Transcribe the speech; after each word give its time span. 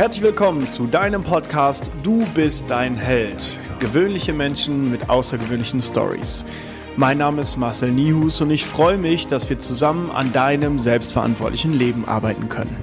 Herzlich 0.00 0.24
willkommen 0.24 0.66
zu 0.66 0.86
deinem 0.86 1.22
Podcast 1.22 1.90
Du 2.02 2.24
bist 2.34 2.70
dein 2.70 2.96
Held. 2.96 3.58
Gewöhnliche 3.80 4.32
Menschen 4.32 4.90
mit 4.90 5.10
außergewöhnlichen 5.10 5.78
Stories. 5.82 6.42
Mein 6.96 7.18
Name 7.18 7.42
ist 7.42 7.58
Marcel 7.58 7.90
Nihus 7.90 8.40
und 8.40 8.50
ich 8.50 8.64
freue 8.64 8.96
mich, 8.96 9.26
dass 9.26 9.50
wir 9.50 9.58
zusammen 9.58 10.10
an 10.10 10.32
deinem 10.32 10.78
selbstverantwortlichen 10.78 11.74
Leben 11.74 12.06
arbeiten 12.06 12.48
können. 12.48 12.74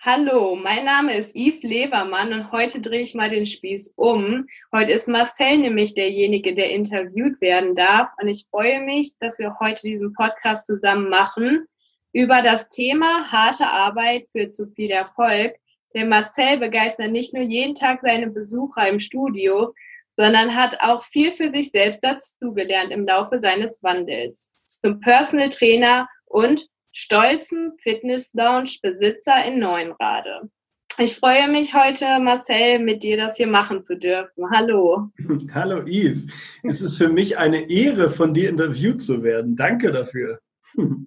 Hallo, 0.00 0.56
mein 0.56 0.86
Name 0.86 1.14
ist 1.14 1.36
Yves 1.36 1.62
Lebermann 1.62 2.32
und 2.32 2.50
heute 2.50 2.80
drehe 2.80 3.02
ich 3.02 3.14
mal 3.14 3.28
den 3.28 3.44
Spieß 3.44 3.92
um. 3.96 4.46
Heute 4.74 4.90
ist 4.92 5.06
Marcel 5.06 5.58
nämlich 5.58 5.92
derjenige, 5.92 6.54
der 6.54 6.70
interviewt 6.70 7.42
werden 7.42 7.74
darf 7.74 8.08
und 8.22 8.28
ich 8.28 8.46
freue 8.50 8.80
mich, 8.80 9.18
dass 9.20 9.38
wir 9.38 9.58
heute 9.60 9.82
diesen 9.82 10.14
Podcast 10.14 10.66
zusammen 10.66 11.10
machen 11.10 11.66
über 12.12 12.42
das 12.42 12.68
Thema 12.68 13.30
harte 13.30 13.66
Arbeit 13.66 14.28
führt 14.28 14.52
zu 14.52 14.66
viel 14.66 14.90
Erfolg. 14.90 15.54
Der 15.94 16.06
Marcel 16.06 16.58
begeistert 16.58 17.10
nicht 17.10 17.34
nur 17.34 17.42
jeden 17.42 17.74
Tag 17.74 18.00
seine 18.00 18.30
Besucher 18.30 18.88
im 18.88 18.98
Studio, 18.98 19.74
sondern 20.14 20.54
hat 20.54 20.80
auch 20.80 21.04
viel 21.04 21.30
für 21.30 21.50
sich 21.50 21.70
selbst 21.70 22.04
dazugelernt 22.04 22.92
im 22.92 23.06
Laufe 23.06 23.38
seines 23.38 23.82
Wandels. 23.82 24.52
Zum 24.64 25.00
Personal 25.00 25.48
Trainer 25.48 26.08
und 26.26 26.66
stolzen 26.92 27.72
Fitness 27.78 28.34
Lounge 28.34 28.76
Besitzer 28.82 29.44
in 29.44 29.58
Neuenrade. 29.58 30.50
Ich 30.98 31.16
freue 31.16 31.48
mich 31.48 31.74
heute, 31.74 32.20
Marcel, 32.20 32.78
mit 32.78 33.02
dir 33.02 33.16
das 33.16 33.38
hier 33.38 33.46
machen 33.46 33.82
zu 33.82 33.96
dürfen. 33.96 34.44
Hallo. 34.50 35.08
Hallo 35.54 35.86
Yves. 35.86 36.26
Es 36.62 36.82
ist 36.82 36.98
für 36.98 37.08
mich 37.08 37.38
eine 37.38 37.70
Ehre, 37.70 38.10
von 38.10 38.34
dir 38.34 38.50
interviewt 38.50 39.00
zu 39.00 39.22
werden. 39.22 39.56
Danke 39.56 39.90
dafür. 39.90 40.40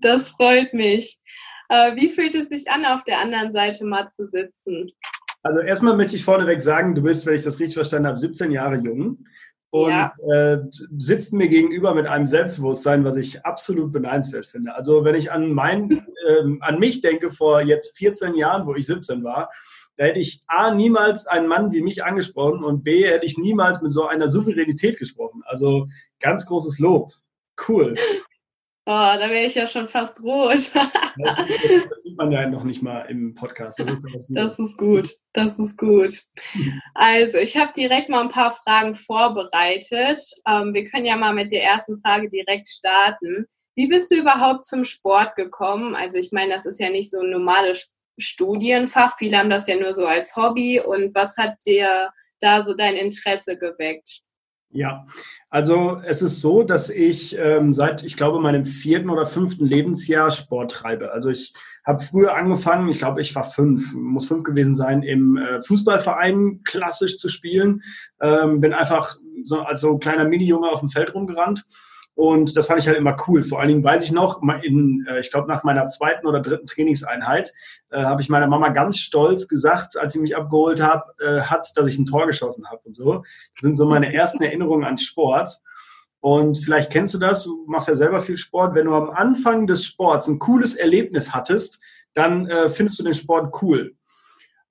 Das 0.00 0.30
freut 0.30 0.72
mich. 0.74 1.18
Äh, 1.68 1.94
wie 1.96 2.08
fühlt 2.08 2.34
es 2.34 2.48
sich 2.48 2.70
an, 2.70 2.84
auf 2.84 3.04
der 3.04 3.18
anderen 3.18 3.52
Seite 3.52 3.84
mal 3.84 4.08
zu 4.08 4.26
sitzen? 4.26 4.90
Also 5.42 5.60
erstmal 5.60 5.96
möchte 5.96 6.16
ich 6.16 6.24
vorneweg 6.24 6.60
sagen, 6.62 6.94
du 6.94 7.02
bist, 7.02 7.26
wenn 7.26 7.34
ich 7.34 7.42
das 7.42 7.60
richtig 7.60 7.74
verstanden 7.74 8.08
habe, 8.08 8.18
17 8.18 8.50
Jahre 8.50 8.76
jung 8.76 9.24
und 9.70 9.90
ja. 9.90 10.12
äh, 10.28 10.58
sitzt 10.98 11.32
mir 11.32 11.48
gegenüber 11.48 11.94
mit 11.94 12.06
einem 12.06 12.26
Selbstbewusstsein, 12.26 13.04
was 13.04 13.16
ich 13.16 13.44
absolut 13.44 13.92
beneidenswert 13.92 14.46
finde. 14.46 14.74
Also 14.74 15.04
wenn 15.04 15.14
ich 15.14 15.30
an 15.30 15.52
mein, 15.52 15.90
äh, 16.26 16.42
an 16.60 16.78
mich 16.78 17.00
denke 17.00 17.30
vor 17.30 17.62
jetzt 17.62 17.96
14 17.96 18.34
Jahren, 18.34 18.66
wo 18.66 18.74
ich 18.74 18.86
17 18.86 19.22
war, 19.22 19.50
da 19.96 20.06
hätte 20.06 20.18
ich 20.18 20.40
A, 20.46 20.74
niemals 20.74 21.26
einen 21.26 21.46
Mann 21.46 21.72
wie 21.72 21.82
mich 21.82 22.04
angesprochen 22.04 22.64
und 22.64 22.82
B, 22.82 23.06
hätte 23.06 23.26
ich 23.26 23.38
niemals 23.38 23.80
mit 23.82 23.92
so 23.92 24.06
einer 24.06 24.28
Souveränität 24.28 24.98
gesprochen. 24.98 25.42
Also 25.44 25.88
ganz 26.20 26.46
großes 26.46 26.78
Lob. 26.78 27.12
Cool. 27.68 27.94
Oh, 28.86 28.92
da 28.92 29.20
wäre 29.20 29.44
ich 29.44 29.54
ja 29.54 29.66
schon 29.66 29.88
fast 29.88 30.22
rot. 30.22 30.54
das, 31.18 31.36
das, 31.36 32.02
sieht 32.02 32.16
man 32.16 32.32
ja 32.32 32.48
noch 32.48 32.64
nicht 32.64 32.82
mal 32.82 33.02
im 33.02 33.34
Podcast. 33.34 33.78
Das 33.78 33.90
ist, 33.90 34.02
das 34.28 34.58
ist 34.58 34.78
gut. 34.78 35.10
Das 35.32 35.58
ist 35.58 35.76
gut. 35.76 36.14
Also, 36.94 37.38
ich 37.38 37.56
habe 37.56 37.72
direkt 37.76 38.08
mal 38.08 38.22
ein 38.22 38.30
paar 38.30 38.52
Fragen 38.52 38.94
vorbereitet. 38.94 40.20
Ähm, 40.48 40.72
wir 40.72 40.86
können 40.86 41.04
ja 41.04 41.16
mal 41.16 41.34
mit 41.34 41.52
der 41.52 41.62
ersten 41.62 42.00
Frage 42.00 42.30
direkt 42.30 42.68
starten. 42.68 43.46
Wie 43.76 43.86
bist 43.86 44.10
du 44.10 44.16
überhaupt 44.16 44.64
zum 44.64 44.84
Sport 44.84 45.36
gekommen? 45.36 45.94
Also, 45.94 46.16
ich 46.16 46.32
meine, 46.32 46.54
das 46.54 46.64
ist 46.64 46.80
ja 46.80 46.88
nicht 46.88 47.10
so 47.10 47.20
ein 47.20 47.30
normales 47.30 47.94
Studienfach. 48.18 49.16
Viele 49.18 49.36
haben 49.36 49.50
das 49.50 49.66
ja 49.66 49.76
nur 49.76 49.92
so 49.92 50.06
als 50.06 50.34
Hobby. 50.36 50.80
Und 50.80 51.14
was 51.14 51.36
hat 51.36 51.54
dir 51.66 52.10
da 52.40 52.62
so 52.62 52.74
dein 52.74 52.96
Interesse 52.96 53.58
geweckt? 53.58 54.22
Ja, 54.72 55.06
also 55.48 56.00
es 56.06 56.22
ist 56.22 56.40
so, 56.40 56.62
dass 56.62 56.90
ich 56.90 57.36
ähm, 57.36 57.74
seit, 57.74 58.04
ich 58.04 58.16
glaube, 58.16 58.40
meinem 58.40 58.64
vierten 58.64 59.10
oder 59.10 59.26
fünften 59.26 59.66
Lebensjahr 59.66 60.30
Sport 60.30 60.70
treibe. 60.70 61.10
Also 61.10 61.30
ich 61.30 61.54
habe 61.84 62.00
früher 62.00 62.36
angefangen, 62.36 62.88
ich 62.88 62.98
glaube, 62.98 63.20
ich 63.20 63.34
war 63.34 63.42
fünf, 63.42 63.92
muss 63.94 64.28
fünf 64.28 64.44
gewesen 64.44 64.76
sein, 64.76 65.02
im 65.02 65.36
äh, 65.36 65.60
Fußballverein 65.62 66.60
klassisch 66.62 67.18
zu 67.18 67.28
spielen. 67.28 67.82
Ähm, 68.20 68.60
bin 68.60 68.72
einfach 68.72 69.16
so 69.42 69.60
als 69.60 69.80
so 69.80 69.98
kleiner 69.98 70.24
Mini-Junge 70.24 70.68
auf 70.68 70.80
dem 70.80 70.88
Feld 70.88 71.14
rumgerannt 71.14 71.64
und 72.20 72.54
das 72.54 72.66
fand 72.66 72.82
ich 72.82 72.86
halt 72.86 72.98
immer 72.98 73.16
cool. 73.26 73.42
Vor 73.42 73.60
allen 73.60 73.68
Dingen 73.68 73.82
weiß 73.82 74.04
ich 74.04 74.12
noch, 74.12 74.42
in, 74.62 75.06
äh, 75.08 75.20
ich 75.20 75.30
glaube, 75.30 75.48
nach 75.48 75.64
meiner 75.64 75.86
zweiten 75.86 76.26
oder 76.26 76.40
dritten 76.40 76.66
Trainingseinheit 76.66 77.50
äh, 77.88 78.02
habe 78.02 78.20
ich 78.20 78.28
meiner 78.28 78.46
Mama 78.46 78.68
ganz 78.68 78.98
stolz 78.98 79.48
gesagt, 79.48 79.96
als 79.96 80.12
sie 80.12 80.20
mich 80.20 80.36
abgeholt 80.36 80.82
hab, 80.82 81.18
äh, 81.18 81.40
hat, 81.40 81.72
dass 81.76 81.88
ich 81.88 81.98
ein 81.98 82.04
Tor 82.04 82.26
geschossen 82.26 82.66
habe 82.70 82.82
und 82.84 82.94
so. 82.94 83.24
Das 83.54 83.62
sind 83.62 83.76
so 83.76 83.86
meine 83.86 84.12
ersten 84.14 84.42
Erinnerungen 84.42 84.84
an 84.84 84.98
Sport. 84.98 85.62
Und 86.20 86.58
vielleicht 86.58 86.92
kennst 86.92 87.14
du 87.14 87.18
das, 87.18 87.44
du 87.44 87.64
machst 87.66 87.88
ja 87.88 87.96
selber 87.96 88.20
viel 88.20 88.36
Sport. 88.36 88.74
Wenn 88.74 88.84
du 88.84 88.94
am 88.94 89.08
Anfang 89.08 89.66
des 89.66 89.86
Sports 89.86 90.28
ein 90.28 90.38
cooles 90.38 90.74
Erlebnis 90.74 91.32
hattest, 91.32 91.80
dann 92.12 92.46
äh, 92.48 92.68
findest 92.68 92.98
du 92.98 93.02
den 93.02 93.14
Sport 93.14 93.62
cool. 93.62 93.96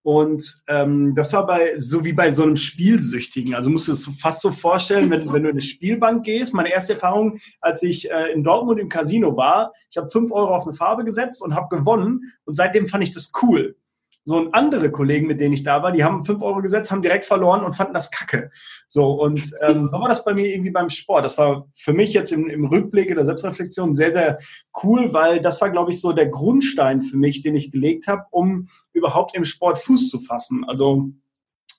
Und 0.02 0.62
ähm, 0.68 1.14
das 1.14 1.34
war 1.34 1.46
bei, 1.46 1.76
so 1.80 2.06
wie 2.06 2.14
bei 2.14 2.32
so 2.32 2.44
einem 2.44 2.56
Spielsüchtigen. 2.56 3.54
Also 3.54 3.70
musst 3.70 3.88
du 3.88 3.92
es 3.92 4.10
fast 4.20 4.42
so 4.42 4.52
vorstellen, 4.52 5.10
wenn, 5.10 5.34
wenn 5.34 5.44
du 5.44 5.50
in 5.50 5.56
eine 5.56 5.62
Spielbank 5.62 6.24
gehst. 6.26 6.54
Meine 6.54 6.72
erste 6.72 6.94
Erfahrung, 6.94 7.40
als 7.60 7.84
ich 7.84 8.10
äh, 8.10 8.32
in 8.32 8.44
Dortmund 8.44 8.80
im 8.80 8.90
Casino 8.90 9.36
war, 9.36 9.74
ich 9.90 9.98
habe 9.98 10.10
fünf 10.10 10.32
Euro 10.32 10.56
auf 10.56 10.66
eine 10.66 10.74
Farbe 10.74 11.04
gesetzt 11.04 11.42
und 11.42 11.54
habe 11.54 11.76
gewonnen. 11.76 12.32
Und 12.46 12.56
seitdem 12.56 12.88
fand 12.88 13.04
ich 13.04 13.14
das 13.14 13.32
cool. 13.42 13.76
So 14.24 14.38
und 14.38 14.54
andere 14.54 14.92
Kollegen, 14.92 15.28
mit 15.28 15.40
denen 15.40 15.54
ich 15.54 15.64
da 15.64 15.82
war, 15.82 15.92
die 15.92 16.04
haben 16.04 16.24
fünf 16.24 16.42
Euro 16.42 16.62
gesetzt, 16.62 16.92
haben 16.92 17.02
direkt 17.02 17.26
verloren 17.26 17.64
und 17.64 17.74
fanden 17.74 17.94
das 17.94 18.12
kacke. 18.12 18.52
So 18.88 19.12
und 19.12 19.42
ähm, 19.62 19.88
so 19.88 20.00
war 20.00 20.10
das 20.10 20.24
bei 20.26 20.34
mir 20.34 20.48
irgendwie 20.48 20.72
beim 20.72 20.90
Sport. 20.90 21.26
Das 21.26 21.38
war 21.38 21.68
für 21.76 21.94
mich 21.94 22.14
jetzt 22.14 22.32
im, 22.32 22.50
im 22.50 22.66
Rückblick 22.66 23.10
in 23.10 23.16
der 23.16 23.26
Selbstreflexion 23.26 23.96
sehr, 23.96 24.12
sehr 24.12 24.40
cool, 24.84 25.14
weil 25.14 25.42
das 25.42 25.62
war, 25.62 25.70
glaube 25.70 25.92
ich, 25.92 26.02
so 26.02 26.12
der 26.12 26.28
Grundstein 26.28 27.02
für 27.02 27.18
mich, 27.18 27.42
den 27.42 27.56
ich 27.56 27.72
gelegt 27.72 28.08
habe, 28.08 28.24
um 28.32 28.68
überhaupt 28.94 29.36
im 29.36 29.46
Sport 29.46 29.78
Fuß 29.78 30.10
zu 30.10 30.20
fassen. 30.20 30.66
Also 30.68 31.10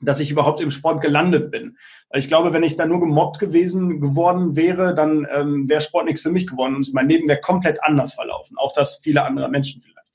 dass 0.02 0.20
ich 0.20 0.30
überhaupt 0.30 0.60
im 0.60 0.70
Sport 0.70 1.02
gelandet 1.02 1.50
bin. 1.50 1.76
Ich 2.14 2.28
glaube, 2.28 2.52
wenn 2.52 2.62
ich 2.62 2.74
da 2.74 2.86
nur 2.86 3.00
gemobbt 3.00 3.38
gewesen 3.38 4.00
geworden 4.00 4.56
wäre, 4.56 4.94
dann 4.94 5.26
ähm, 5.30 5.68
wäre 5.68 5.80
Sport 5.80 6.06
nichts 6.06 6.22
für 6.22 6.30
mich 6.30 6.46
geworden 6.46 6.76
und 6.76 6.92
mein 6.94 7.08
Leben 7.08 7.28
wäre 7.28 7.40
komplett 7.40 7.82
anders 7.82 8.14
verlaufen. 8.14 8.56
Auch 8.56 8.72
das 8.72 8.98
viele 9.02 9.24
andere 9.24 9.48
Menschen 9.48 9.82
vielleicht. 9.82 10.09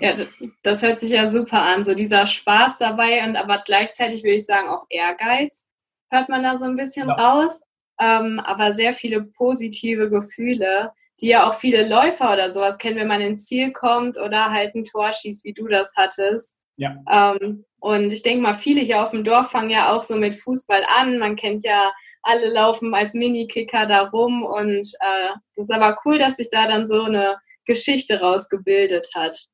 Ja, 0.00 0.16
das 0.62 0.82
hört 0.82 1.00
sich 1.00 1.10
ja 1.10 1.28
super 1.28 1.62
an. 1.62 1.84
So 1.84 1.94
dieser 1.94 2.26
Spaß 2.26 2.78
dabei 2.78 3.26
und 3.26 3.36
aber 3.36 3.62
gleichzeitig 3.64 4.22
würde 4.22 4.36
ich 4.36 4.46
sagen 4.46 4.68
auch 4.68 4.84
Ehrgeiz 4.90 5.68
hört 6.14 6.28
man 6.28 6.42
da 6.42 6.56
so 6.56 6.64
ein 6.64 6.76
bisschen 6.76 7.08
ja. 7.08 7.14
raus. 7.14 7.62
Ähm, 8.00 8.40
aber 8.40 8.72
sehr 8.72 8.92
viele 8.92 9.22
positive 9.22 10.10
Gefühle, 10.10 10.92
die 11.20 11.28
ja 11.28 11.48
auch 11.48 11.54
viele 11.54 11.88
Läufer 11.88 12.32
oder 12.32 12.50
sowas 12.50 12.78
kennen, 12.78 12.96
wenn 12.96 13.08
man 13.08 13.20
ins 13.20 13.46
Ziel 13.46 13.72
kommt 13.72 14.18
oder 14.18 14.50
halt 14.50 14.74
ein 14.74 14.84
Tor 14.84 15.12
schießt, 15.12 15.44
wie 15.44 15.52
du 15.52 15.68
das 15.68 15.94
hattest. 15.96 16.58
Ja. 16.76 16.96
Ähm, 17.08 17.64
und 17.78 18.12
ich 18.12 18.22
denke 18.22 18.42
mal, 18.42 18.54
viele 18.54 18.80
hier 18.80 19.02
auf 19.02 19.10
dem 19.12 19.22
Dorf 19.22 19.50
fangen 19.50 19.70
ja 19.70 19.94
auch 19.94 20.02
so 20.02 20.16
mit 20.16 20.34
Fußball 20.34 20.84
an. 20.98 21.18
Man 21.18 21.36
kennt 21.36 21.62
ja, 21.64 21.92
alle 22.22 22.48
laufen 22.48 22.94
als 22.94 23.14
Mini-Kicker 23.14 23.86
da 23.86 24.08
rum 24.08 24.42
und 24.42 24.78
äh, 25.00 25.28
das 25.54 25.66
ist 25.66 25.72
aber 25.72 25.98
cool, 26.04 26.18
dass 26.18 26.36
sich 26.36 26.48
da 26.50 26.66
dann 26.66 26.86
so 26.86 27.02
eine 27.02 27.36
Geschichte 27.66 28.20
rausgebildet 28.20 29.10
hat. 29.14 29.46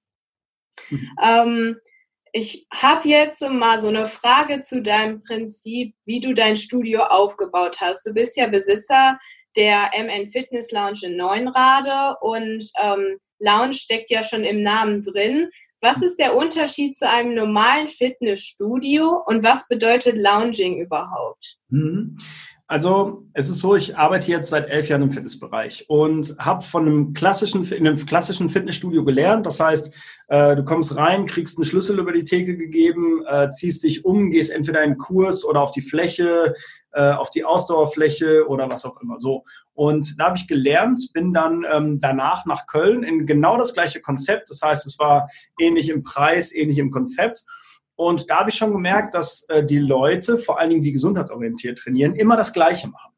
Mhm. 0.89 1.11
Ähm, 1.23 1.77
ich 2.33 2.67
habe 2.73 3.09
jetzt 3.09 3.43
mal 3.49 3.81
so 3.81 3.89
eine 3.89 4.07
Frage 4.07 4.61
zu 4.61 4.83
deinem 4.83 5.21
Prinzip, 5.21 5.95
wie 6.05 6.21
du 6.21 6.33
dein 6.33 6.57
Studio 6.57 7.03
aufgebaut 7.03 7.81
hast. 7.81 8.07
Du 8.07 8.15
bist 8.15 8.37
ja 8.37 8.47
Besitzer 8.47 9.19
der 9.57 9.91
MN 9.97 10.29
Fitness 10.29 10.71
Lounge 10.71 11.01
in 11.03 11.17
Neunrade 11.17 12.17
und 12.21 12.71
ähm, 12.81 13.19
Lounge 13.41 13.75
steckt 13.75 14.11
ja 14.11 14.23
schon 14.23 14.45
im 14.45 14.63
Namen 14.63 15.03
drin. 15.03 15.49
Was 15.81 16.03
ist 16.03 16.19
der 16.19 16.37
Unterschied 16.37 16.97
zu 16.97 17.09
einem 17.09 17.35
normalen 17.35 17.89
Fitnessstudio 17.89 19.23
und 19.27 19.43
was 19.43 19.67
bedeutet 19.67 20.17
Lounging 20.17 20.79
überhaupt? 20.79 21.57
Mhm. 21.69 22.19
Also 22.71 23.27
es 23.33 23.49
ist 23.49 23.59
so, 23.59 23.75
ich 23.75 23.99
arbeite 23.99 24.31
jetzt 24.31 24.51
seit 24.51 24.71
elf 24.71 24.89
Jahren 24.89 25.03
im 25.03 25.11
Fitnessbereich 25.11 25.87
und 25.89 26.37
habe 26.39 26.63
von 26.63 26.87
einem 26.87 27.15
klassischen, 27.15 27.65
in 27.65 27.85
einem 27.85 28.07
klassischen 28.07 28.49
Fitnessstudio 28.49 29.05
gelernt. 29.05 29.45
Das 29.45 29.59
heißt, 29.59 29.93
äh, 30.29 30.55
du 30.55 30.63
kommst 30.63 30.97
rein, 30.97 31.27
kriegst 31.27 31.59
einen 31.59 31.65
Schlüssel 31.65 31.99
über 31.99 32.13
die 32.13 32.23
Theke 32.23 32.57
gegeben, 32.57 33.25
äh, 33.27 33.51
ziehst 33.51 33.83
dich 33.83 34.05
um, 34.05 34.31
gehst 34.31 34.53
entweder 34.53 34.85
in 34.85 34.91
einen 34.91 34.99
Kurs 34.99 35.45
oder 35.45 35.63
auf 35.63 35.73
die 35.73 35.81
Fläche, 35.81 36.55
äh, 36.93 37.11
auf 37.11 37.31
die 37.31 37.45
Ausdauerfläche 37.45 38.47
oder 38.47 38.71
was 38.71 38.85
auch 38.85 39.01
immer. 39.01 39.19
So. 39.19 39.43
Und 39.75 40.21
da 40.21 40.27
habe 40.27 40.37
ich 40.37 40.47
gelernt, 40.47 41.11
bin 41.13 41.33
dann 41.33 41.67
ähm, 41.69 41.99
danach 42.01 42.47
nach 42.47 42.69
Köln 42.69 43.03
in 43.03 43.27
genau 43.27 43.59
das 43.59 43.75
gleiche 43.75 44.01
Konzept. 44.01 44.49
Das 44.49 44.63
heißt, 44.63 44.87
es 44.87 44.97
war 45.01 45.29
ähnlich 45.59 45.89
im 45.89 46.05
Preis, 46.05 46.55
ähnlich 46.55 46.79
im 46.79 46.93
Konzept 46.93 47.45
und 48.01 48.31
da 48.31 48.39
habe 48.39 48.49
ich 48.49 48.57
schon 48.57 48.73
gemerkt, 48.73 49.15
dass 49.15 49.47
äh, 49.51 49.63
die 49.63 49.79
Leute, 49.79 50.39
vor 50.39 50.59
allen 50.59 50.71
Dingen 50.71 50.83
die 50.83 50.93
gesundheitsorientiert 50.93 51.81
trainieren, 51.81 52.15
immer 52.15 52.35
das 52.35 52.55
Gleiche 52.55 52.89
machen. 52.89 53.13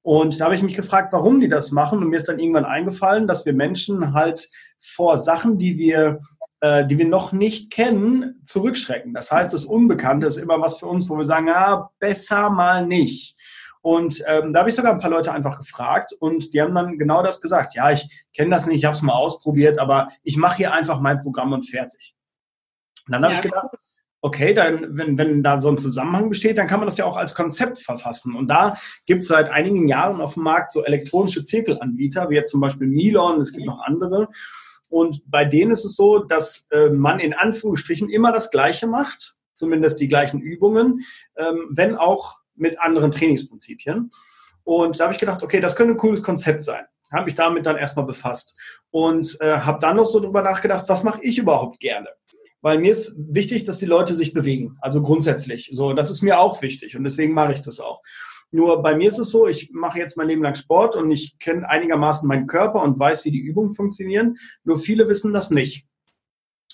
Und 0.00 0.40
da 0.40 0.44
habe 0.44 0.54
ich 0.54 0.62
mich 0.62 0.76
gefragt, 0.76 1.12
warum 1.12 1.40
die 1.40 1.48
das 1.48 1.72
machen. 1.72 1.98
Und 1.98 2.08
mir 2.08 2.18
ist 2.18 2.28
dann 2.28 2.38
irgendwann 2.38 2.64
eingefallen, 2.64 3.26
dass 3.26 3.46
wir 3.46 3.52
Menschen 3.52 4.14
halt 4.14 4.48
vor 4.78 5.18
Sachen, 5.18 5.58
die 5.58 5.76
wir, 5.76 6.20
äh, 6.60 6.86
die 6.86 6.98
wir 6.98 7.08
noch 7.08 7.32
nicht 7.32 7.72
kennen, 7.72 8.40
zurückschrecken. 8.44 9.12
Das 9.12 9.32
heißt, 9.32 9.52
das 9.52 9.64
Unbekannte 9.64 10.28
ist 10.28 10.36
immer 10.36 10.60
was 10.60 10.78
für 10.78 10.86
uns, 10.86 11.10
wo 11.10 11.16
wir 11.16 11.24
sagen, 11.24 11.48
ah, 11.48 11.90
besser 11.98 12.48
mal 12.48 12.86
nicht. 12.86 13.36
Und 13.80 14.22
ähm, 14.28 14.52
da 14.52 14.60
habe 14.60 14.68
ich 14.68 14.76
sogar 14.76 14.92
ein 14.94 15.00
paar 15.00 15.10
Leute 15.10 15.32
einfach 15.32 15.58
gefragt 15.58 16.12
und 16.20 16.54
die 16.54 16.62
haben 16.62 16.76
dann 16.76 16.96
genau 16.96 17.24
das 17.24 17.40
gesagt. 17.40 17.74
Ja, 17.74 17.90
ich 17.90 18.08
kenne 18.36 18.50
das 18.50 18.68
nicht, 18.68 18.78
ich 18.78 18.84
habe 18.84 18.94
es 18.94 19.02
mal 19.02 19.14
ausprobiert, 19.14 19.80
aber 19.80 20.10
ich 20.22 20.36
mache 20.36 20.58
hier 20.58 20.72
einfach 20.72 21.00
mein 21.00 21.20
Programm 21.20 21.52
und 21.52 21.68
fertig. 21.68 22.14
Und 23.08 23.14
dann 23.14 23.24
habe 23.24 23.32
ja, 23.32 23.40
ich 23.40 23.42
gedacht, 23.42 23.66
okay, 24.22 24.54
dann, 24.54 24.96
wenn, 24.96 25.18
wenn 25.18 25.42
da 25.42 25.60
so 25.60 25.68
ein 25.68 25.78
Zusammenhang 25.78 26.28
besteht, 26.28 26.56
dann 26.56 26.68
kann 26.68 26.78
man 26.78 26.86
das 26.86 26.96
ja 26.96 27.04
auch 27.04 27.16
als 27.16 27.34
Konzept 27.34 27.78
verfassen. 27.80 28.36
Und 28.36 28.46
da 28.46 28.76
gibt 29.04 29.22
es 29.24 29.28
seit 29.28 29.50
einigen 29.50 29.88
Jahren 29.88 30.20
auf 30.20 30.34
dem 30.34 30.44
Markt 30.44 30.70
so 30.72 30.84
elektronische 30.84 31.42
Zirkelanbieter, 31.42 32.30
wie 32.30 32.36
jetzt 32.36 32.52
zum 32.52 32.60
Beispiel 32.60 32.86
Milon, 32.86 33.40
es 33.40 33.52
gibt 33.52 33.66
noch 33.66 33.80
andere. 33.80 34.28
Und 34.90 35.22
bei 35.28 35.44
denen 35.44 35.72
ist 35.72 35.84
es 35.84 35.96
so, 35.96 36.20
dass 36.20 36.68
äh, 36.70 36.88
man 36.88 37.18
in 37.18 37.34
Anführungsstrichen 37.34 38.08
immer 38.08 38.30
das 38.30 38.50
Gleiche 38.50 38.86
macht, 38.86 39.34
zumindest 39.54 40.00
die 40.00 40.08
gleichen 40.08 40.40
Übungen, 40.40 41.00
ähm, 41.36 41.68
wenn 41.70 41.96
auch 41.96 42.38
mit 42.54 42.80
anderen 42.80 43.10
Trainingsprinzipien. 43.10 44.10
Und 44.62 45.00
da 45.00 45.04
habe 45.04 45.14
ich 45.14 45.20
gedacht, 45.20 45.42
okay, 45.42 45.60
das 45.60 45.74
könnte 45.74 45.94
ein 45.94 45.98
cooles 45.98 46.22
Konzept 46.22 46.62
sein. 46.62 46.84
Habe 47.10 47.28
ich 47.28 47.34
damit 47.34 47.66
dann 47.66 47.76
erstmal 47.76 48.06
befasst 48.06 48.56
und 48.90 49.36
äh, 49.40 49.56
habe 49.58 49.80
dann 49.80 49.96
noch 49.96 50.04
so 50.04 50.20
drüber 50.20 50.42
nachgedacht, 50.42 50.84
was 50.88 51.02
mache 51.02 51.22
ich 51.22 51.38
überhaupt 51.38 51.80
gerne? 51.80 52.08
Weil 52.62 52.78
mir 52.78 52.92
ist 52.92 53.16
wichtig, 53.18 53.64
dass 53.64 53.78
die 53.78 53.86
Leute 53.86 54.14
sich 54.14 54.32
bewegen. 54.32 54.76
Also 54.80 55.02
grundsätzlich. 55.02 55.70
So, 55.72 55.92
das 55.92 56.10
ist 56.10 56.22
mir 56.22 56.40
auch 56.40 56.62
wichtig 56.62 56.96
und 56.96 57.04
deswegen 57.04 57.34
mache 57.34 57.52
ich 57.52 57.60
das 57.60 57.80
auch. 57.80 58.02
Nur 58.52 58.82
bei 58.82 58.94
mir 58.94 59.08
ist 59.08 59.18
es 59.18 59.30
so, 59.30 59.48
ich 59.48 59.70
mache 59.72 59.98
jetzt 59.98 60.16
mein 60.16 60.28
Leben 60.28 60.42
lang 60.42 60.54
Sport 60.54 60.94
und 60.94 61.10
ich 61.10 61.38
kenne 61.38 61.68
einigermaßen 61.68 62.28
meinen 62.28 62.46
Körper 62.46 62.82
und 62.82 62.98
weiß, 62.98 63.24
wie 63.24 63.30
die 63.30 63.40
Übungen 63.40 63.74
funktionieren. 63.74 64.36
Nur 64.62 64.78
viele 64.78 65.08
wissen 65.08 65.32
das 65.32 65.50
nicht. 65.50 65.86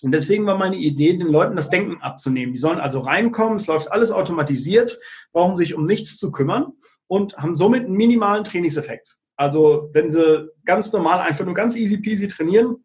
Und 0.03 0.13
deswegen 0.13 0.45
war 0.47 0.59
meine 0.59 0.77
Idee, 0.77 1.17
den 1.17 1.29
Leuten 1.29 1.57
das 1.57 1.71
Denken 1.71 2.03
abzunehmen. 2.03 2.53
Die 2.53 2.61
sollen 2.61 2.81
also 2.81 3.01
reinkommen, 3.01 3.57
es 3.57 3.67
läuft 3.67 3.91
alles 3.91 4.11
automatisiert, 4.11 4.99
brauchen 5.33 5.57
sich 5.57 5.75
um 5.75 5.87
nichts 5.87 6.17
zu 6.19 6.31
kümmern 6.31 6.73
und 7.07 7.37
haben 7.37 7.57
somit 7.57 7.85
einen 7.85 7.97
minimalen 7.97 8.45
Trainingseffekt. 8.45 9.17
Also 9.37 9.91
wenn 9.93 10.11
sie 10.11 10.49
ganz 10.65 10.93
normal 10.93 11.21
einfach 11.21 11.45
nur 11.45 11.55
ganz 11.55 11.77
easy 11.77 11.99
peasy 11.99 12.27
trainieren, 12.27 12.85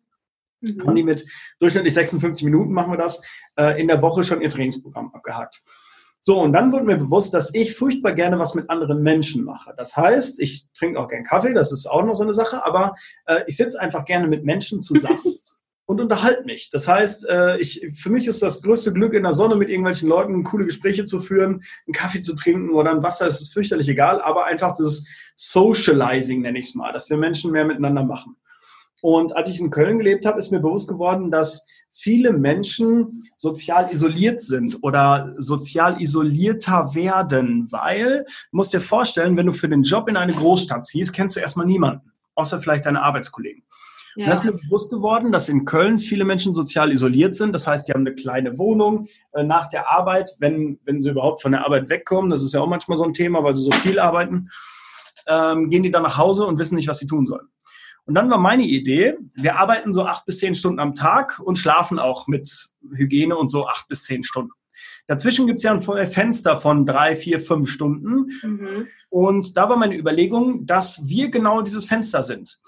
mhm. 0.63 0.87
haben 0.87 0.95
die 0.95 1.03
mit 1.03 1.25
durchschnittlich 1.59 1.93
56 1.93 2.43
Minuten, 2.45 2.73
machen 2.73 2.91
wir 2.91 2.97
das, 2.97 3.21
äh, 3.57 3.79
in 3.79 3.87
der 3.87 4.01
Woche 4.01 4.23
schon 4.23 4.41
ihr 4.41 4.49
Trainingsprogramm 4.49 5.13
abgehakt. 5.13 5.61
So, 6.25 6.39
und 6.39 6.53
dann 6.53 6.71
wurde 6.71 6.85
mir 6.85 6.95
bewusst, 6.95 7.33
dass 7.33 7.53
ich 7.53 7.75
furchtbar 7.75 8.13
gerne 8.13 8.39
was 8.39 8.55
mit 8.55 8.69
anderen 8.69 9.03
Menschen 9.03 9.43
mache. 9.43 9.73
Das 9.75 9.97
heißt, 9.97 10.39
ich 10.39 10.67
trinke 10.73 10.97
auch 10.97 11.09
gern 11.09 11.25
Kaffee, 11.25 11.53
das 11.53 11.73
ist 11.73 11.85
auch 11.85 12.05
noch 12.05 12.15
so 12.15 12.23
eine 12.23 12.33
Sache, 12.33 12.65
aber 12.65 12.95
äh, 13.25 13.41
ich 13.45 13.57
sitze 13.57 13.79
einfach 13.81 14.05
gerne 14.05 14.27
mit 14.27 14.45
Menschen 14.45 14.81
zusammen. 14.81 15.19
und 15.85 15.99
unterhalte 15.99 16.43
mich. 16.43 16.69
Das 16.71 16.87
heißt, 16.87 17.27
äh, 17.27 17.57
ich, 17.57 17.85
für 17.93 18.09
mich 18.09 18.27
ist 18.27 18.41
das 18.41 18.61
größte 18.61 18.93
Glück, 18.93 19.13
in 19.13 19.23
der 19.23 19.33
Sonne 19.33 19.55
mit 19.55 19.69
irgendwelchen 19.69 20.07
Leuten 20.07 20.43
coole 20.43 20.65
Gespräche 20.65 21.05
zu 21.05 21.19
führen, 21.19 21.63
einen 21.85 21.93
Kaffee 21.93 22.21
zu 22.21 22.35
trinken 22.35 22.69
oder 22.71 22.91
ein 22.91 23.03
Wasser, 23.03 23.27
ist 23.27 23.41
es 23.41 23.51
fürchterlich 23.51 23.89
egal, 23.89 24.21
aber 24.21 24.45
einfach 24.45 24.73
das 24.75 25.03
Socializing, 25.35 26.41
nenne 26.41 26.59
ich 26.59 26.69
es 26.69 26.75
mal, 26.75 26.93
dass 26.93 27.09
wir 27.09 27.17
Menschen 27.17 27.51
mehr 27.51 27.65
miteinander 27.65 28.03
machen. 28.03 28.37
Und 29.03 29.35
als 29.35 29.49
ich 29.49 29.59
in 29.59 29.69
Köln 29.69 29.97
gelebt 29.97 30.25
habe, 30.25 30.39
ist 30.39 30.51
mir 30.51 30.61
bewusst 30.61 30.87
geworden, 30.87 31.29
dass 31.29 31.67
viele 31.91 32.31
Menschen 32.31 33.27
sozial 33.35 33.91
isoliert 33.91 34.39
sind 34.39 34.77
oder 34.81 35.35
sozial 35.39 36.01
isolierter 36.01 36.95
werden, 36.95 37.69
weil, 37.69 38.23
du 38.23 38.57
musst 38.57 38.71
dir 38.71 38.79
vorstellen, 38.79 39.35
wenn 39.35 39.47
du 39.47 39.51
für 39.51 39.67
den 39.67 39.83
Job 39.83 40.07
in 40.07 40.15
eine 40.15 40.31
Großstadt 40.31 40.85
ziehst, 40.85 41.11
kennst 41.11 41.35
du 41.35 41.41
erstmal 41.41 41.65
niemanden, 41.65 42.13
außer 42.35 42.59
vielleicht 42.59 42.85
deine 42.85 43.01
Arbeitskollegen. 43.01 43.63
Ja. 44.15 44.23
Und 44.23 44.29
da 44.29 44.33
ist 44.35 44.45
mir 44.45 44.53
bewusst 44.53 44.89
geworden, 44.89 45.33
dass 45.33 45.49
in 45.49 45.65
Köln 45.65 45.99
viele 45.99 46.23
Menschen 46.23 46.55
sozial 46.55 46.93
isoliert 46.93 47.35
sind. 47.35 47.51
Das 47.51 47.67
heißt, 47.67 47.85
die 47.85 47.91
haben 47.91 48.07
eine 48.07 48.15
kleine 48.15 48.57
Wohnung 48.57 49.07
äh, 49.33 49.43
nach 49.43 49.67
der 49.67 49.91
Arbeit, 49.91 50.31
wenn, 50.39 50.79
wenn 50.85 51.01
sie 51.01 51.09
überhaupt 51.09 51.41
von 51.41 51.51
der 51.51 51.65
Arbeit 51.65 51.89
wegkommen. 51.89 52.31
Das 52.31 52.41
ist 52.41 52.53
ja 52.53 52.61
auch 52.61 52.67
manchmal 52.67 52.97
so 52.97 53.03
ein 53.03 53.13
Thema, 53.13 53.43
weil 53.43 53.53
sie 53.53 53.63
so 53.63 53.71
viel 53.71 53.99
arbeiten. 53.99 54.47
Ähm, 55.27 55.69
gehen 55.69 55.83
die 55.83 55.91
dann 55.91 56.03
nach 56.03 56.17
Hause 56.17 56.45
und 56.45 56.57
wissen 56.57 56.75
nicht, 56.75 56.87
was 56.87 56.99
sie 56.99 57.07
tun 57.07 57.25
sollen. 57.25 57.49
Und 58.05 58.15
dann 58.15 58.29
war 58.29 58.37
meine 58.37 58.63
Idee, 58.63 59.17
wir 59.33 59.57
arbeiten 59.57 59.93
so 59.93 60.05
acht 60.05 60.25
bis 60.25 60.39
zehn 60.39 60.55
Stunden 60.55 60.79
am 60.79 60.93
Tag 60.93 61.39
und 61.39 61.57
schlafen 61.57 61.99
auch 61.99 62.27
mit 62.27 62.69
Hygiene 62.91 63.37
und 63.37 63.49
so 63.49 63.67
acht 63.67 63.87
bis 63.87 64.03
zehn 64.03 64.23
Stunden. 64.23 64.51
Dazwischen 65.07 65.47
gibt 65.47 65.57
es 65.57 65.63
ja 65.63 65.73
ein 65.73 66.07
Fenster 66.07 66.57
von 66.57 66.85
drei, 66.85 67.15
vier, 67.15 67.39
fünf 67.39 67.69
Stunden. 67.69 68.31
Mhm. 68.41 68.87
Und 69.09 69.57
da 69.57 69.69
war 69.69 69.77
meine 69.77 69.97
Überlegung, 69.97 70.65
dass 70.65 71.07
wir 71.07 71.29
genau 71.29 71.61
dieses 71.61 71.85
Fenster 71.85 72.23
sind. 72.23 72.59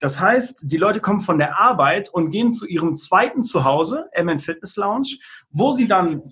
Das 0.00 0.20
heißt, 0.20 0.64
die 0.64 0.76
Leute 0.76 1.00
kommen 1.00 1.20
von 1.20 1.38
der 1.38 1.58
Arbeit 1.58 2.08
und 2.08 2.30
gehen 2.30 2.52
zu 2.52 2.66
ihrem 2.66 2.94
zweiten 2.94 3.42
Zuhause, 3.42 4.06
MN 4.20 4.38
Fitness 4.38 4.76
Lounge, 4.76 5.16
wo 5.50 5.72
sie 5.72 5.86
dann 5.86 6.22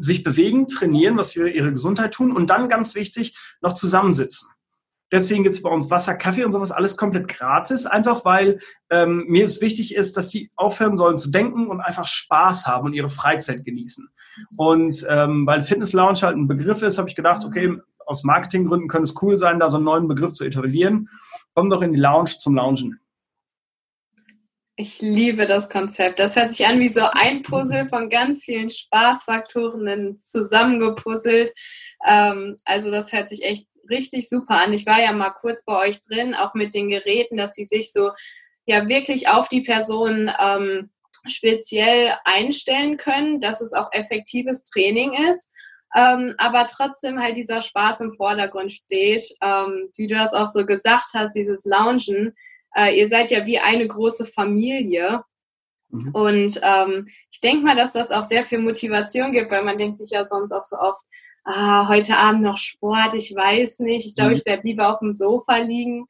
sich 0.00 0.22
bewegen, 0.22 0.68
trainieren, 0.68 1.16
was 1.16 1.32
für 1.32 1.48
ihre 1.48 1.72
Gesundheit 1.72 2.12
tun 2.12 2.34
und 2.34 2.48
dann 2.48 2.68
ganz 2.68 2.94
wichtig 2.94 3.36
noch 3.60 3.72
zusammensitzen. 3.72 4.48
Deswegen 5.10 5.42
gibt 5.42 5.54
es 5.54 5.62
bei 5.62 5.70
uns 5.70 5.90
Wasser, 5.90 6.14
Kaffee 6.14 6.44
und 6.44 6.52
sowas 6.52 6.70
alles 6.70 6.96
komplett 6.96 7.28
gratis, 7.28 7.86
einfach 7.86 8.24
weil 8.24 8.60
ähm, 8.90 9.24
mir 9.26 9.44
es 9.44 9.60
wichtig 9.60 9.94
ist, 9.94 10.16
dass 10.16 10.28
die 10.28 10.50
aufhören 10.54 10.96
sollen 10.96 11.18
zu 11.18 11.30
denken 11.30 11.66
und 11.66 11.80
einfach 11.80 12.06
Spaß 12.06 12.66
haben 12.66 12.86
und 12.86 12.92
ihre 12.92 13.08
Freizeit 13.08 13.64
genießen. 13.64 14.08
Und 14.58 15.06
ähm, 15.08 15.46
weil 15.46 15.62
Fitness 15.62 15.92
Lounge 15.92 16.20
halt 16.22 16.36
ein 16.36 16.46
Begriff 16.46 16.82
ist, 16.82 16.98
habe 16.98 17.08
ich 17.08 17.16
gedacht, 17.16 17.44
okay, 17.44 17.76
aus 18.04 18.24
Marketinggründen 18.24 18.88
könnte 18.88 19.10
es 19.10 19.22
cool 19.22 19.38
sein, 19.38 19.58
da 19.58 19.68
so 19.68 19.76
einen 19.76 19.84
neuen 19.84 20.08
Begriff 20.08 20.32
zu 20.32 20.44
etablieren. 20.44 21.08
Komm 21.54 21.70
doch 21.70 21.82
in 21.82 21.92
die 21.92 22.00
Lounge 22.00 22.36
zum 22.38 22.54
Loungen. 22.54 23.00
Ich 24.76 25.00
liebe 25.00 25.44
das 25.46 25.68
Konzept. 25.68 26.20
Das 26.20 26.36
hört 26.36 26.52
sich 26.52 26.64
an 26.64 26.78
wie 26.78 26.88
so 26.88 27.02
ein 27.10 27.42
Puzzle 27.42 27.88
von 27.88 28.08
ganz 28.08 28.44
vielen 28.44 28.70
Spaßfaktoren 28.70 30.18
zusammengepuzzelt. 30.20 31.52
Ähm, 32.06 32.56
also 32.64 32.90
das 32.90 33.12
hört 33.12 33.28
sich 33.28 33.42
echt 33.42 33.66
richtig 33.88 34.28
super 34.28 34.56
an. 34.56 34.72
Ich 34.72 34.86
war 34.86 35.00
ja 35.00 35.12
mal 35.12 35.30
kurz 35.30 35.64
bei 35.64 35.76
euch 35.88 36.00
drin, 36.00 36.34
auch 36.34 36.54
mit 36.54 36.74
den 36.74 36.88
Geräten, 36.88 37.36
dass 37.36 37.54
sie 37.54 37.64
sich 37.64 37.92
so 37.92 38.10
ja 38.66 38.88
wirklich 38.88 39.28
auf 39.28 39.48
die 39.48 39.62
Person 39.62 40.30
ähm, 40.38 40.90
speziell 41.26 42.12
einstellen 42.24 42.96
können, 42.96 43.40
dass 43.40 43.60
es 43.60 43.72
auch 43.72 43.90
effektives 43.92 44.64
Training 44.64 45.14
ist. 45.30 45.50
Ähm, 45.94 46.34
aber 46.36 46.66
trotzdem 46.66 47.18
halt 47.20 47.36
dieser 47.36 47.60
Spaß 47.60 48.00
im 48.00 48.12
Vordergrund 48.12 48.72
steht. 48.72 49.22
Ähm, 49.40 49.88
wie 49.96 50.06
du 50.06 50.14
das 50.14 50.34
auch 50.34 50.48
so 50.48 50.66
gesagt 50.66 51.12
hast, 51.14 51.34
dieses 51.34 51.64
Loungen. 51.64 52.34
Äh, 52.74 52.98
ihr 52.98 53.08
seid 53.08 53.30
ja 53.30 53.46
wie 53.46 53.58
eine 53.58 53.86
große 53.86 54.26
Familie. 54.26 55.22
Mhm. 55.88 56.10
Und 56.12 56.60
ähm, 56.62 57.08
ich 57.30 57.40
denke 57.40 57.64
mal, 57.64 57.76
dass 57.76 57.92
das 57.92 58.10
auch 58.10 58.24
sehr 58.24 58.44
viel 58.44 58.58
Motivation 58.58 59.32
gibt, 59.32 59.50
weil 59.50 59.64
man 59.64 59.76
denkt 59.76 59.96
sich 59.96 60.10
ja 60.10 60.26
sonst 60.26 60.52
auch 60.52 60.62
so 60.62 60.76
oft, 60.76 61.00
ah, 61.44 61.88
heute 61.88 62.16
Abend 62.16 62.42
noch 62.42 62.56
Sport, 62.56 63.14
ich 63.14 63.34
weiß 63.34 63.80
nicht, 63.80 64.06
ich 64.06 64.14
glaube, 64.14 64.30
mhm. 64.30 64.36
ich 64.36 64.46
werde 64.46 64.62
lieber 64.64 64.92
auf 64.92 65.00
dem 65.00 65.12
Sofa 65.12 65.56
liegen. 65.58 66.06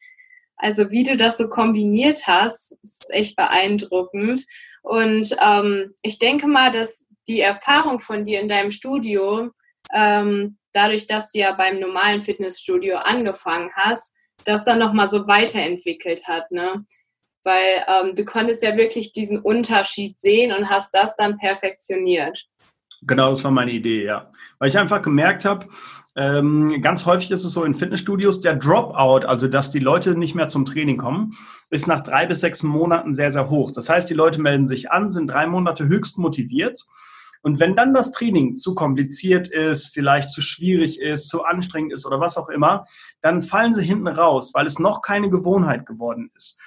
Also 0.57 0.91
wie 0.91 1.05
du 1.05 1.17
das 1.17 1.39
so 1.39 1.49
kombiniert 1.49 2.27
hast, 2.27 2.73
ist 2.83 3.11
echt 3.11 3.37
beeindruckend. 3.37 4.45
Und 4.83 5.37
ähm, 5.41 5.95
ich 6.03 6.19
denke 6.19 6.47
mal, 6.49 6.73
dass 6.73 7.07
die 7.29 7.41
Erfahrung 7.41 8.01
von 8.01 8.25
dir 8.25 8.41
in 8.41 8.49
deinem 8.49 8.71
Studio, 8.71 9.51
ähm, 9.93 10.59
dadurch, 10.73 11.07
dass 11.07 11.33
du 11.33 11.39
ja 11.39 11.53
beim 11.53 11.79
normalen 11.79 12.21
Fitnessstudio 12.21 12.97
angefangen 12.97 13.71
hast, 13.75 14.17
das 14.45 14.65
dann 14.65 14.79
nochmal 14.79 15.09
so 15.09 15.27
weiterentwickelt 15.27 16.27
hat, 16.27 16.51
ne? 16.51 16.85
Weil 17.45 17.85
ähm, 17.87 18.15
du 18.15 18.25
konntest 18.25 18.63
ja 18.63 18.77
wirklich 18.77 19.13
diesen 19.13 19.41
Unterschied 19.41 20.21
sehen 20.21 20.53
und 20.53 20.69
hast 20.69 20.93
das 20.95 21.15
dann 21.17 21.39
perfektioniert. 21.39 22.47
Genau, 23.03 23.29
das 23.29 23.45
war 23.45 23.51
meine 23.51 23.71
Idee, 23.71 24.05
ja. 24.05 24.31
Weil 24.59 24.69
ich 24.69 24.79
einfach 24.79 25.03
gemerkt 25.03 25.45
habe, 25.45 25.69
ähm, 26.17 26.83
ganz 26.83 27.07
häufig 27.07 27.31
ist 27.31 27.45
es 27.45 27.53
so 27.53 27.63
in 27.63 27.75
Fitnessstudios, 27.75 28.41
der 28.41 28.57
Dropout, 28.57 29.25
also 29.27 29.47
dass 29.47 29.71
die 29.71 29.79
Leute 29.79 30.17
nicht 30.17 30.35
mehr 30.35 30.49
zum 30.49 30.65
Training 30.65 30.97
kommen, 30.97 31.31
ist 31.71 31.87
nach 31.87 32.03
drei 32.03 32.27
bis 32.27 32.41
sechs 32.41 32.65
Monaten 32.65 33.15
sehr, 33.15 33.31
sehr 33.31 33.51
hoch. 33.51 33.71
Das 33.71 33.89
heißt, 33.89 34.11
die 34.11 34.15
Leute 34.15 34.41
melden 34.41 34.67
sich 34.67 34.91
an, 34.91 35.11
sind 35.11 35.29
drei 35.29 35.47
Monate 35.47 35.87
höchst 35.87 36.19
motiviert. 36.19 36.87
Und 37.43 37.61
wenn 37.61 37.77
dann 37.77 37.95
das 37.95 38.11
Training 38.11 38.57
zu 38.57 38.75
kompliziert 38.75 39.47
ist, 39.47 39.95
vielleicht 39.95 40.33
zu 40.33 40.41
schwierig 40.41 41.01
ist, 41.01 41.29
zu 41.29 41.45
anstrengend 41.45 41.93
ist 41.93 42.05
oder 42.05 42.19
was 42.19 42.37
auch 42.37 42.49
immer, 42.49 42.85
dann 43.23 43.41
fallen 43.41 43.73
sie 43.73 43.85
hinten 43.85 44.09
raus, 44.09 44.51
weil 44.55 44.67
es 44.67 44.81
noch 44.81 45.03
keine 45.03 45.31
Gewohnheit 45.31 45.87
geworden 45.87 46.33
ist. 46.37 46.59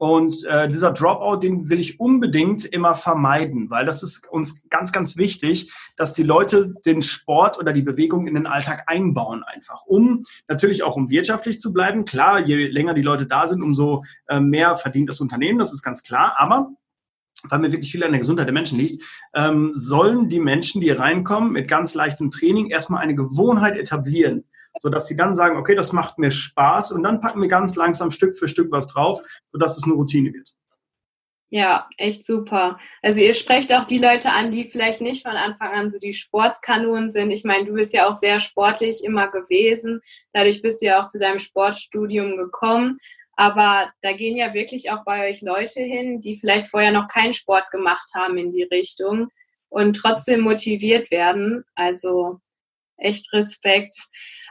Und 0.00 0.44
äh, 0.46 0.66
dieser 0.66 0.92
Dropout, 0.92 1.40
den 1.40 1.68
will 1.68 1.78
ich 1.78 2.00
unbedingt 2.00 2.64
immer 2.64 2.94
vermeiden, 2.94 3.68
weil 3.68 3.84
das 3.84 4.02
ist 4.02 4.26
uns 4.26 4.66
ganz, 4.70 4.92
ganz 4.92 5.18
wichtig, 5.18 5.74
dass 5.98 6.14
die 6.14 6.22
Leute 6.22 6.72
den 6.86 7.02
Sport 7.02 7.58
oder 7.58 7.74
die 7.74 7.82
Bewegung 7.82 8.26
in 8.26 8.32
den 8.32 8.46
Alltag 8.46 8.84
einbauen 8.86 9.42
einfach, 9.42 9.84
um 9.84 10.24
natürlich 10.48 10.84
auch 10.84 10.96
um 10.96 11.10
wirtschaftlich 11.10 11.60
zu 11.60 11.74
bleiben. 11.74 12.06
Klar, 12.06 12.40
je 12.40 12.66
länger 12.68 12.94
die 12.94 13.02
Leute 13.02 13.26
da 13.26 13.46
sind, 13.46 13.62
umso 13.62 14.02
äh, 14.26 14.40
mehr 14.40 14.74
verdient 14.76 15.10
das 15.10 15.20
Unternehmen, 15.20 15.58
das 15.58 15.74
ist 15.74 15.82
ganz 15.82 16.02
klar. 16.02 16.34
Aber 16.38 16.70
weil 17.50 17.58
mir 17.58 17.70
wirklich 17.70 17.92
viel 17.92 18.02
an 18.02 18.12
der 18.12 18.20
Gesundheit 18.20 18.46
der 18.46 18.54
Menschen 18.54 18.78
liegt, 18.78 19.02
ähm, 19.34 19.72
sollen 19.74 20.30
die 20.30 20.40
Menschen, 20.40 20.80
die 20.80 20.92
reinkommen, 20.92 21.52
mit 21.52 21.68
ganz 21.68 21.92
leichtem 21.92 22.30
Training 22.30 22.70
erstmal 22.70 23.02
eine 23.02 23.14
Gewohnheit 23.14 23.76
etablieren 23.76 24.44
sodass 24.78 25.06
sie 25.06 25.16
dann 25.16 25.34
sagen, 25.34 25.56
okay, 25.56 25.74
das 25.74 25.92
macht 25.92 26.18
mir 26.18 26.30
Spaß 26.30 26.92
und 26.92 27.02
dann 27.02 27.20
packen 27.20 27.40
wir 27.40 27.48
ganz 27.48 27.74
langsam 27.76 28.10
Stück 28.10 28.36
für 28.36 28.48
Stück 28.48 28.70
was 28.70 28.86
drauf, 28.86 29.20
sodass 29.52 29.76
es 29.76 29.84
eine 29.84 29.94
Routine 29.94 30.32
wird. 30.32 30.52
Ja, 31.52 31.88
echt 31.96 32.24
super. 32.24 32.78
Also 33.02 33.20
ihr 33.20 33.34
sprecht 33.34 33.74
auch 33.74 33.84
die 33.84 33.98
Leute 33.98 34.32
an, 34.32 34.52
die 34.52 34.64
vielleicht 34.64 35.00
nicht 35.00 35.22
von 35.22 35.34
Anfang 35.36 35.72
an 35.72 35.90
so 35.90 35.98
die 35.98 36.12
Sportskanonen 36.12 37.10
sind. 37.10 37.32
Ich 37.32 37.42
meine, 37.42 37.64
du 37.64 37.72
bist 37.72 37.92
ja 37.92 38.08
auch 38.08 38.14
sehr 38.14 38.38
sportlich 38.38 39.02
immer 39.02 39.28
gewesen. 39.32 40.00
Dadurch 40.32 40.62
bist 40.62 40.80
du 40.80 40.86
ja 40.86 41.02
auch 41.02 41.08
zu 41.08 41.18
deinem 41.18 41.40
Sportstudium 41.40 42.36
gekommen. 42.36 42.98
Aber 43.34 43.90
da 44.02 44.12
gehen 44.12 44.36
ja 44.36 44.54
wirklich 44.54 44.92
auch 44.92 45.02
bei 45.04 45.28
euch 45.28 45.40
Leute 45.40 45.80
hin, 45.80 46.20
die 46.20 46.36
vielleicht 46.36 46.68
vorher 46.68 46.92
noch 46.92 47.08
keinen 47.08 47.32
Sport 47.32 47.68
gemacht 47.72 48.10
haben 48.14 48.36
in 48.36 48.52
die 48.52 48.64
Richtung 48.64 49.28
und 49.70 49.94
trotzdem 49.94 50.42
motiviert 50.42 51.10
werden. 51.10 51.64
Also 51.74 52.38
echt 52.96 53.32
Respekt. 53.32 53.96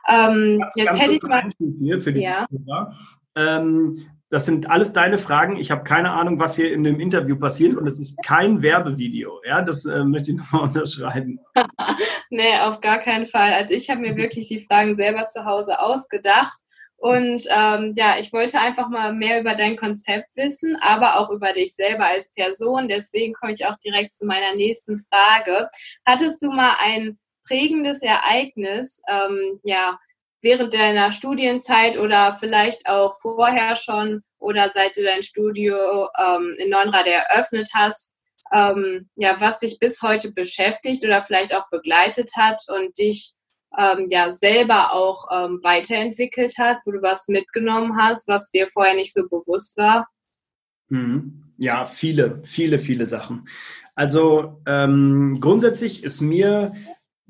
Ähm, 0.08 0.64
jetzt 0.76 1.00
hätte 1.00 1.14
ich 1.14 1.24
mal. 1.24 1.50
Hier 1.80 2.02
für 2.02 2.14
die 2.14 2.22
ja. 2.22 2.48
Zuhörer. 2.50 2.94
Ähm, 3.36 4.06
das 4.32 4.46
sind 4.46 4.70
alles 4.70 4.94
deine 4.94 5.18
Fragen. 5.18 5.58
Ich 5.58 5.72
habe 5.72 5.84
keine 5.84 6.12
Ahnung, 6.12 6.40
was 6.40 6.56
hier 6.56 6.72
in 6.72 6.84
dem 6.84 7.00
Interview 7.00 7.36
passiert 7.36 7.76
und 7.76 7.88
es 7.88 8.00
ist 8.00 8.18
kein 8.24 8.62
Werbevideo. 8.62 9.42
Ja, 9.44 9.62
das 9.64 9.86
äh, 9.86 10.04
möchte 10.04 10.32
ich 10.32 10.38
nochmal 10.52 10.64
unterschreiben. 10.64 11.40
nee, 12.30 12.60
auf 12.62 12.80
gar 12.80 13.00
keinen 13.00 13.26
Fall. 13.26 13.54
Also 13.54 13.74
ich 13.74 13.90
habe 13.90 14.02
mir 14.02 14.16
wirklich 14.16 14.48
die 14.48 14.60
Fragen 14.60 14.96
selber 14.96 15.26
zu 15.26 15.46
Hause 15.46 15.80
ausgedacht. 15.80 16.60
Und 17.02 17.46
ähm, 17.50 17.94
ja, 17.96 18.18
ich 18.20 18.34
wollte 18.34 18.60
einfach 18.60 18.90
mal 18.90 19.14
mehr 19.14 19.40
über 19.40 19.54
dein 19.54 19.78
Konzept 19.78 20.36
wissen, 20.36 20.76
aber 20.82 21.18
auch 21.18 21.30
über 21.30 21.54
dich 21.54 21.74
selber 21.74 22.06
als 22.06 22.34
Person. 22.34 22.90
Deswegen 22.90 23.34
komme 23.34 23.54
ich 23.54 23.66
auch 23.66 23.78
direkt 23.78 24.14
zu 24.14 24.26
meiner 24.26 24.54
nächsten 24.56 24.98
Frage. 24.98 25.70
Hattest 26.06 26.42
du 26.44 26.52
mal 26.52 26.76
ein 26.78 27.18
prägendes 27.50 28.02
Ereignis, 28.04 29.02
ähm, 29.10 29.60
ja, 29.64 30.00
während 30.42 30.74
deiner 30.74 31.12
Studienzeit 31.12 31.98
oder 31.98 32.34
vielleicht 32.34 32.88
auch 32.88 33.16
vorher 33.20 33.76
schon 33.76 34.22
oder 34.38 34.70
seit 34.70 34.96
du 34.96 35.04
dein 35.04 35.24
Studio 35.24 36.08
ähm, 36.18 36.56
in 36.58 36.70
Neunrad 36.70 37.08
eröffnet 37.08 37.70
hast, 37.74 38.16
ähm, 38.54 39.10
ja, 39.16 39.36
was 39.42 39.60
dich 39.60 39.80
bis 39.80 40.02
heute 40.02 40.32
beschäftigt 40.32 41.04
oder 41.04 41.24
vielleicht 41.24 41.54
auch 41.54 41.70
begleitet 41.70 42.32
hat 42.38 42.64
und 42.70 42.98
dich 42.98 43.34
ähm, 43.78 44.08
ja 44.10 44.32
selber 44.32 44.94
auch 44.94 45.28
ähm, 45.32 45.60
weiterentwickelt 45.62 46.54
hat, 46.58 46.78
wo 46.86 46.92
du 46.92 47.02
was 47.02 47.28
mitgenommen 47.28 47.98
hast, 48.00 48.28
was 48.28 48.52
dir 48.52 48.68
vorher 48.68 48.96
nicht 48.96 49.14
so 49.14 49.24
bewusst 49.28 49.76
war? 49.78 50.08
Mhm. 50.88 51.44
Ja, 51.58 51.86
viele, 51.86 52.42
viele, 52.46 52.80
viele 52.80 53.06
Sachen. 53.06 53.50
Also 53.94 54.62
ähm, 54.66 55.40
grundsätzlich 55.42 56.06
ist 56.06 56.22
mir 56.22 56.72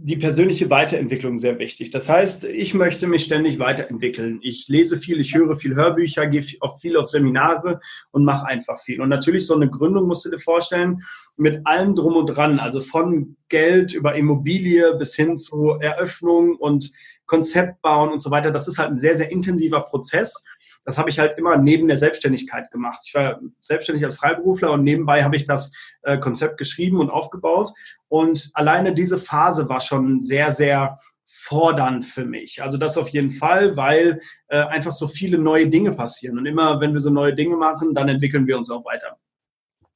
die 0.01 0.15
persönliche 0.15 0.69
Weiterentwicklung 0.69 1.37
sehr 1.37 1.59
wichtig. 1.59 1.89
Das 1.89 2.07
heißt, 2.07 2.45
ich 2.45 2.73
möchte 2.73 3.05
mich 3.05 3.25
ständig 3.25 3.59
weiterentwickeln. 3.59 4.39
Ich 4.41 4.69
lese 4.69 4.95
viel, 4.95 5.19
ich 5.19 5.35
höre 5.35 5.57
viel 5.57 5.75
Hörbücher, 5.75 6.25
gehe 6.27 6.41
auf 6.61 6.79
viel 6.79 6.95
auf 6.95 7.09
Seminare 7.09 7.81
und 8.11 8.23
mache 8.23 8.47
einfach 8.47 8.79
viel. 8.79 9.01
Und 9.01 9.09
natürlich 9.09 9.45
so 9.45 9.55
eine 9.55 9.69
Gründung 9.69 10.07
musst 10.07 10.23
du 10.23 10.29
dir 10.29 10.39
vorstellen, 10.39 11.01
mit 11.35 11.67
allem 11.67 11.95
drum 11.95 12.15
und 12.15 12.27
dran, 12.27 12.59
also 12.59 12.79
von 12.79 13.35
Geld 13.49 13.93
über 13.93 14.15
Immobilie 14.15 14.95
bis 14.95 15.15
hin 15.15 15.37
zu 15.37 15.71
Eröffnung 15.81 16.55
und 16.55 16.91
Konzept 17.25 17.81
bauen 17.81 18.09
und 18.09 18.21
so 18.21 18.31
weiter. 18.31 18.51
Das 18.51 18.69
ist 18.69 18.79
halt 18.79 18.91
ein 18.91 18.99
sehr, 18.99 19.17
sehr 19.17 19.29
intensiver 19.29 19.81
Prozess 19.81 20.45
das 20.89 20.97
habe 20.97 21.11
ich 21.11 21.19
halt 21.19 21.37
immer 21.37 21.55
neben 21.55 21.87
der 21.87 21.97
Selbstständigkeit 21.97 22.71
gemacht. 22.71 23.03
Ich 23.05 23.13
war 23.13 23.39
selbstständig 23.61 24.03
als 24.03 24.15
Freiberufler 24.15 24.71
und 24.71 24.83
nebenbei 24.83 25.23
habe 25.23 25.35
ich 25.35 25.45
das 25.45 25.71
äh, 26.01 26.17
Konzept 26.17 26.57
geschrieben 26.57 26.99
und 26.99 27.11
aufgebaut. 27.11 27.69
Und 28.07 28.49
alleine 28.55 28.95
diese 28.95 29.19
Phase 29.19 29.69
war 29.69 29.81
schon 29.81 30.23
sehr, 30.23 30.49
sehr 30.49 30.97
fordernd 31.27 32.07
für 32.07 32.25
mich. 32.25 32.63
Also 32.63 32.79
das 32.79 32.97
auf 32.97 33.09
jeden 33.09 33.29
Fall, 33.29 33.77
weil 33.77 34.19
äh, 34.47 34.57
einfach 34.57 34.91
so 34.91 35.07
viele 35.07 35.37
neue 35.37 35.67
Dinge 35.67 35.91
passieren. 35.91 36.39
Und 36.39 36.47
immer, 36.47 36.81
wenn 36.81 36.93
wir 36.93 36.99
so 36.99 37.11
neue 37.11 37.35
Dinge 37.35 37.55
machen, 37.55 37.93
dann 37.93 38.09
entwickeln 38.09 38.47
wir 38.47 38.57
uns 38.57 38.71
auch 38.71 38.83
weiter. 38.83 39.19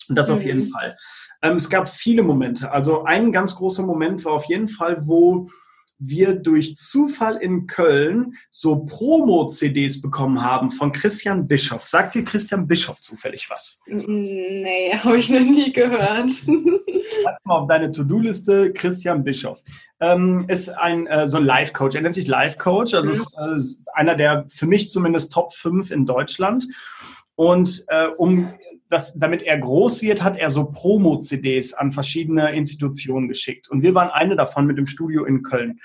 Und 0.10 0.16
das 0.16 0.30
mhm. 0.30 0.36
auf 0.36 0.44
jeden 0.44 0.68
Fall. 0.68 0.96
Ähm, 1.42 1.56
es 1.56 1.72
gab 1.72 1.90
viele 1.90 2.22
Momente. 2.22 2.72
Also 2.72 3.04
ein 3.06 3.32
ganz 3.32 3.56
großer 3.56 3.82
Moment 3.82 4.24
war 4.26 4.34
auf 4.34 4.46
jeden 4.46 4.68
Fall, 4.68 5.08
wo 5.08 5.48
wir 6.00 6.34
durch 6.34 6.76
Zufall 6.76 7.38
in 7.38 7.68
Köln 7.68 8.36
so 8.52 8.86
Promo-CDs 8.86 10.02
bekommen 10.02 10.44
haben 10.44 10.72
von 10.72 10.92
Christian 10.92 11.48
Bischoff. 11.48 11.88
Sagt 11.88 12.16
dir 12.16 12.24
Christian 12.24 12.68
Bischoff 12.68 13.02
zufällig 13.02 13.50
was? 13.50 13.80
Nee, 13.86 14.92
habe 14.94 15.18
ich 15.18 15.30
noch 15.30 15.40
nie 15.40 15.72
gehört. 15.72 16.32
Schreib 16.32 17.38
mal 17.46 17.60
auf 17.60 17.68
deine 17.68 17.92
To-Do-Liste 17.92 18.74
Christian 18.74 19.24
Bischoff. 19.24 19.62
Ähm, 20.00 20.46
ist 20.48 20.70
ein 20.70 21.08
äh, 21.08 21.28
so 21.28 21.38
ein 21.38 21.46
Life-Coach. 21.46 21.96
Er 21.96 22.02
nennt 22.02 22.16
sich 22.16 22.28
Life-Coach. 22.28 22.94
Also 22.94 23.12
mhm. 23.12 23.56
ist 23.56 23.78
äh, 23.78 23.94
einer 23.94 24.16
der 24.16 24.46
für 24.50 24.66
mich 24.66 24.90
zumindest 24.90 25.32
Top 25.32 25.54
5 25.54 25.92
in 25.92 26.06
Deutschland. 26.06 26.68
Und 27.36 27.84
äh, 27.88 28.08
um 28.08 28.54
das, 28.94 29.18
damit 29.18 29.42
er 29.42 29.58
groß 29.58 30.02
wird, 30.04 30.24
hat 30.24 30.38
er 30.38 30.50
so 30.50 30.66
Promo-CDs 30.66 31.74
an 31.74 31.92
verschiedene 31.92 32.56
Institutionen 32.56 33.28
geschickt. 33.28 33.70
Und 33.70 33.82
wir 33.82 33.96
waren 33.96 34.10
eine 34.10 34.36
davon 34.36 34.68
mit 34.68 34.78
dem 34.78 34.88
Studio 34.88 35.26
in 35.26 35.44
Köln. 35.44 35.80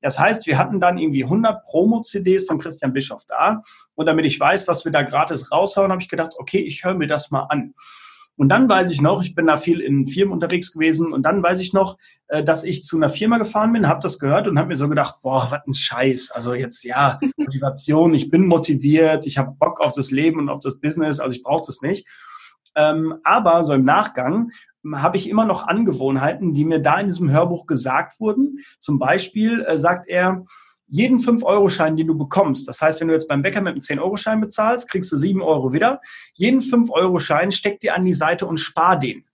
Das 0.00 0.18
heißt, 0.18 0.46
wir 0.46 0.58
hatten 0.58 0.80
dann 0.80 0.98
irgendwie 0.98 1.24
100 1.24 1.64
Promo-CDs 1.64 2.46
von 2.46 2.58
Christian 2.58 2.92
Bischoff 2.92 3.24
da. 3.26 3.62
Und 3.94 4.06
damit 4.06 4.24
ich 4.24 4.38
weiß, 4.40 4.68
was 4.68 4.84
wir 4.84 4.92
da 4.92 5.02
gratis 5.02 5.52
raushauen, 5.52 5.90
habe 5.90 6.00
ich 6.00 6.08
gedacht, 6.08 6.32
okay, 6.38 6.58
ich 6.58 6.84
höre 6.84 6.94
mir 6.94 7.06
das 7.06 7.30
mal 7.30 7.46
an. 7.48 7.74
Und 8.38 8.48
dann 8.50 8.68
weiß 8.68 8.90
ich 8.90 9.00
noch, 9.00 9.22
ich 9.22 9.34
bin 9.34 9.46
da 9.46 9.56
viel 9.56 9.80
in 9.80 10.06
Firmen 10.06 10.32
unterwegs 10.32 10.72
gewesen 10.72 11.12
und 11.12 11.22
dann 11.22 11.42
weiß 11.42 11.58
ich 11.60 11.72
noch, 11.72 11.96
äh, 12.28 12.44
dass 12.44 12.64
ich 12.64 12.84
zu 12.84 12.96
einer 12.96 13.08
Firma 13.08 13.38
gefahren 13.38 13.72
bin, 13.72 13.88
habe 13.88 14.00
das 14.02 14.18
gehört 14.18 14.46
und 14.46 14.58
habe 14.58 14.68
mir 14.68 14.76
so 14.76 14.90
gedacht, 14.90 15.16
boah, 15.22 15.48
was 15.50 15.66
ein 15.66 15.72
Scheiß. 15.72 16.32
Also 16.32 16.52
jetzt 16.52 16.84
ja, 16.84 17.18
Motivation, 17.38 18.12
ich 18.14 18.30
bin 18.30 18.46
motiviert, 18.46 19.26
ich 19.26 19.38
habe 19.38 19.56
Bock 19.58 19.80
auf 19.80 19.92
das 19.92 20.10
Leben 20.10 20.38
und 20.38 20.48
auf 20.50 20.60
das 20.60 20.78
Business, 20.78 21.18
also 21.18 21.34
ich 21.34 21.42
brauche 21.42 21.64
das 21.66 21.80
nicht. 21.80 22.06
Ähm, 22.76 23.16
aber 23.24 23.62
so 23.64 23.72
im 23.72 23.84
Nachgang 23.84 24.52
habe 24.94 25.16
ich 25.16 25.28
immer 25.28 25.44
noch 25.44 25.66
Angewohnheiten, 25.66 26.52
die 26.52 26.64
mir 26.64 26.78
da 26.78 27.00
in 27.00 27.08
diesem 27.08 27.30
Hörbuch 27.30 27.66
gesagt 27.66 28.20
wurden. 28.20 28.58
Zum 28.78 28.98
Beispiel 28.98 29.62
äh, 29.62 29.78
sagt 29.78 30.06
er, 30.06 30.44
jeden 30.88 31.18
5-Euro-Schein, 31.18 31.96
den 31.96 32.06
du 32.06 32.16
bekommst, 32.16 32.68
das 32.68 32.80
heißt, 32.80 33.00
wenn 33.00 33.08
du 33.08 33.14
jetzt 33.14 33.26
beim 33.26 33.42
Bäcker 33.42 33.60
mit 33.60 33.72
einem 33.72 33.80
10-Euro-Schein 33.80 34.40
bezahlst, 34.40 34.88
kriegst 34.88 35.10
du 35.10 35.16
7 35.16 35.42
Euro 35.42 35.72
wieder. 35.72 36.00
Jeden 36.34 36.60
5-Euro-Schein 36.60 37.50
steck 37.50 37.80
dir 37.80 37.96
an 37.96 38.04
die 38.04 38.14
Seite 38.14 38.46
und 38.46 38.58
spar 38.58 38.96
den. 38.98 39.24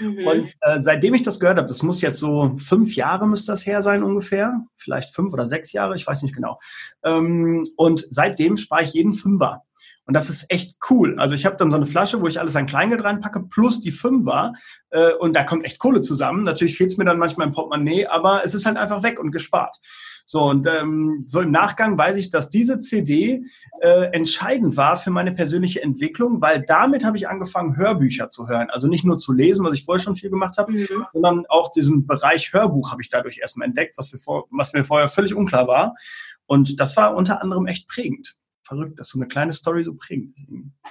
Mhm. 0.00 0.26
Und 0.26 0.54
äh, 0.62 0.80
seitdem 0.80 1.14
ich 1.14 1.22
das 1.22 1.38
gehört 1.38 1.58
habe, 1.58 1.68
das 1.68 1.82
muss 1.82 2.00
jetzt 2.00 2.18
so 2.18 2.56
fünf 2.58 2.96
Jahre 2.96 3.28
müsste 3.28 3.52
das 3.52 3.66
her 3.66 3.80
sein 3.80 4.02
ungefähr, 4.02 4.60
vielleicht 4.76 5.14
fünf 5.14 5.32
oder 5.32 5.46
sechs 5.46 5.72
Jahre, 5.72 5.94
ich 5.94 6.06
weiß 6.06 6.22
nicht 6.22 6.34
genau. 6.34 6.58
Ähm, 7.04 7.64
und 7.76 8.06
seitdem 8.10 8.56
spare 8.56 8.82
ich 8.82 8.94
jeden 8.94 9.12
Fünfer. 9.12 9.62
Und 10.06 10.14
das 10.14 10.30
ist 10.30 10.46
echt 10.48 10.76
cool. 10.88 11.18
Also 11.18 11.34
ich 11.34 11.44
habe 11.44 11.56
dann 11.56 11.68
so 11.68 11.76
eine 11.76 11.84
Flasche, 11.84 12.20
wo 12.20 12.28
ich 12.28 12.38
alles 12.38 12.54
an 12.54 12.66
Kleingeld 12.66 13.02
reinpacke, 13.02 13.40
plus 13.40 13.80
die 13.80 13.90
Fünfer. 13.90 14.52
Äh, 14.90 15.12
und 15.14 15.34
da 15.34 15.42
kommt 15.42 15.64
echt 15.64 15.80
Kohle 15.80 16.00
zusammen. 16.00 16.44
Natürlich 16.44 16.76
fehlt 16.76 16.90
es 16.90 16.96
mir 16.96 17.04
dann 17.04 17.18
manchmal 17.18 17.48
im 17.48 17.52
Portemonnaie, 17.52 18.06
aber 18.06 18.44
es 18.44 18.54
ist 18.54 18.66
halt 18.66 18.76
einfach 18.76 19.02
weg 19.02 19.18
und 19.18 19.32
gespart. 19.32 19.76
So, 20.24 20.44
und 20.44 20.66
ähm, 20.66 21.24
so 21.28 21.40
im 21.40 21.50
Nachgang 21.50 21.98
weiß 21.98 22.16
ich, 22.18 22.30
dass 22.30 22.50
diese 22.50 22.80
CD 22.80 23.44
äh, 23.80 24.06
entscheidend 24.12 24.76
war 24.76 24.96
für 24.96 25.10
meine 25.10 25.32
persönliche 25.32 25.82
Entwicklung, 25.82 26.40
weil 26.40 26.64
damit 26.66 27.04
habe 27.04 27.16
ich 27.16 27.28
angefangen, 27.28 27.76
Hörbücher 27.76 28.28
zu 28.28 28.48
hören. 28.48 28.68
Also 28.70 28.88
nicht 28.88 29.04
nur 29.04 29.18
zu 29.18 29.32
lesen, 29.32 29.64
was 29.64 29.74
ich 29.74 29.84
vorher 29.84 30.02
schon 30.02 30.16
viel 30.16 30.30
gemacht 30.30 30.56
habe, 30.58 30.72
mhm. 30.72 30.86
sondern 31.12 31.46
auch 31.48 31.70
diesen 31.72 32.06
Bereich 32.06 32.52
Hörbuch 32.52 32.90
habe 32.90 33.02
ich 33.02 33.08
dadurch 33.08 33.38
erstmal 33.38 33.68
entdeckt, 33.68 33.98
was, 33.98 34.12
wir 34.12 34.18
vor, 34.18 34.46
was 34.50 34.72
mir 34.72 34.84
vorher 34.84 35.08
völlig 35.08 35.34
unklar 35.34 35.68
war. 35.68 35.94
Und 36.46 36.80
das 36.80 36.96
war 36.96 37.14
unter 37.16 37.42
anderem 37.42 37.66
echt 37.66 37.88
prägend 37.88 38.36
verrückt, 38.66 38.98
dass 38.98 39.10
so 39.10 39.18
eine 39.18 39.28
kleine 39.28 39.52
Story 39.52 39.84
so 39.84 39.94
prägt. 39.94 40.38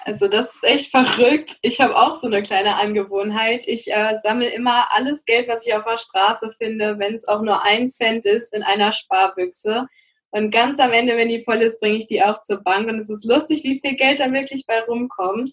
Also 0.05 0.27
das 0.27 0.55
ist 0.55 0.63
echt 0.63 0.91
verrückt. 0.91 1.57
Ich 1.61 1.81
habe 1.81 1.95
auch 1.95 2.19
so 2.19 2.27
eine 2.27 2.41
kleine 2.41 2.75
Angewohnheit. 2.77 3.67
Ich 3.67 3.91
äh, 3.91 4.17
sammle 4.21 4.49
immer 4.53 4.87
alles 4.91 5.25
Geld, 5.25 5.47
was 5.47 5.67
ich 5.67 5.73
auf 5.73 5.85
der 5.85 5.97
Straße 5.97 6.51
finde, 6.57 6.99
wenn 6.99 7.13
es 7.13 7.27
auch 7.27 7.41
nur 7.41 7.63
ein 7.63 7.89
Cent 7.89 8.25
ist, 8.25 8.53
in 8.53 8.63
einer 8.63 8.91
Sparbüchse. 8.91 9.87
Und 10.31 10.51
ganz 10.51 10.79
am 10.79 10.91
Ende, 10.91 11.15
wenn 11.15 11.29
die 11.29 11.43
voll 11.43 11.61
ist, 11.61 11.79
bringe 11.79 11.97
ich 11.97 12.07
die 12.07 12.23
auch 12.23 12.41
zur 12.41 12.61
Bank. 12.61 12.87
Und 12.87 12.99
es 12.99 13.09
ist 13.09 13.25
lustig, 13.25 13.63
wie 13.63 13.79
viel 13.79 13.95
Geld 13.95 14.19
da 14.19 14.31
wirklich 14.31 14.65
bei 14.65 14.81
rumkommt. 14.81 15.51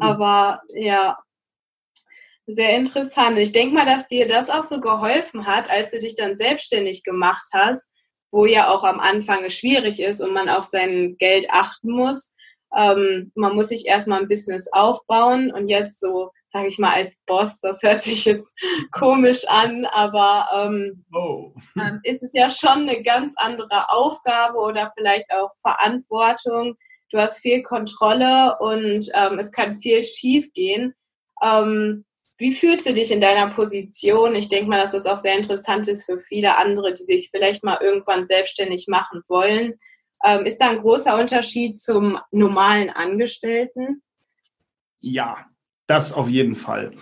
Aber 0.00 0.62
ja, 0.74 1.18
sehr 2.46 2.76
interessant. 2.76 3.38
Ich 3.38 3.52
denke 3.52 3.74
mal, 3.74 3.86
dass 3.86 4.06
dir 4.06 4.26
das 4.26 4.50
auch 4.50 4.64
so 4.64 4.80
geholfen 4.80 5.46
hat, 5.46 5.70
als 5.70 5.90
du 5.90 5.98
dich 5.98 6.16
dann 6.16 6.36
selbstständig 6.36 7.02
gemacht 7.02 7.46
hast, 7.52 7.92
wo 8.30 8.46
ja 8.46 8.68
auch 8.70 8.84
am 8.84 9.00
Anfang 9.00 9.44
es 9.44 9.54
schwierig 9.54 10.00
ist 10.00 10.20
und 10.20 10.32
man 10.32 10.48
auf 10.48 10.64
sein 10.64 11.16
Geld 11.18 11.46
achten 11.50 11.90
muss. 11.90 12.34
Ähm, 12.76 13.32
man 13.34 13.54
muss 13.54 13.68
sich 13.68 13.86
erstmal 13.86 14.20
ein 14.20 14.28
Business 14.28 14.70
aufbauen 14.72 15.52
und 15.52 15.68
jetzt 15.68 16.00
so, 16.00 16.30
sage 16.48 16.68
ich 16.68 16.78
mal, 16.78 16.92
als 16.92 17.22
Boss, 17.26 17.60
das 17.60 17.82
hört 17.82 18.02
sich 18.02 18.24
jetzt 18.24 18.58
komisch 18.92 19.46
an, 19.48 19.86
aber 19.86 20.48
ähm, 20.52 21.04
oh. 21.14 21.52
ähm, 21.80 22.00
ist 22.02 22.22
es 22.22 22.32
ja 22.32 22.50
schon 22.50 22.88
eine 22.88 23.02
ganz 23.02 23.34
andere 23.36 23.90
Aufgabe 23.90 24.58
oder 24.58 24.92
vielleicht 24.96 25.30
auch 25.30 25.52
Verantwortung. 25.62 26.76
Du 27.10 27.18
hast 27.18 27.38
viel 27.38 27.62
Kontrolle 27.62 28.56
und 28.58 29.08
ähm, 29.14 29.38
es 29.38 29.52
kann 29.52 29.76
viel 29.76 30.02
schief 30.02 30.52
gehen. 30.52 30.94
Ähm, 31.42 32.04
wie 32.38 32.52
fühlst 32.52 32.86
du 32.86 32.92
dich 32.92 33.10
in 33.10 33.20
deiner 33.20 33.48
Position? 33.50 34.34
Ich 34.34 34.48
denke 34.48 34.68
mal, 34.68 34.80
dass 34.80 34.92
das 34.92 35.06
auch 35.06 35.18
sehr 35.18 35.36
interessant 35.36 35.88
ist 35.88 36.04
für 36.04 36.18
viele 36.18 36.56
andere, 36.56 36.92
die 36.92 37.02
sich 37.02 37.30
vielleicht 37.30 37.64
mal 37.64 37.78
irgendwann 37.80 38.26
selbstständig 38.26 38.86
machen 38.88 39.22
wollen. 39.28 39.74
Ähm, 40.24 40.46
ist 40.46 40.58
da 40.58 40.70
ein 40.70 40.80
großer 40.80 41.18
Unterschied 41.18 41.78
zum 41.78 42.18
normalen 42.30 42.90
Angestellten? 42.90 44.02
Ja, 45.00 45.46
Das 45.86 46.12
auf 46.12 46.28
jeden 46.28 46.54
Fall. 46.54 46.92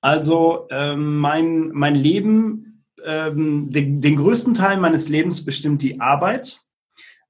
Also 0.00 0.66
ähm, 0.70 1.18
mein, 1.18 1.68
mein 1.68 1.94
Leben, 1.94 2.84
ähm, 3.04 3.70
den, 3.70 4.00
den 4.00 4.16
größten 4.16 4.54
Teil 4.54 4.78
meines 4.78 5.08
Lebens 5.08 5.44
bestimmt 5.44 5.82
die 5.82 6.00
Arbeit 6.00 6.60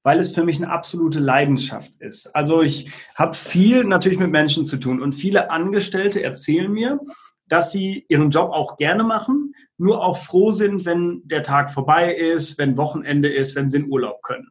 weil 0.03 0.19
es 0.19 0.33
für 0.33 0.43
mich 0.43 0.57
eine 0.57 0.69
absolute 0.69 1.19
Leidenschaft 1.19 1.95
ist. 2.01 2.35
Also 2.35 2.61
ich 2.61 2.91
habe 3.15 3.33
viel 3.33 3.85
natürlich 3.85 4.19
mit 4.19 4.31
Menschen 4.31 4.65
zu 4.65 4.77
tun 4.77 5.01
und 5.01 5.13
viele 5.13 5.49
Angestellte 5.49 6.21
erzählen 6.21 6.71
mir, 6.71 6.99
dass 7.53 7.71
sie 7.71 8.03
ihren 8.09 8.31
Job 8.31 8.49
auch 8.51 8.77
gerne 8.77 9.03
machen, 9.03 9.53
nur 9.77 10.03
auch 10.03 10.17
froh 10.17 10.49
sind, 10.49 10.87
wenn 10.87 11.21
der 11.25 11.43
Tag 11.43 11.69
vorbei 11.69 12.11
ist, 12.11 12.57
wenn 12.57 12.77
Wochenende 12.77 13.31
ist, 13.31 13.55
wenn 13.55 13.69
sie 13.69 13.77
in 13.77 13.91
Urlaub 13.91 14.23
können. 14.23 14.49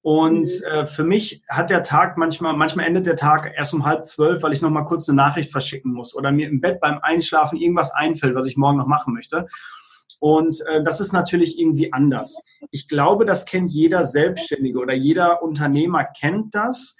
Und 0.00 0.48
mhm. 0.48 0.70
äh, 0.70 0.86
für 0.86 1.02
mich 1.02 1.42
hat 1.48 1.70
der 1.70 1.82
Tag 1.82 2.16
manchmal, 2.18 2.56
manchmal 2.56 2.86
endet 2.86 3.06
der 3.06 3.16
Tag 3.16 3.52
erst 3.56 3.74
um 3.74 3.84
halb 3.84 4.04
zwölf, 4.04 4.44
weil 4.44 4.52
ich 4.52 4.62
noch 4.62 4.70
mal 4.70 4.84
kurz 4.84 5.08
eine 5.08 5.16
Nachricht 5.16 5.50
verschicken 5.50 5.92
muss 5.92 6.14
oder 6.14 6.30
mir 6.30 6.48
im 6.48 6.60
Bett 6.60 6.78
beim 6.78 7.00
Einschlafen 7.02 7.58
irgendwas 7.58 7.92
einfällt, 7.92 8.36
was 8.36 8.46
ich 8.46 8.56
morgen 8.56 8.78
noch 8.78 8.86
machen 8.86 9.12
möchte. 9.12 9.48
Und 10.20 10.56
äh, 10.68 10.84
das 10.84 11.00
ist 11.00 11.12
natürlich 11.12 11.58
irgendwie 11.58 11.92
anders. 11.92 12.40
Ich 12.70 12.86
glaube, 12.86 13.26
das 13.26 13.44
kennt 13.44 13.72
jeder 13.72 14.04
Selbstständige 14.04 14.78
oder 14.78 14.94
jeder 14.94 15.42
Unternehmer 15.42 16.04
kennt 16.04 16.54
das, 16.54 16.96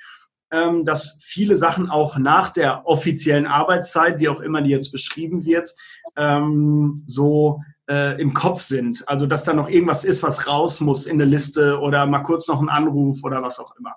dass 0.51 1.19
viele 1.23 1.57
Sachen 1.57 1.91
auch 1.91 2.19
nach 2.19 2.51
der 2.51 2.87
offiziellen 2.87 3.47
Arbeitszeit, 3.47 4.19
wie 4.19 4.29
auch 4.29 4.41
immer 4.41 4.63
die 4.63 4.71
jetzt 4.71 4.91
beschrieben 4.91 5.45
wird, 5.45 5.73
ähm, 6.17 7.03
so 7.07 7.61
äh, 7.89 8.21
im 8.21 8.35
Kopf 8.35 8.61
sind. 8.61 9.09
Also 9.09 9.27
dass 9.27 9.45
da 9.45 9.53
noch 9.53 9.69
irgendwas 9.69 10.05
ist, 10.05 10.23
was 10.23 10.47
raus 10.47 10.81
muss 10.81 11.07
in 11.07 11.19
der 11.19 11.27
Liste 11.27 11.79
oder 11.79 12.07
mal 12.07 12.23
kurz 12.23 12.49
noch 12.49 12.61
ein 12.61 12.69
Anruf 12.69 13.23
oder 13.23 13.43
was 13.43 13.59
auch 13.59 13.77
immer. 13.79 13.95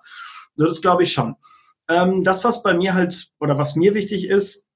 Das 0.56 0.82
glaube 0.82 1.04
ich 1.04 1.14
schon. 1.14 1.36
Ähm, 1.90 2.24
das, 2.24 2.44
was 2.44 2.64
bei 2.64 2.74
mir 2.74 2.94
halt 2.94 3.32
oder 3.40 3.58
was 3.58 3.76
mir 3.76 3.94
wichtig 3.94 4.28
ist, 4.28 4.68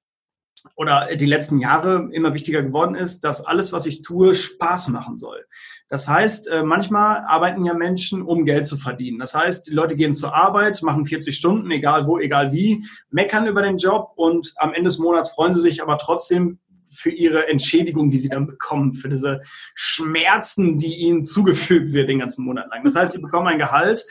oder 0.76 1.16
die 1.16 1.26
letzten 1.26 1.60
Jahre 1.60 2.10
immer 2.12 2.34
wichtiger 2.34 2.62
geworden 2.62 2.96
ist, 2.96 3.24
dass 3.24 3.46
alles, 3.46 3.72
was 3.72 3.86
ich 3.86 4.02
tue, 4.02 4.36
Spaß 4.36 4.90
machen 4.90 5.18
soll. 5.18 5.46
Das 5.90 6.08
heißt, 6.08 6.48
äh, 6.50 6.64
manchmal 6.64 7.24
arbeiten 7.28 7.66
ja 7.66 7.74
Menschen, 7.74 8.22
um 8.22 8.44
Geld 8.44 8.68
zu 8.68 8.78
verdienen. 8.78 9.20
Das 9.20 9.34
heißt, 9.34 9.68
die 9.68 9.74
Leute 9.74 9.96
gehen 9.96 10.14
zur 10.14 10.36
Arbeit, 10.36 10.82
machen 10.84 11.06
40 11.06 11.36
Stunden, 11.36 11.72
egal 11.72 12.08
wo, 12.08 12.20
egal 12.20 12.52
wie, 12.52 12.86
meckern 13.10 13.48
über 13.48 13.62
den 13.62 13.78
Job 13.78 14.12
und 14.16 14.54
am 14.58 14.74
Ende 14.74 14.90
des 14.90 15.00
Monats 15.00 15.32
freuen 15.32 15.54
sie 15.54 15.62
sich 15.62 15.82
aber 15.82 15.98
trotzdem 15.98 16.60
für 16.92 17.12
ihre 17.12 17.48
Entschädigung, 17.48 18.12
die 18.12 18.20
sie 18.20 18.30
dann 18.30 18.48
bekommen, 18.48 18.94
für 18.94 19.10
diese 19.10 19.42
Schmerzen, 19.76 20.78
die 20.78 20.96
ihnen 20.96 21.24
zugefügt 21.24 21.94
wird 21.94 22.10
den 22.10 22.20
ganzen 22.20 22.44
Monat 22.44 22.68
lang. 22.70 22.84
Das 22.84 22.96
heißt, 22.96 23.14
sie 23.14 23.20
bekommen 23.20 23.48
ein 23.48 23.60
Gehalt 23.60 24.06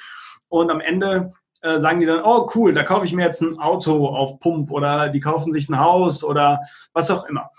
und 0.49 0.71
am 0.71 0.81
Ende 0.81 1.33
äh, 1.63 1.81
sagen 1.81 2.01
die 2.01 2.07
dann, 2.07 2.23
oh 2.25 2.49
cool, 2.55 2.73
da 2.73 2.85
kaufe 2.85 3.05
ich 3.05 3.13
mir 3.13 3.25
jetzt 3.25 3.43
ein 3.43 3.59
Auto 3.59 4.07
auf 4.07 4.39
Pump 4.39 4.71
oder 4.71 5.09
die 5.09 5.21
kaufen 5.21 5.53
sich 5.53 5.69
ein 5.69 5.79
Haus 5.79 6.23
oder 6.23 6.61
was 6.93 7.11
auch 7.11 7.27
immer. 7.27 7.51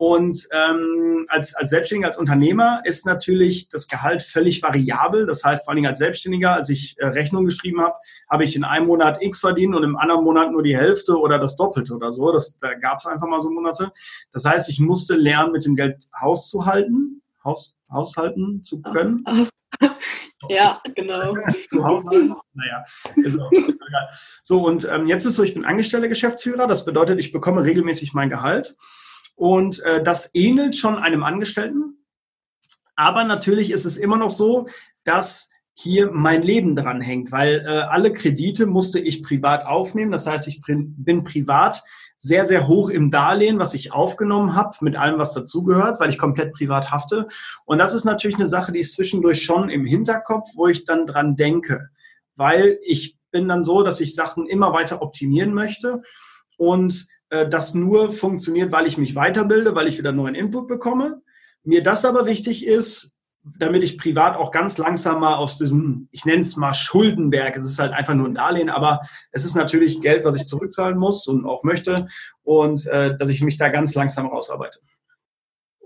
Und 0.00 0.48
ähm, 0.50 1.26
als, 1.28 1.54
als 1.54 1.68
Selbstständiger, 1.68 2.06
als 2.08 2.16
Unternehmer 2.16 2.80
ist 2.84 3.04
natürlich 3.04 3.68
das 3.68 3.86
Gehalt 3.86 4.22
völlig 4.22 4.62
variabel. 4.62 5.26
Das 5.26 5.44
heißt, 5.44 5.66
vor 5.66 5.72
allen 5.72 5.76
Dingen 5.76 5.90
als 5.90 5.98
Selbstständiger, 5.98 6.54
als 6.54 6.70
ich 6.70 6.96
äh, 6.98 7.08
Rechnung 7.08 7.44
geschrieben 7.44 7.82
habe, 7.82 7.96
habe 8.30 8.44
ich 8.44 8.56
in 8.56 8.64
einem 8.64 8.86
Monat 8.86 9.20
X 9.20 9.40
verdient 9.40 9.74
und 9.74 9.82
im 9.82 9.98
anderen 9.98 10.24
Monat 10.24 10.52
nur 10.52 10.62
die 10.62 10.74
Hälfte 10.74 11.18
oder 11.18 11.38
das 11.38 11.54
Doppelte 11.54 11.92
oder 11.92 12.12
so. 12.12 12.32
Das, 12.32 12.56
da 12.56 12.72
gab 12.72 12.96
es 12.96 13.04
einfach 13.04 13.26
mal 13.26 13.42
so 13.42 13.50
Monate. 13.50 13.92
Das 14.32 14.46
heißt, 14.46 14.70
ich 14.70 14.80
musste 14.80 15.16
lernen, 15.16 15.52
mit 15.52 15.66
dem 15.66 15.76
Geld 15.76 16.08
Haus 16.18 16.48
zu 16.48 16.64
halten, 16.64 17.20
Haus, 17.44 17.76
haushalten 17.92 18.64
zu 18.64 18.80
können. 18.80 19.22
Aus, 19.26 19.50
aus. 19.82 19.90
Ja, 20.48 20.80
genau. 20.94 21.34
Zu 21.68 21.84
Hause. 21.84 22.34
Naja, 22.54 22.84
ist 23.16 23.38
auch 23.38 23.52
egal. 23.52 24.08
So, 24.42 24.66
und 24.66 24.88
ähm, 24.90 25.06
jetzt 25.06 25.26
ist 25.26 25.34
so, 25.34 25.42
ich 25.42 25.52
bin 25.52 25.66
angestellter 25.66 26.08
Geschäftsführer. 26.08 26.66
Das 26.66 26.86
bedeutet, 26.86 27.18
ich 27.18 27.32
bekomme 27.32 27.62
regelmäßig 27.62 28.14
mein 28.14 28.30
Gehalt. 28.30 28.74
Und 29.40 29.80
äh, 29.84 30.02
das 30.02 30.28
ähnelt 30.34 30.76
schon 30.76 30.98
einem 30.98 31.24
Angestellten. 31.24 31.96
Aber 32.94 33.24
natürlich 33.24 33.70
ist 33.70 33.86
es 33.86 33.96
immer 33.96 34.18
noch 34.18 34.28
so, 34.28 34.68
dass 35.02 35.48
hier 35.72 36.10
mein 36.12 36.42
Leben 36.42 36.76
dran 36.76 37.00
hängt, 37.00 37.32
weil 37.32 37.64
äh, 37.66 37.70
alle 37.70 38.12
Kredite 38.12 38.66
musste 38.66 39.00
ich 39.00 39.22
privat 39.22 39.64
aufnehmen. 39.64 40.12
Das 40.12 40.26
heißt, 40.26 40.46
ich 40.46 40.60
bin 40.66 41.24
privat 41.24 41.82
sehr, 42.18 42.44
sehr 42.44 42.68
hoch 42.68 42.90
im 42.90 43.10
Darlehen, 43.10 43.58
was 43.58 43.72
ich 43.72 43.94
aufgenommen 43.94 44.56
habe, 44.56 44.76
mit 44.82 44.94
allem, 44.94 45.18
was 45.18 45.32
dazugehört, 45.32 46.00
weil 46.00 46.10
ich 46.10 46.18
komplett 46.18 46.52
privat 46.52 46.90
hafte. 46.90 47.26
Und 47.64 47.78
das 47.78 47.94
ist 47.94 48.04
natürlich 48.04 48.36
eine 48.36 48.46
Sache, 48.46 48.72
die 48.72 48.80
ist 48.80 48.92
zwischendurch 48.92 49.42
schon 49.42 49.70
im 49.70 49.86
Hinterkopf, 49.86 50.50
wo 50.54 50.66
ich 50.66 50.84
dann 50.84 51.06
dran 51.06 51.36
denke, 51.36 51.88
weil 52.36 52.78
ich 52.84 53.16
bin 53.30 53.48
dann 53.48 53.64
so, 53.64 53.82
dass 53.82 54.02
ich 54.02 54.14
Sachen 54.14 54.46
immer 54.46 54.74
weiter 54.74 55.00
optimieren 55.00 55.54
möchte 55.54 56.02
und 56.58 57.08
das 57.30 57.74
nur 57.74 58.12
funktioniert, 58.12 58.72
weil 58.72 58.86
ich 58.86 58.98
mich 58.98 59.14
weiterbilde, 59.14 59.74
weil 59.74 59.86
ich 59.86 59.98
wieder 59.98 60.12
neuen 60.12 60.34
Input 60.34 60.66
bekomme. 60.68 61.22
Mir 61.62 61.82
das 61.82 62.04
aber 62.04 62.26
wichtig 62.26 62.66
ist, 62.66 63.12
damit 63.42 63.82
ich 63.82 63.96
privat 63.96 64.36
auch 64.36 64.50
ganz 64.50 64.76
langsam 64.78 65.20
mal 65.20 65.36
aus 65.36 65.56
diesem, 65.56 66.08
ich 66.10 66.24
nenne 66.24 66.40
es 66.40 66.56
mal 66.56 66.74
Schuldenberg, 66.74 67.56
es 67.56 67.66
ist 67.66 67.78
halt 67.78 67.92
einfach 67.92 68.14
nur 68.14 68.28
ein 68.28 68.34
Darlehen, 68.34 68.68
aber 68.68 69.00
es 69.32 69.44
ist 69.44 69.54
natürlich 69.54 70.00
Geld, 70.00 70.24
was 70.24 70.36
ich 70.36 70.46
zurückzahlen 70.46 70.98
muss 70.98 71.26
und 71.26 71.46
auch 71.46 71.62
möchte 71.62 72.06
und 72.42 72.86
äh, 72.88 73.16
dass 73.16 73.30
ich 73.30 73.42
mich 73.42 73.56
da 73.56 73.68
ganz 73.68 73.94
langsam 73.94 74.26
rausarbeite. 74.26 74.80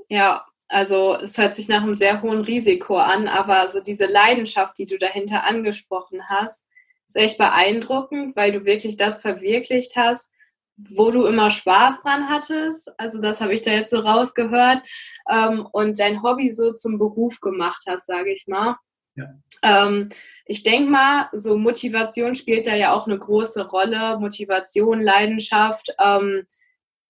Ja, 0.08 0.44
also 0.68 1.16
es 1.22 1.38
hört 1.38 1.54
sich 1.54 1.68
nach 1.68 1.82
einem 1.82 1.94
sehr 1.94 2.22
hohen 2.22 2.40
Risiko 2.40 2.96
an, 2.96 3.28
aber 3.28 3.68
so 3.68 3.80
diese 3.80 4.06
Leidenschaft, 4.06 4.76
die 4.78 4.86
du 4.86 4.98
dahinter 4.98 5.44
angesprochen 5.44 6.28
hast, 6.28 6.66
ist 7.06 7.16
echt 7.16 7.38
beeindruckend, 7.38 8.34
weil 8.34 8.50
du 8.50 8.64
wirklich 8.64 8.96
das 8.96 9.20
verwirklicht 9.20 9.94
hast, 9.94 10.33
wo 10.76 11.10
du 11.10 11.24
immer 11.26 11.50
Spaß 11.50 12.02
dran 12.02 12.28
hattest. 12.28 12.92
Also 12.98 13.20
das 13.20 13.40
habe 13.40 13.54
ich 13.54 13.62
da 13.62 13.70
jetzt 13.70 13.90
so 13.90 13.98
rausgehört 13.98 14.82
ähm, 15.30 15.66
und 15.72 15.98
dein 15.98 16.22
Hobby 16.22 16.52
so 16.52 16.72
zum 16.72 16.98
Beruf 16.98 17.40
gemacht 17.40 17.82
hast, 17.86 18.06
sage 18.06 18.32
ich 18.32 18.46
mal. 18.46 18.76
Ja. 19.14 19.26
Ähm, 19.62 20.08
ich 20.46 20.62
denke 20.62 20.90
mal, 20.90 21.28
so 21.32 21.56
Motivation 21.56 22.34
spielt 22.34 22.66
da 22.66 22.74
ja 22.74 22.92
auch 22.92 23.06
eine 23.06 23.18
große 23.18 23.68
Rolle. 23.68 24.18
Motivation, 24.18 25.00
Leidenschaft. 25.00 25.94
Ähm, 25.98 26.46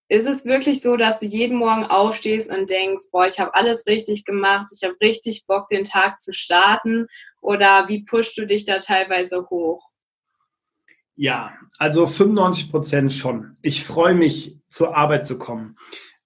ist 0.09 0.27
es 0.27 0.44
wirklich 0.44 0.83
so, 0.83 0.96
dass 0.96 1.20
du 1.20 1.27
jeden 1.27 1.57
Morgen 1.57 1.85
aufstehst 1.85 2.50
und 2.50 2.68
denkst, 2.68 3.05
boah, 3.11 3.27
ich 3.27 3.40
habe 3.40 3.55
alles 3.55 3.87
richtig 3.87 4.24
gemacht, 4.24 4.66
ich 4.70 4.87
habe 4.87 4.96
richtig 5.00 5.46
Bock, 5.46 5.68
den 5.68 5.83
Tag 5.83 6.20
zu 6.20 6.33
starten? 6.33 7.07
Oder 7.40 7.88
wie 7.88 8.05
pushst 8.05 8.37
du 8.38 8.46
dich 8.46 8.64
da 8.64 8.79
teilweise 8.79 9.48
hoch? 9.50 9.90
Ja, 11.16 11.53
also 11.79 12.07
95 12.07 12.70
Prozent 12.70 13.12
schon. 13.12 13.57
Ich 13.62 13.85
freue 13.85 14.14
mich, 14.14 14.59
zur 14.68 14.96
Arbeit 14.96 15.24
zu 15.24 15.38
kommen. 15.38 15.77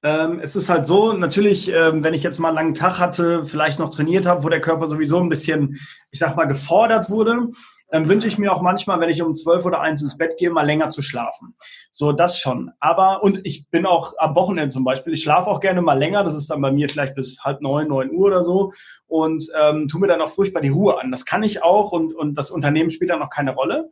Ähm, 0.02 0.40
es 0.40 0.54
ist 0.56 0.68
halt 0.70 0.86
so, 0.86 1.12
natürlich, 1.12 1.70
ähm, 1.70 2.04
wenn 2.04 2.14
ich 2.14 2.22
jetzt 2.22 2.38
mal 2.38 2.48
einen 2.48 2.56
langen 2.56 2.74
Tag 2.74 2.98
hatte, 2.98 3.44
vielleicht 3.44 3.78
noch 3.78 3.90
trainiert 3.90 4.26
habe, 4.26 4.44
wo 4.44 4.48
der 4.48 4.60
Körper 4.60 4.86
sowieso 4.86 5.18
ein 5.18 5.28
bisschen, 5.28 5.80
ich 6.10 6.20
sag 6.20 6.36
mal, 6.36 6.46
gefordert 6.46 7.10
wurde, 7.10 7.48
dann 7.90 8.08
wünsche 8.08 8.28
ich 8.28 8.38
mir 8.38 8.52
auch 8.52 8.62
manchmal, 8.62 9.00
wenn 9.00 9.10
ich 9.10 9.22
um 9.22 9.34
zwölf 9.34 9.64
oder 9.64 9.80
eins 9.80 10.02
ins 10.02 10.16
Bett 10.16 10.36
gehe, 10.38 10.50
mal 10.50 10.64
länger 10.64 10.90
zu 10.90 11.02
schlafen. 11.02 11.54
So, 11.90 12.12
das 12.12 12.38
schon. 12.38 12.70
Aber, 12.80 13.22
und 13.22 13.40
ich 13.44 13.68
bin 13.70 13.86
auch 13.86 14.12
am 14.18 14.36
Wochenende 14.36 14.72
zum 14.72 14.84
Beispiel, 14.84 15.14
ich 15.14 15.22
schlafe 15.22 15.50
auch 15.50 15.60
gerne 15.60 15.82
mal 15.82 15.98
länger, 15.98 16.22
das 16.22 16.36
ist 16.36 16.48
dann 16.50 16.60
bei 16.60 16.70
mir 16.70 16.88
vielleicht 16.88 17.14
bis 17.14 17.42
halb 17.42 17.60
neun, 17.60 17.88
neun 17.88 18.10
Uhr 18.10 18.26
oder 18.26 18.44
so 18.44 18.72
und 19.06 19.44
ähm, 19.60 19.88
tue 19.88 20.00
mir 20.00 20.06
dann 20.06 20.20
auch 20.20 20.30
furchtbar 20.30 20.60
die 20.60 20.68
Ruhe 20.68 21.00
an. 21.00 21.10
Das 21.10 21.24
kann 21.24 21.42
ich 21.42 21.62
auch 21.62 21.92
und, 21.92 22.14
und 22.14 22.36
das 22.36 22.50
Unternehmen 22.50 22.90
spielt 22.90 23.10
dann 23.10 23.22
auch 23.22 23.30
keine 23.30 23.54
Rolle. 23.54 23.90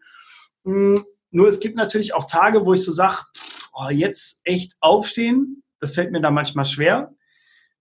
Mhm. 0.67 1.05
Nur 1.31 1.49
es 1.49 1.61
gibt 1.61 1.77
natürlich 1.77 2.15
auch 2.15 2.27
Tage, 2.27 2.65
wo 2.65 2.75
ich 2.75 2.85
so 2.85 2.93
sage, 2.93 3.19
oh, 3.73 3.89
jetzt 3.91 4.41
echt 4.45 4.75
aufstehen, 4.81 5.63
das 5.81 5.95
fällt 5.95 6.13
mir 6.13 6.21
da 6.21 6.31
manchmal 6.31 6.65
schwer. 6.65 7.15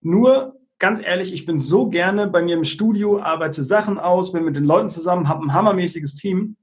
Nur, 0.01 0.55
ganz 0.77 1.01
ehrlich, 1.01 1.33
ich 1.33 1.45
bin 1.45 1.59
so 1.59 1.89
gerne 1.89 2.27
bei 2.27 2.41
mir 2.41 2.55
im 2.55 2.63
Studio, 2.63 3.21
arbeite 3.21 3.63
Sachen 3.63 3.97
aus, 3.97 4.31
bin 4.31 4.43
mit 4.43 4.55
den 4.55 4.65
Leuten 4.65 4.89
zusammen, 4.89 5.29
habe 5.29 5.45
ein 5.45 5.53
hammermäßiges 5.53 6.15
Team, 6.15 6.57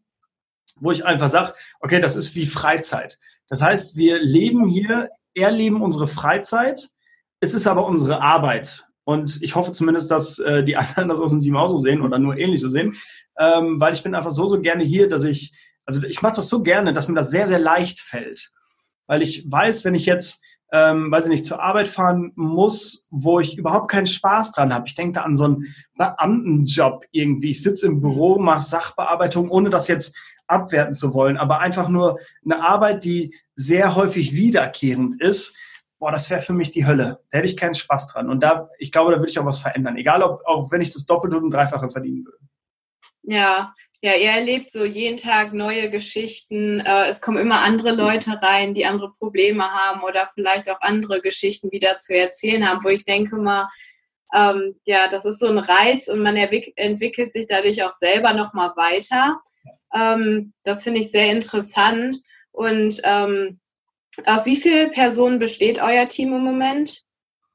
wo 0.80 0.92
ich 0.92 1.04
einfach 1.04 1.28
sage, 1.28 1.54
okay, 1.80 2.00
das 2.00 2.16
ist 2.16 2.34
wie 2.34 2.46
Freizeit. 2.46 3.18
Das 3.48 3.62
heißt, 3.62 3.96
wir 3.96 4.22
leben 4.22 4.68
hier, 4.68 5.08
erleben 5.34 5.82
unsere 5.82 6.06
Freizeit, 6.06 6.90
es 7.40 7.54
ist 7.54 7.66
aber 7.66 7.86
unsere 7.86 8.20
Arbeit. 8.20 8.86
Und 9.04 9.42
ich 9.42 9.56
hoffe 9.56 9.72
zumindest, 9.72 10.10
dass 10.10 10.38
äh, 10.38 10.62
die 10.62 10.76
anderen 10.76 11.08
das 11.08 11.20
aus 11.20 11.30
dem 11.30 11.40
Team 11.40 11.56
auch 11.56 11.68
so 11.68 11.78
sehen 11.78 12.02
oder 12.02 12.18
nur 12.18 12.36
ähnlich 12.36 12.60
so 12.60 12.68
sehen, 12.68 12.94
ähm, 13.38 13.80
weil 13.80 13.94
ich 13.94 14.02
bin 14.02 14.14
einfach 14.14 14.30
so, 14.30 14.46
so 14.46 14.60
gerne 14.60 14.84
hier, 14.84 15.08
dass 15.08 15.24
ich, 15.24 15.52
also 15.84 16.02
ich 16.02 16.22
mache 16.22 16.36
das 16.36 16.48
so 16.48 16.62
gerne, 16.62 16.92
dass 16.92 17.08
mir 17.08 17.14
das 17.14 17.30
sehr, 17.30 17.46
sehr 17.46 17.58
leicht 17.58 18.00
fällt. 18.00 18.52
Weil 19.06 19.22
ich 19.22 19.50
weiß, 19.50 19.84
wenn 19.84 19.94
ich 19.94 20.06
jetzt 20.06 20.42
ähm, 20.72 21.12
weiß 21.12 21.26
ich 21.26 21.30
nicht, 21.30 21.46
zur 21.46 21.62
Arbeit 21.62 21.86
fahren 21.86 22.32
muss, 22.34 23.06
wo 23.10 23.38
ich 23.40 23.58
überhaupt 23.58 23.90
keinen 23.90 24.06
Spaß 24.06 24.52
dran 24.52 24.72
habe. 24.72 24.88
Ich 24.88 24.94
denke 24.94 25.12
da 25.12 25.22
an 25.22 25.36
so 25.36 25.44
einen 25.44 25.74
Beamtenjob 25.98 27.04
irgendwie. 27.10 27.50
Ich 27.50 27.62
sitze 27.62 27.86
im 27.86 28.00
Büro, 28.00 28.38
mache 28.38 28.62
Sachbearbeitung, 28.62 29.50
ohne 29.50 29.68
das 29.68 29.86
jetzt 29.88 30.16
abwerten 30.46 30.94
zu 30.94 31.12
wollen, 31.14 31.36
aber 31.36 31.60
einfach 31.60 31.88
nur 31.88 32.18
eine 32.44 32.66
Arbeit, 32.66 33.04
die 33.04 33.34
sehr 33.54 33.94
häufig 33.94 34.32
wiederkehrend 34.32 35.20
ist. 35.20 35.54
Boah, 35.98 36.10
das 36.10 36.30
wäre 36.30 36.40
für 36.40 36.54
mich 36.54 36.70
die 36.70 36.86
Hölle. 36.86 37.20
Da 37.30 37.38
hätte 37.38 37.48
ich 37.48 37.56
keinen 37.56 37.74
Spaß 37.74 38.08
dran. 38.08 38.28
Und 38.30 38.42
da, 38.42 38.70
ich 38.78 38.90
glaube, 38.90 39.12
da 39.12 39.18
würde 39.18 39.30
ich 39.30 39.38
auch 39.38 39.44
was 39.44 39.60
verändern. 39.60 39.96
Egal, 39.96 40.22
ob, 40.22 40.40
auch 40.46 40.70
wenn 40.72 40.80
ich 40.80 40.92
das 40.92 41.04
Doppelte 41.04 41.36
und 41.36 41.50
Dreifache 41.50 41.90
verdienen 41.90 42.24
würde. 42.24 42.38
Ja, 43.24 43.74
Ja, 44.04 44.16
ihr 44.16 44.30
erlebt 44.30 44.72
so 44.72 44.84
jeden 44.84 45.16
Tag 45.16 45.52
neue 45.52 45.88
Geschichten. 45.88 46.80
Äh, 46.80 47.06
es 47.06 47.20
kommen 47.20 47.38
immer 47.38 47.60
andere 47.60 47.92
Leute 47.92 48.42
rein, 48.42 48.74
die 48.74 48.84
andere 48.84 49.12
Probleme 49.12 49.62
haben 49.62 50.02
oder 50.02 50.28
vielleicht 50.34 50.68
auch 50.68 50.80
andere 50.80 51.20
Geschichten 51.20 51.70
wieder 51.70 51.98
zu 51.98 52.12
erzählen 52.12 52.68
haben, 52.68 52.82
wo 52.82 52.88
ich 52.88 53.04
denke 53.04 53.36
mal, 53.36 53.68
ähm, 54.34 54.74
ja, 54.86 55.06
das 55.06 55.24
ist 55.24 55.38
so 55.38 55.46
ein 55.46 55.58
Reiz 55.58 56.08
und 56.08 56.20
man 56.20 56.34
entwickelt 56.36 57.32
sich 57.32 57.46
dadurch 57.48 57.84
auch 57.84 57.92
selber 57.92 58.32
nochmal 58.32 58.72
weiter. 58.74 59.40
Ähm, 59.94 60.52
das 60.64 60.82
finde 60.82 60.98
ich 60.98 61.12
sehr 61.12 61.30
interessant. 61.30 62.16
Und 62.50 63.00
ähm, 63.04 63.60
aus 64.26 64.46
wie 64.46 64.56
vielen 64.56 64.90
Personen 64.90 65.38
besteht 65.38 65.78
euer 65.80 66.08
Team 66.08 66.34
im 66.34 66.42
Moment? 66.42 67.02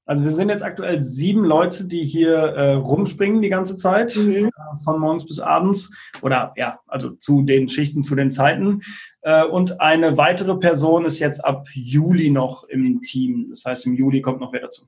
Also 0.08 0.24
wir 0.24 0.32
sind 0.32 0.48
jetzt 0.48 0.64
aktuell 0.64 1.02
sieben 1.02 1.44
Leute, 1.44 1.86
die 1.86 2.04
hier 2.04 2.34
äh, 2.34 2.74
rumspringen 2.76 3.42
die 3.42 3.50
ganze 3.50 3.76
Zeit, 3.76 4.16
mhm. 4.16 4.48
äh, 4.48 4.84
von 4.86 5.00
morgens 5.00 5.26
bis 5.26 5.40
abends 5.40 5.94
oder 6.22 6.54
ja, 6.56 6.80
also 6.88 7.12
zu 7.12 7.42
den 7.42 7.68
Schichten, 7.68 8.04
zu 8.04 8.16
den 8.16 8.32
Zeiten. 8.32 8.82
Äh, 9.22 9.44
und 9.44 9.82
eine 9.82 10.18
weitere 10.18 10.56
Person 10.56 11.04
ist 11.04 11.20
jetzt 11.20 11.44
ab 11.44 11.68
Juli 11.74 12.30
noch 12.30 12.64
im 12.64 13.02
Team. 13.02 13.48
Das 13.50 13.66
heißt, 13.66 13.86
im 13.86 13.96
Juli 13.96 14.22
kommt 14.22 14.40
noch 14.40 14.54
wer 14.54 14.62
dazu. 14.62 14.88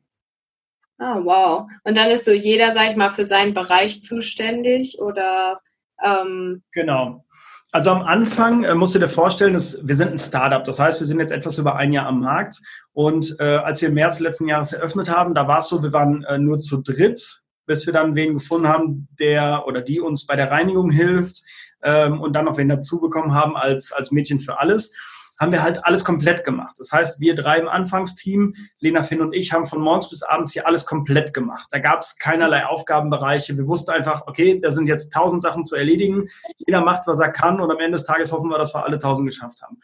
Ah, 1.00 1.20
wow. 1.22 1.68
Und 1.84 1.98
dann 1.98 2.10
ist 2.10 2.24
so 2.24 2.32
jeder, 2.32 2.72
sag 2.72 2.92
ich 2.92 2.96
mal, 2.96 3.12
für 3.12 3.26
seinen 3.26 3.54
Bereich 3.54 4.02
zuständig 4.02 5.00
oder? 5.00 5.60
Ähm 6.02 6.64
genau. 6.72 7.26
Also 7.72 7.92
am 7.92 8.02
Anfang 8.02 8.64
äh, 8.64 8.74
musst 8.74 8.96
du 8.96 9.00
dir 9.00 9.08
vorstellen, 9.08 9.54
dass 9.54 9.88
wir 9.88 9.96
sind 9.96 10.12
ein 10.12 10.18
Startup. 10.18 10.64
Das 10.64 10.80
heißt, 10.80 11.00
wir 11.00 11.06
sind 11.06 11.20
jetzt 11.20 11.32
etwas 11.32 11.60
über 11.60 11.76
ein 11.76 11.94
Jahr 11.94 12.08
am 12.08 12.22
Markt. 12.22 12.60
Und 12.94 13.36
äh, 13.40 13.44
als 13.44 13.82
wir 13.82 13.90
im 13.90 13.96
März 13.96 14.20
letzten 14.20 14.48
Jahres 14.48 14.74
eröffnet 14.74 15.10
haben, 15.10 15.36
da 15.36 15.48
war 15.48 15.60
es 15.60 15.70
so, 15.70 15.84
wir 15.84 15.94
waren 15.94 16.24
äh, 16.24 16.40
nur 16.40 16.60
zu 16.60 16.82
dritt, 16.82 17.42
bis 17.68 17.86
wir 17.86 17.94
dann 17.94 18.16
wen 18.16 18.34
gefunden 18.34 18.68
haben, 18.68 19.08
der 19.20 19.66
oder 19.68 19.82
die 19.82 20.00
uns 20.00 20.26
bei 20.26 20.36
der 20.36 20.50
Reinigung 20.50 20.90
hilft 20.90 21.44
ähm, 21.84 22.20
und 22.20 22.34
dann 22.34 22.46
noch 22.46 22.58
wen 22.58 22.70
dazu 22.70 23.00
bekommen 23.00 23.36
haben 23.36 23.56
als, 23.56 23.92
als 23.92 24.12
Mädchen 24.12 24.40
für 24.40 24.60
alles 24.60 24.92
haben 25.40 25.54
wir 25.54 25.64
halt 25.64 25.86
alles 25.86 26.04
komplett 26.04 26.44
gemacht. 26.44 26.76
Das 26.78 26.92
heißt, 26.92 27.20
wir 27.20 27.34
drei 27.34 27.60
im 27.60 27.70
Anfangsteam, 27.70 28.56
Lena, 28.80 29.04
Finn 29.04 29.22
und 29.22 29.34
ich, 29.34 29.54
haben 29.54 29.66
von 29.66 29.82
morgens 29.82 30.10
bis 30.10 30.22
abends 30.22 30.52
hier 30.52 30.68
alles 30.68 30.86
komplett 30.86 31.34
gemacht. 31.34 31.70
Da 31.72 31.80
gab 31.80 32.02
es 32.02 32.18
keinerlei 32.18 32.66
Aufgabenbereiche. 32.66 33.58
Wir 33.58 33.68
wussten 33.68 33.92
einfach, 33.92 34.28
okay, 34.28 34.60
da 34.60 34.70
sind 34.70 34.88
jetzt 34.88 35.14
tausend 35.14 35.42
Sachen 35.42 35.64
zu 35.64 35.76
erledigen. 35.76 36.28
Jeder 36.58 36.82
macht, 36.82 37.08
was 37.08 37.20
er 37.20 37.30
kann 37.30 37.62
und 37.62 37.72
am 37.72 37.80
Ende 37.80 37.94
des 37.94 38.04
Tages 38.04 38.34
hoffen 38.34 38.50
wir, 38.50 38.58
dass 38.58 38.76
wir 38.76 38.84
alle 38.84 39.00
tausend 39.00 39.28
geschafft 39.28 39.62
haben. 39.62 39.80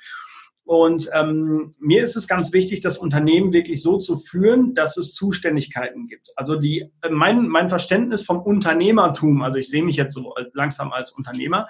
Und 0.65 1.10
ähm, 1.13 1.76
mir 1.80 2.04
ist 2.04 2.15
es 2.15 2.28
ganz 2.28 2.52
wichtig, 2.52 2.82
das 2.82 2.98
Unternehmen 2.98 3.54
wirklich 3.54 3.84
so 3.84 4.00
zu 4.00 4.18
führen, 4.18 4.74
dass 4.74 4.98
es 4.98 5.13
Zuständigkeiten 5.13 6.08
gibt. 6.08 6.34
Also 6.36 6.56
die, 6.56 6.91
mein, 7.10 7.48
mein 7.48 7.70
Verständnis 7.70 8.24
vom 8.24 8.41
Unternehmertum, 8.41 9.44
also 9.44 9.60
ich 9.60 9.70
sehe 9.70 9.84
mich 9.84 9.96
jetzt 9.96 10.15
so 10.15 10.34
langsam 10.54 10.91
als 10.91 11.12
Unternehmer, 11.12 11.68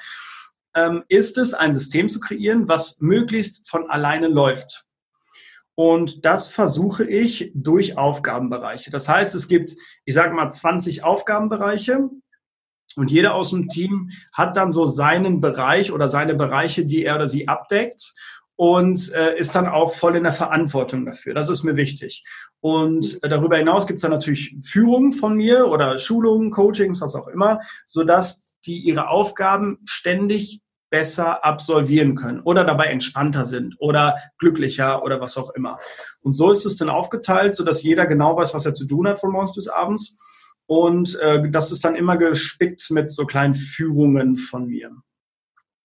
ist 1.08 1.38
es, 1.38 1.54
ein 1.54 1.74
System 1.74 2.10
zu 2.10 2.20
kreieren, 2.20 2.68
was 2.68 3.00
möglichst 3.00 3.70
von 3.70 3.90
alleine 3.90 4.28
läuft. 4.28 4.86
Und 5.76 6.26
das 6.26 6.50
versuche 6.50 7.06
ich 7.06 7.52
durch 7.54 7.98
Aufgabenbereiche. 7.98 8.92
Das 8.92 9.10
heißt, 9.10 9.36
es 9.36 9.48
gibt, 9.48 9.76
ich 10.06 10.16
sage 10.16 10.34
mal, 10.34 10.50
20 10.50 11.04
Aufgabenbereiche. 11.04 12.10
Und 12.96 13.12
jeder 13.12 13.36
aus 13.36 13.50
dem 13.50 13.68
Team 13.68 14.10
hat 14.32 14.56
dann 14.56 14.72
so 14.72 14.88
seinen 14.88 15.42
Bereich 15.42 15.92
oder 15.92 16.08
seine 16.08 16.34
Bereiche, 16.34 16.86
die 16.86 17.04
er 17.04 17.16
oder 17.16 17.28
sie 17.28 17.50
abdeckt 17.50 18.14
und 18.56 19.12
äh, 19.14 19.38
ist 19.38 19.54
dann 19.54 19.68
auch 19.68 19.94
voll 19.94 20.16
in 20.16 20.24
der 20.24 20.32
Verantwortung 20.32 21.06
dafür. 21.06 21.34
Das 21.34 21.50
ist 21.50 21.64
mir 21.64 21.76
wichtig. 21.76 22.24
Und 22.62 23.22
äh, 23.22 23.28
darüber 23.28 23.58
hinaus 23.58 23.86
gibt 23.86 23.98
es 23.98 24.04
dann 24.04 24.12
natürlich 24.12 24.56
Führung 24.64 25.12
von 25.12 25.36
mir 25.36 25.68
oder 25.68 25.98
Schulungen, 25.98 26.52
Coachings, 26.52 27.02
was 27.02 27.16
auch 27.16 27.28
immer, 27.28 27.60
sodass 27.86 28.50
die 28.66 28.78
ihre 28.78 29.10
Aufgaben 29.10 29.80
ständig 29.84 30.62
besser 30.90 31.44
absolvieren 31.44 32.16
können 32.16 32.42
oder 32.42 32.64
dabei 32.64 32.88
entspannter 32.88 33.46
sind 33.46 33.76
oder 33.80 34.18
glücklicher 34.38 35.04
oder 35.04 35.20
was 35.20 35.38
auch 35.38 35.52
immer. 35.52 35.80
Und 36.22 36.34
so 36.34 36.52
ist 36.52 36.66
es 36.66 36.78
dann 36.78 36.90
aufgeteilt, 36.90 37.56
sodass 37.56 37.84
jeder 37.84 38.06
genau 38.06 38.38
weiß, 38.38 38.54
was 38.54 38.66
er 38.66 38.74
zu 38.74 38.86
tun 38.88 39.08
hat 39.08 39.20
von 39.20 39.32
morgens 39.32 39.56
bis 39.56 39.68
abends. 39.68 40.18
Und 40.68 41.18
äh, 41.20 41.50
das 41.52 41.72
ist 41.72 41.86
dann 41.86 41.96
immer 41.96 42.18
gespickt 42.18 42.90
mit 42.92 43.12
so 43.12 43.26
kleinen 43.26 43.54
Führungen 43.54 44.36
von 44.36 44.68
mir. 44.68 44.92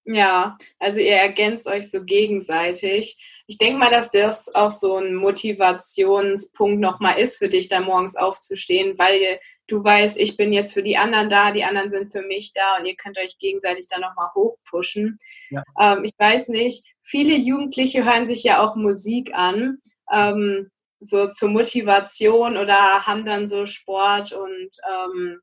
Ja, 0.05 0.57
also 0.79 1.01
ihr 1.01 1.17
ergänzt 1.17 1.67
euch 1.67 1.91
so 1.91 2.03
gegenseitig. 2.05 3.19
Ich 3.47 3.59
denke 3.59 3.79
mal, 3.79 3.91
dass 3.91 4.11
das 4.11 4.55
auch 4.55 4.71
so 4.71 4.97
ein 4.97 5.15
Motivationspunkt 5.15 6.81
nochmal 6.81 7.19
ist 7.19 7.37
für 7.37 7.49
dich, 7.49 7.69
da 7.69 7.81
morgens 7.81 8.17
aufzustehen, 8.17 8.99
weil 8.99 9.41
du 9.71 9.83
weißt, 9.83 10.19
ich 10.19 10.37
bin 10.37 10.53
jetzt 10.53 10.75
für 10.75 10.83
die 10.83 10.97
anderen 10.97 11.31
da, 11.31 11.53
die 11.53 11.65
anderen 11.65 11.91
sind 11.91 12.11
für 12.11 12.23
mich 12.23 12.53
da 12.55 12.79
und 12.79 12.87
ihr 12.87 12.97
könnt 12.97 13.19
euch 13.19 13.39
gegenseitig 13.39 13.87
da 13.89 13.99
nochmal 13.99 14.31
hochpushen. 14.35 15.19
Ja. 15.51 15.63
Ähm, 15.79 16.05
ich 16.05 16.13
weiß 16.19 16.49
nicht, 16.49 16.85
viele 17.03 17.35
Jugendliche 17.37 18.05
hören 18.05 18.27
sich 18.27 18.43
ja 18.43 18.63
auch 18.63 18.77
Musik 18.77 19.35
an, 19.35 19.79
ähm, 20.13 20.71
so 21.01 21.29
zur 21.29 21.49
Motivation 21.49 22.57
oder 22.57 23.07
haben 23.07 23.25
dann 23.25 23.49
so 23.49 23.65
Sport 23.65 24.33
und 24.33 24.71
ähm, 24.89 25.41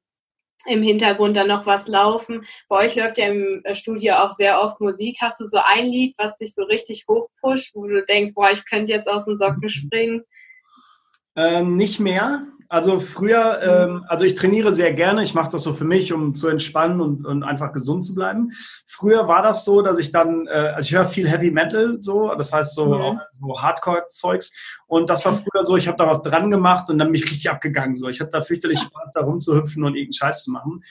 im 0.66 0.84
Hintergrund 0.84 1.38
dann 1.38 1.48
noch 1.48 1.66
was 1.66 1.88
laufen. 1.88 2.46
Bei 2.68 2.86
euch 2.86 2.96
läuft 2.96 3.18
ja 3.18 3.28
im 3.28 3.64
Studio 3.74 4.16
auch 4.16 4.32
sehr 4.32 4.62
oft 4.62 4.82
Musik. 4.82 5.18
Hast 5.22 5.40
du 5.40 5.46
so 5.46 5.60
ein 5.64 5.86
Lied, 5.86 6.16
was 6.18 6.38
dich 6.38 6.54
so 6.54 6.64
richtig 6.64 7.06
hochpusht, 7.08 7.74
wo 7.74 7.88
du 7.88 8.04
denkst, 8.04 8.34
boah, 8.36 8.52
ich 8.52 8.68
könnte 8.70 8.92
jetzt 8.92 9.08
aus 9.08 9.26
den 9.26 9.38
Socken 9.38 9.70
springen? 9.70 10.24
Ähm, 11.36 11.78
nicht 11.78 12.00
mehr. 12.00 12.48
Also 12.70 13.00
früher, 13.00 13.62
ähm, 13.62 14.06
also 14.08 14.26
ich 14.26 14.36
trainiere 14.36 14.74
sehr 14.74 14.92
gerne, 14.94 15.24
ich 15.24 15.34
mache 15.34 15.50
das 15.52 15.64
so 15.64 15.74
für 15.74 15.86
mich, 15.86 16.12
um 16.12 16.36
zu 16.36 16.50
entspannen 16.50 17.00
und, 17.00 17.26
und 17.26 17.44
einfach 17.44 17.72
gesund 17.72 18.04
zu 18.04 18.14
bleiben. 18.14 18.52
Früher 18.86 19.28
war 19.28 19.42
das 19.42 19.64
so, 19.64 19.82
dass 19.82 19.98
ich 19.98 20.12
dann, 20.12 20.48
äh, 20.48 20.74
also 20.76 20.86
ich 20.86 20.94
höre 20.94 21.06
viel 21.06 21.30
Heavy 21.30 21.50
Metal 21.50 21.98
so, 22.02 22.34
das 22.36 22.52
heißt 22.52 22.76
so, 22.76 22.96
mhm. 22.96 23.20
so 23.32 23.62
Hardcore-Zeugs. 23.62 24.54
Und 24.86 25.10
das 25.10 25.26
war 25.26 25.36
früher 25.36 25.66
so, 25.66 25.78
ich 25.78 25.88
habe 25.88 25.98
da 25.98 26.08
was 26.08 26.22
dran 26.24 26.52
gemacht 26.52 26.90
und 26.90 26.98
dann 26.98 27.12
mich 27.12 27.24
richtig 27.24 27.50
abgegangen. 27.50 27.96
So, 27.96 28.10
ich 28.10 28.20
hatte 28.20 28.32
da 28.32 28.42
fürchterlich 28.42 28.80
Spaß, 28.80 29.12
da 29.14 29.22
rumzuhüpfen 29.22 29.84
und 29.84 29.96
irgendeinen 29.96 30.14
Scheiß 30.14 30.44
zu 30.44 30.52
machen. 30.52 30.84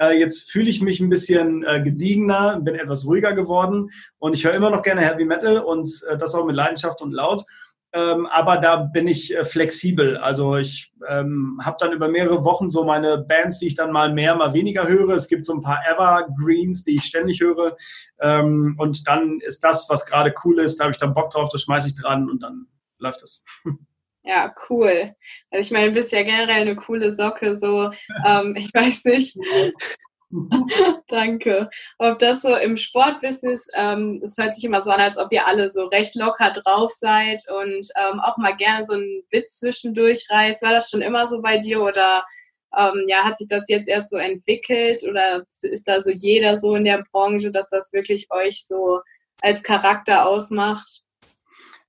Äh, 0.00 0.18
jetzt 0.18 0.50
fühle 0.50 0.70
ich 0.70 0.80
mich 0.80 0.98
ein 0.98 1.10
bisschen 1.10 1.62
äh, 1.62 1.80
gediegener, 1.80 2.58
bin 2.60 2.74
etwas 2.74 3.06
ruhiger 3.06 3.34
geworden 3.34 3.90
und 4.18 4.32
ich 4.32 4.44
höre 4.44 4.54
immer 4.54 4.70
noch 4.70 4.82
gerne 4.82 5.02
Heavy 5.02 5.26
Metal 5.26 5.58
und 5.58 5.88
äh, 6.08 6.16
das 6.18 6.34
auch 6.34 6.46
mit 6.46 6.56
Leidenschaft 6.56 7.02
und 7.02 7.12
laut. 7.12 7.44
Ähm, 7.92 8.26
aber 8.26 8.58
da 8.58 8.76
bin 8.76 9.08
ich 9.08 9.34
äh, 9.36 9.44
flexibel. 9.44 10.16
Also 10.16 10.56
ich 10.56 10.92
ähm, 11.08 11.60
habe 11.62 11.76
dann 11.80 11.92
über 11.92 12.08
mehrere 12.08 12.44
Wochen 12.44 12.70
so 12.70 12.84
meine 12.84 13.18
Bands, 13.18 13.58
die 13.58 13.66
ich 13.66 13.74
dann 13.74 13.90
mal 13.90 14.12
mehr, 14.12 14.36
mal 14.36 14.52
weniger 14.52 14.86
höre. 14.86 15.10
Es 15.10 15.28
gibt 15.28 15.44
so 15.44 15.54
ein 15.54 15.62
paar 15.62 15.80
Evergreens, 15.88 16.84
die 16.84 16.96
ich 16.96 17.04
ständig 17.04 17.40
höre. 17.40 17.76
Ähm, 18.20 18.76
und 18.78 19.08
dann 19.08 19.40
ist 19.40 19.64
das, 19.64 19.88
was 19.88 20.06
gerade 20.06 20.32
cool 20.44 20.60
ist, 20.60 20.78
da 20.78 20.84
habe 20.84 20.92
ich 20.92 21.00
dann 21.00 21.14
Bock 21.14 21.30
drauf, 21.30 21.48
das 21.52 21.62
schmeiße 21.62 21.88
ich 21.88 21.94
dran 21.96 22.30
und 22.30 22.42
dann 22.42 22.66
läuft 22.98 23.22
es. 23.22 23.44
Ja, 24.22 24.54
cool. 24.68 25.14
Also 25.50 25.62
ich 25.62 25.70
meine, 25.70 25.88
du 25.88 25.94
bist 25.94 26.12
ja 26.12 26.22
generell 26.22 26.60
eine 26.60 26.76
coole 26.76 27.14
Socke, 27.14 27.56
so, 27.56 27.90
ähm, 28.26 28.54
ich 28.54 28.68
weiß 28.74 29.06
nicht. 29.06 29.34
Danke. 31.08 31.68
Ob 31.98 32.18
das 32.18 32.42
so 32.42 32.54
im 32.54 32.76
Sportbusiness, 32.76 33.66
ähm, 33.74 34.20
es 34.22 34.36
hört 34.36 34.54
sich 34.54 34.64
immer 34.64 34.80
so 34.82 34.90
an, 34.90 35.00
als 35.00 35.18
ob 35.18 35.32
ihr 35.32 35.46
alle 35.46 35.70
so 35.70 35.86
recht 35.86 36.14
locker 36.14 36.50
drauf 36.50 36.92
seid 36.92 37.42
und 37.50 37.88
ähm, 37.96 38.20
auch 38.20 38.36
mal 38.36 38.56
gerne 38.56 38.84
so 38.84 38.94
einen 38.94 39.22
Witz 39.30 39.58
zwischendurch 39.58 40.26
reißt. 40.30 40.62
War 40.62 40.72
das 40.72 40.88
schon 40.88 41.02
immer 41.02 41.26
so 41.26 41.42
bei 41.42 41.58
dir 41.58 41.82
oder 41.82 42.24
ähm, 42.76 43.04
ja, 43.08 43.24
hat 43.24 43.38
sich 43.38 43.48
das 43.48 43.68
jetzt 43.68 43.88
erst 43.88 44.10
so 44.10 44.16
entwickelt 44.16 45.02
oder 45.08 45.44
ist 45.62 45.88
da 45.88 46.00
so 46.00 46.10
jeder 46.10 46.56
so 46.56 46.76
in 46.76 46.84
der 46.84 47.04
Branche, 47.10 47.50
dass 47.50 47.68
das 47.70 47.92
wirklich 47.92 48.28
euch 48.30 48.64
so 48.66 49.00
als 49.40 49.62
Charakter 49.64 50.26
ausmacht? 50.26 51.02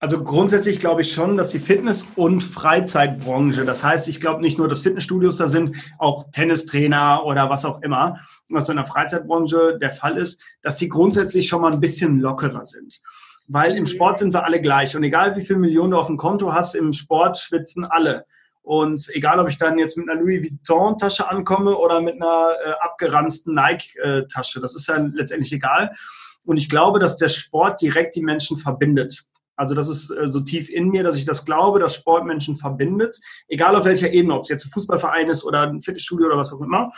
Also 0.04 0.24
grundsätzlich 0.24 0.80
glaube 0.80 1.04
ich 1.04 1.12
schon, 1.14 1.38
dass 1.38 1.50
die 1.50 1.60
Fitness- 1.60 2.08
und 2.16 2.42
Freizeitbranche, 2.42 3.66
das 3.66 3.84
heißt, 3.84 4.08
ich 4.08 4.20
glaube 4.20 4.42
nicht 4.42 4.58
nur, 4.58 4.68
dass 4.68 4.82
Fitnessstudios 4.82 5.38
da 5.38 5.48
sind, 5.48 5.76
auch 6.00 6.32
Tennistrainer 6.32 7.24
oder 7.24 7.52
was 7.52 7.66
auch 7.66 7.84
immer, 7.84 8.20
was 8.50 8.66
so 8.66 8.72
in 8.72 8.78
der 8.78 8.88
Freizeitbranche 8.88 9.78
der 9.80 9.92
Fall 9.92 10.18
ist, 10.18 10.44
dass 10.64 10.78
die 10.78 10.90
grundsätzlich 10.90 11.48
schon 11.48 11.62
mal 11.62 11.72
ein 11.72 11.80
bisschen 11.80 12.20
lockerer 12.20 12.66
sind. 12.66 13.00
Weil 13.48 13.78
im 13.78 13.86
Sport 13.86 14.18
sind 14.18 14.34
wir 14.34 14.44
alle 14.44 14.60
gleich 14.60 14.96
und 14.96 15.04
egal 15.04 15.36
wie 15.36 15.42
viele 15.42 15.60
Millionen 15.60 15.92
du 15.92 15.98
auf 15.98 16.08
dem 16.08 16.18
Konto 16.18 16.52
hast, 16.52 16.74
im 16.74 16.94
Sport 16.94 17.38
schwitzen 17.38 17.86
alle. 17.86 18.26
Und 18.64 19.08
egal, 19.14 19.40
ob 19.40 19.50
ich 19.50 19.58
dann 19.58 19.78
jetzt 19.78 20.00
mit 20.00 20.10
einer 20.10 20.20
Louis 20.20 20.42
Vuitton-Tasche 20.42 21.30
ankomme 21.30 21.78
oder 21.78 22.02
mit 22.02 22.16
einer 22.16 22.54
äh, 22.66 22.72
abgeranzten 22.80 23.54
Nike-Tasche, 23.54 24.62
das 24.62 24.74
ist 24.74 24.88
ja 24.88 24.98
letztendlich 24.98 25.54
egal. 25.54 25.96
Und 26.44 26.58
ich 26.58 26.70
glaube, 26.70 26.98
dass 26.98 27.18
der 27.18 27.30
Sport 27.30 27.82
direkt 27.82 28.16
die 28.16 28.24
Menschen 28.24 28.58
verbindet. 28.58 29.26
Also 29.62 29.76
das 29.76 29.88
ist 29.88 30.10
äh, 30.10 30.28
so 30.28 30.40
tief 30.40 30.72
in 30.72 30.90
mir, 30.90 31.04
dass 31.04 31.16
ich 31.16 31.24
das 31.24 31.46
glaube, 31.46 31.80
dass 31.80 31.94
Sport 31.94 32.26
Menschen 32.26 32.56
verbindet, 32.56 33.20
egal 33.48 33.76
auf 33.76 33.86
welcher 33.86 34.12
Ebene, 34.12 34.34
ob 34.34 34.42
es 34.42 34.50
jetzt 34.50 34.66
ein 34.66 34.72
Fußballverein 34.72 35.30
ist 35.30 35.44
oder 35.44 35.62
ein 35.62 35.84
Fitnessstudio 35.84 36.26
oder 36.26 36.38
was 36.38 36.52
auch 36.52 36.62
immer. 36.62 36.92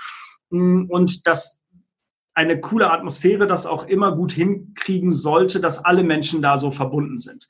Mm, 0.50 0.86
und 0.90 1.28
dass 1.28 1.60
eine 2.34 2.62
coole 2.62 2.90
Atmosphäre 2.90 3.48
das 3.48 3.66
auch 3.66 3.86
immer 3.88 4.16
gut 4.16 4.32
hinkriegen 4.32 5.12
sollte, 5.12 5.60
dass 5.60 5.84
alle 5.84 6.04
Menschen 6.04 6.42
da 6.42 6.58
so 6.58 6.72
verbunden 6.72 7.20
sind. 7.20 7.50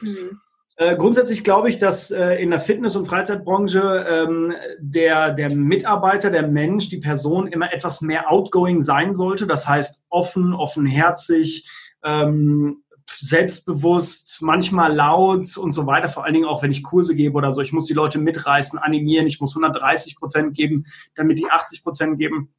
Mhm. 0.00 0.40
Äh, 0.76 0.96
grundsätzlich 0.96 1.44
glaube 1.44 1.68
ich, 1.68 1.76
dass 1.76 2.10
äh, 2.10 2.36
in 2.36 2.48
der 2.48 2.58
Fitness- 2.58 2.96
und 2.96 3.06
Freizeitbranche 3.06 4.06
ähm, 4.08 4.54
der, 4.78 5.34
der 5.34 5.54
Mitarbeiter, 5.54 6.30
der 6.30 6.48
Mensch, 6.48 6.88
die 6.88 7.00
Person 7.00 7.48
immer 7.48 7.70
etwas 7.70 8.00
mehr 8.00 8.30
outgoing 8.30 8.80
sein 8.80 9.12
sollte. 9.12 9.46
Das 9.46 9.68
heißt 9.68 10.04
offen, 10.08 10.54
offenherzig, 10.54 11.68
ähm, 12.02 12.82
selbstbewusst, 13.18 14.38
manchmal 14.42 14.94
laut 14.94 15.56
und 15.56 15.72
so 15.72 15.86
weiter. 15.86 16.08
Vor 16.08 16.24
allen 16.24 16.34
Dingen 16.34 16.46
auch, 16.46 16.62
wenn 16.62 16.70
ich 16.70 16.82
Kurse 16.82 17.14
gebe 17.14 17.36
oder 17.36 17.52
so. 17.52 17.60
Ich 17.62 17.72
muss 17.72 17.86
die 17.86 17.94
Leute 17.94 18.18
mitreißen, 18.18 18.78
animieren. 18.78 19.26
Ich 19.26 19.40
muss 19.40 19.56
130 19.56 20.16
Prozent 20.16 20.54
geben, 20.54 20.84
damit 21.14 21.38
die 21.38 21.50
80 21.50 21.82
Prozent 21.82 22.18
geben. 22.18 22.52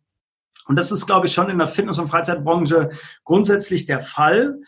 Und 0.68 0.76
das 0.76 0.92
ist, 0.92 1.08
glaube 1.08 1.28
ich, 1.28 1.34
schon 1.34 1.50
in 1.50 1.58
der 1.58 1.68
Fitness- 1.68 1.98
und 1.98 2.10
Freizeitbranche 2.10 2.92
grundsätzlich 3.24 3.86
der 3.86 4.02
Fall. 4.02 4.60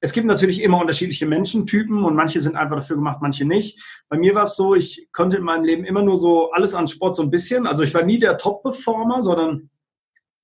Es 0.00 0.12
gibt 0.12 0.26
natürlich 0.26 0.62
immer 0.62 0.80
unterschiedliche 0.80 1.26
Menschentypen 1.26 2.02
und 2.04 2.14
manche 2.14 2.40
sind 2.40 2.56
einfach 2.56 2.76
dafür 2.76 2.96
gemacht, 2.96 3.18
manche 3.20 3.44
nicht. 3.44 3.78
Bei 4.08 4.16
mir 4.16 4.34
war 4.34 4.44
es 4.44 4.56
so, 4.56 4.74
ich 4.74 5.08
konnte 5.12 5.36
in 5.36 5.42
meinem 5.42 5.64
Leben 5.64 5.84
immer 5.84 6.02
nur 6.02 6.16
so 6.16 6.50
alles 6.52 6.74
an 6.74 6.88
Sport 6.88 7.16
so 7.16 7.22
ein 7.22 7.30
bisschen. 7.30 7.66
Also 7.66 7.82
ich 7.82 7.92
war 7.92 8.04
nie 8.04 8.18
der 8.18 8.38
Top-Performer, 8.38 9.22
sondern 9.22 9.68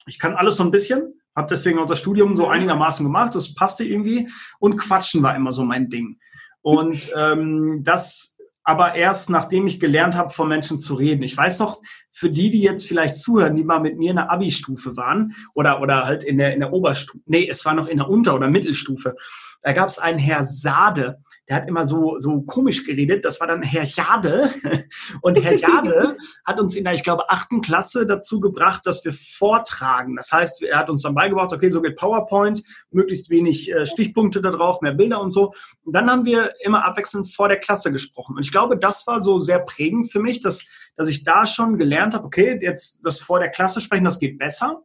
ich 0.07 0.19
kann 0.19 0.35
alles 0.35 0.57
so 0.57 0.65
ein 0.65 0.71
bisschen. 0.71 1.15
Habe 1.37 1.49
deswegen 1.49 1.79
auch 1.79 1.87
das 1.87 1.99
Studium 1.99 2.35
so 2.35 2.49
einigermaßen 2.49 3.05
gemacht. 3.05 3.35
Das 3.35 3.55
passte 3.55 3.85
irgendwie. 3.85 4.29
Und 4.59 4.79
Quatschen 4.79 5.23
war 5.23 5.37
immer 5.37 5.53
so 5.53 5.65
mein 5.65 5.91
Ding. 5.91 6.19
Und 6.63 7.13
ähm, 7.17 7.83
das 7.85 8.37
aber 8.69 8.97
erst 8.97 9.31
nachdem 9.31 9.69
ich 9.69 9.79
gelernt 9.79 10.17
habe, 10.17 10.31
von 10.31 10.49
Menschen 10.49 10.81
zu 10.81 10.95
reden. 10.95 11.23
Ich 11.23 11.37
weiß 11.37 11.61
noch, 11.61 11.81
für 12.17 12.31
die, 12.31 12.51
die 12.51 12.63
jetzt 12.63 12.89
vielleicht 12.89 13.19
zuhören, 13.19 13.57
die 13.57 13.63
mal 13.63 13.79
mit 13.79 13.99
mir 13.99 14.09
in 14.09 14.17
der 14.17 14.31
Abi-Stufe 14.31 14.97
waren 14.97 15.35
oder, 15.53 15.83
oder 15.83 16.07
halt 16.07 16.25
in 16.25 16.39
der, 16.39 16.55
in 16.55 16.61
der 16.61 16.73
Oberstufe, 16.73 17.23
nee, 17.27 17.47
es 17.47 17.67
war 17.67 17.75
noch 17.75 17.89
in 17.89 17.99
der 17.99 18.09
Unter- 18.09 18.35
oder 18.35 18.49
Mittelstufe. 18.49 19.17
Da 19.63 19.73
gab 19.73 19.89
es 19.89 19.99
einen 19.99 20.19
Herr 20.19 20.45
Sade, 20.45 21.19
der 21.49 21.57
hat 21.57 21.69
immer 21.69 21.87
so, 21.87 22.19
so 22.19 22.43
komisch 22.43 22.85
geredet. 22.85 23.25
Das 23.25 23.41
war 23.41 23.47
dann 23.47 23.63
Herr 23.63 23.85
Jade. 23.85 24.51
Und 25.23 25.43
Herr 25.43 25.55
Jade 25.55 26.17
hat 26.45 26.59
uns 26.59 26.75
in 26.75 26.85
der, 26.85 26.95
ich 26.95 27.05
glaube, 27.05 27.31
achten 27.31 27.61
Klasse 27.61 28.07
dazu 28.07 28.41
gebracht, 28.41 28.83
dass 28.85 29.05
wir 29.05 29.13
vortragen. 29.13 30.17
Das 30.17 30.33
heißt, 30.33 30.63
er 30.63 30.79
hat 30.79 30.91
uns 30.91 31.03
dann 31.03 31.15
beigebracht, 31.15 31.53
okay, 31.53 31.69
so 31.69 31.83
geht 31.83 31.97
PowerPoint, 31.97 32.63
möglichst 32.91 33.31
wenig 33.31 33.73
äh, 33.73 33.87
Stichpunkte 33.87 34.41
da 34.41 34.51
drauf, 34.51 34.81
mehr 34.83 34.95
Bilder 34.95 35.21
und 35.21 35.31
so. 35.31 35.53
Und 35.85 35.93
dann 35.95 36.11
haben 36.11 36.25
wir 36.25 36.55
immer 36.61 36.85
abwechselnd 36.85 37.33
vor 37.33 37.49
der 37.49 37.59
Klasse 37.59 37.93
gesprochen. 37.93 38.37
Und 38.37 38.45
ich 38.45 38.53
glaube, 38.53 38.77
das 38.77 39.07
war 39.07 39.21
so 39.21 39.39
sehr 39.39 39.61
prägend 39.61 40.11
für 40.11 40.21
mich, 40.21 40.41
dass, 40.41 40.65
dass 40.97 41.09
ich 41.09 41.23
da 41.23 41.47
schon 41.47 41.79
gelernt 41.79 42.06
habe, 42.15 42.25
okay, 42.25 42.59
jetzt 42.61 43.01
das 43.05 43.21
vor 43.21 43.39
der 43.39 43.51
Klasse 43.51 43.81
sprechen, 43.81 44.05
das 44.05 44.19
geht 44.19 44.39
besser. 44.39 44.83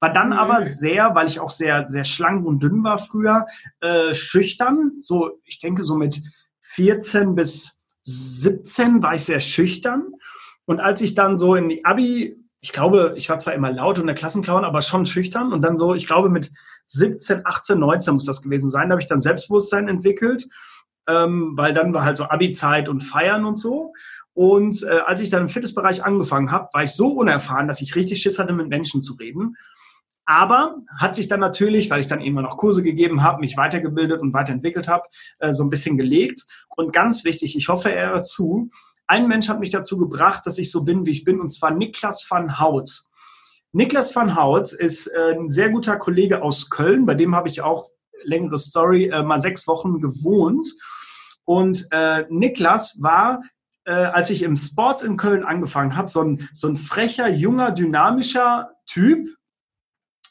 War 0.00 0.12
dann 0.12 0.28
mhm. 0.28 0.32
aber 0.34 0.64
sehr, 0.64 1.14
weil 1.14 1.26
ich 1.26 1.40
auch 1.40 1.50
sehr, 1.50 1.88
sehr 1.88 2.04
schlank 2.04 2.46
und 2.46 2.62
dünn 2.62 2.84
war 2.84 2.98
früher, 2.98 3.46
äh, 3.80 4.14
schüchtern. 4.14 4.92
So, 5.00 5.40
ich 5.44 5.58
denke, 5.58 5.84
so 5.84 5.94
mit 5.94 6.22
14 6.62 7.34
bis 7.34 7.78
17 8.02 9.02
war 9.02 9.14
ich 9.14 9.24
sehr 9.24 9.40
schüchtern. 9.40 10.12
Und 10.66 10.80
als 10.80 11.00
ich 11.00 11.14
dann 11.14 11.36
so 11.36 11.54
in 11.54 11.68
die 11.68 11.84
Abi, 11.84 12.36
ich 12.60 12.72
glaube, 12.72 13.14
ich 13.16 13.28
war 13.28 13.38
zwar 13.38 13.54
immer 13.54 13.70
laut 13.70 13.98
und 13.98 14.06
der 14.06 14.14
Klassenclown, 14.14 14.64
aber 14.64 14.82
schon 14.82 15.06
schüchtern. 15.06 15.52
Und 15.52 15.62
dann 15.62 15.76
so, 15.76 15.94
ich 15.94 16.06
glaube, 16.06 16.30
mit 16.30 16.50
17, 16.86 17.42
18, 17.44 17.78
19 17.78 18.14
muss 18.14 18.24
das 18.24 18.42
gewesen 18.42 18.70
sein, 18.70 18.88
da 18.88 18.94
habe 18.94 19.02
ich 19.02 19.08
dann 19.08 19.20
Selbstbewusstsein 19.20 19.88
entwickelt, 19.88 20.46
ähm, 21.08 21.52
weil 21.56 21.74
dann 21.74 21.92
war 21.92 22.04
halt 22.04 22.16
so 22.16 22.24
Abi-Zeit 22.24 22.88
und 22.88 23.00
Feiern 23.00 23.44
und 23.44 23.58
so. 23.58 23.92
Und 24.34 24.82
äh, 24.82 25.00
als 25.06 25.20
ich 25.20 25.30
dann 25.30 25.42
im 25.42 25.48
Fitnessbereich 25.48 26.04
angefangen 26.04 26.50
habe, 26.50 26.68
war 26.72 26.82
ich 26.82 26.90
so 26.90 27.08
unerfahren, 27.08 27.68
dass 27.68 27.80
ich 27.80 27.94
richtig 27.94 28.20
Schiss 28.20 28.38
hatte, 28.38 28.52
mit 28.52 28.68
Menschen 28.68 29.00
zu 29.00 29.14
reden. 29.14 29.56
Aber 30.26 30.76
hat 30.98 31.16
sich 31.16 31.28
dann 31.28 31.40
natürlich, 31.40 31.90
weil 31.90 32.00
ich 32.00 32.06
dann 32.06 32.20
immer 32.20 32.42
noch 32.42 32.56
Kurse 32.56 32.82
gegeben 32.82 33.22
habe, 33.22 33.40
mich 33.40 33.56
weitergebildet 33.56 34.20
und 34.20 34.32
weiterentwickelt 34.32 34.88
habe, 34.88 35.04
äh, 35.38 35.52
so 35.52 35.62
ein 35.62 35.70
bisschen 35.70 35.96
gelegt. 35.96 36.42
Und 36.76 36.92
ganz 36.92 37.24
wichtig, 37.24 37.56
ich 37.56 37.68
hoffe, 37.68 37.92
er 37.92 38.10
hört 38.10 38.26
zu, 38.26 38.70
ein 39.06 39.28
Mensch 39.28 39.48
hat 39.48 39.60
mich 39.60 39.70
dazu 39.70 39.98
gebracht, 39.98 40.46
dass 40.46 40.58
ich 40.58 40.70
so 40.70 40.82
bin, 40.82 41.04
wie 41.04 41.10
ich 41.10 41.24
bin, 41.24 41.40
und 41.40 41.50
zwar 41.50 41.70
Niklas 41.70 42.26
van 42.28 42.58
Hout. 42.58 43.04
Niklas 43.72 44.16
van 44.16 44.36
Hout 44.36 44.72
ist 44.78 45.08
äh, 45.08 45.34
ein 45.34 45.52
sehr 45.52 45.70
guter 45.70 45.96
Kollege 45.96 46.42
aus 46.42 46.70
Köln, 46.70 47.06
bei 47.06 47.14
dem 47.14 47.34
habe 47.34 47.48
ich 47.48 47.60
auch, 47.60 47.90
längere 48.26 48.58
Story, 48.58 49.10
äh, 49.12 49.22
mal 49.22 49.40
sechs 49.40 49.66
Wochen 49.66 50.00
gewohnt. 50.00 50.66
Und 51.44 51.86
äh, 51.90 52.24
Niklas 52.30 52.96
war 53.02 53.42
äh, 53.84 53.92
als 53.92 54.30
ich 54.30 54.42
im 54.42 54.56
Sports 54.56 55.02
in 55.02 55.16
Köln 55.16 55.44
angefangen 55.44 55.96
habe, 55.96 56.08
so 56.08 56.22
ein, 56.22 56.48
so 56.52 56.68
ein 56.68 56.76
frecher, 56.76 57.28
junger, 57.28 57.70
dynamischer 57.70 58.70
Typ, 58.86 59.28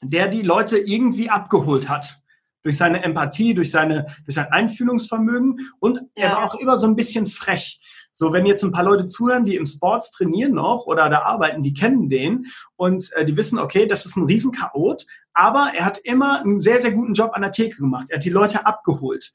der 0.01 0.27
die 0.27 0.41
Leute 0.41 0.77
irgendwie 0.77 1.29
abgeholt 1.29 1.89
hat. 1.89 2.19
Durch 2.63 2.77
seine 2.77 3.03
Empathie, 3.03 3.53
durch, 3.53 3.71
seine, 3.71 4.05
durch 4.25 4.35
sein 4.35 4.47
Einfühlungsvermögen. 4.49 5.59
Und 5.79 5.97
ja. 6.15 6.27
er 6.27 6.31
war 6.33 6.43
auch 6.45 6.55
immer 6.55 6.77
so 6.77 6.87
ein 6.87 6.95
bisschen 6.95 7.27
frech. 7.27 7.81
So, 8.15 8.31
wenn 8.31 8.45
jetzt 8.45 8.63
ein 8.63 8.71
paar 8.71 8.83
Leute 8.83 9.07
zuhören, 9.07 9.43
die 9.43 9.55
im 9.55 9.65
Sports 9.65 10.11
trainieren 10.11 10.53
noch 10.53 10.85
oder 10.85 11.09
da 11.09 11.23
arbeiten, 11.23 11.63
die 11.63 11.73
kennen 11.73 12.09
den 12.09 12.45
und 12.75 13.11
äh, 13.13 13.25
die 13.25 13.35
wissen, 13.35 13.57
okay, 13.59 13.87
das 13.87 14.05
ist 14.05 14.15
ein 14.15 14.25
Riesenchaot, 14.25 15.05
aber 15.33 15.71
er 15.75 15.83
hat 15.83 15.97
immer 15.97 16.39
einen 16.39 16.59
sehr, 16.59 16.79
sehr 16.79 16.91
guten 16.91 17.15
Job 17.15 17.31
an 17.33 17.41
der 17.41 17.51
Theke 17.51 17.77
gemacht. 17.77 18.11
Er 18.11 18.17
hat 18.17 18.25
die 18.25 18.29
Leute 18.29 18.67
abgeholt. 18.67 19.33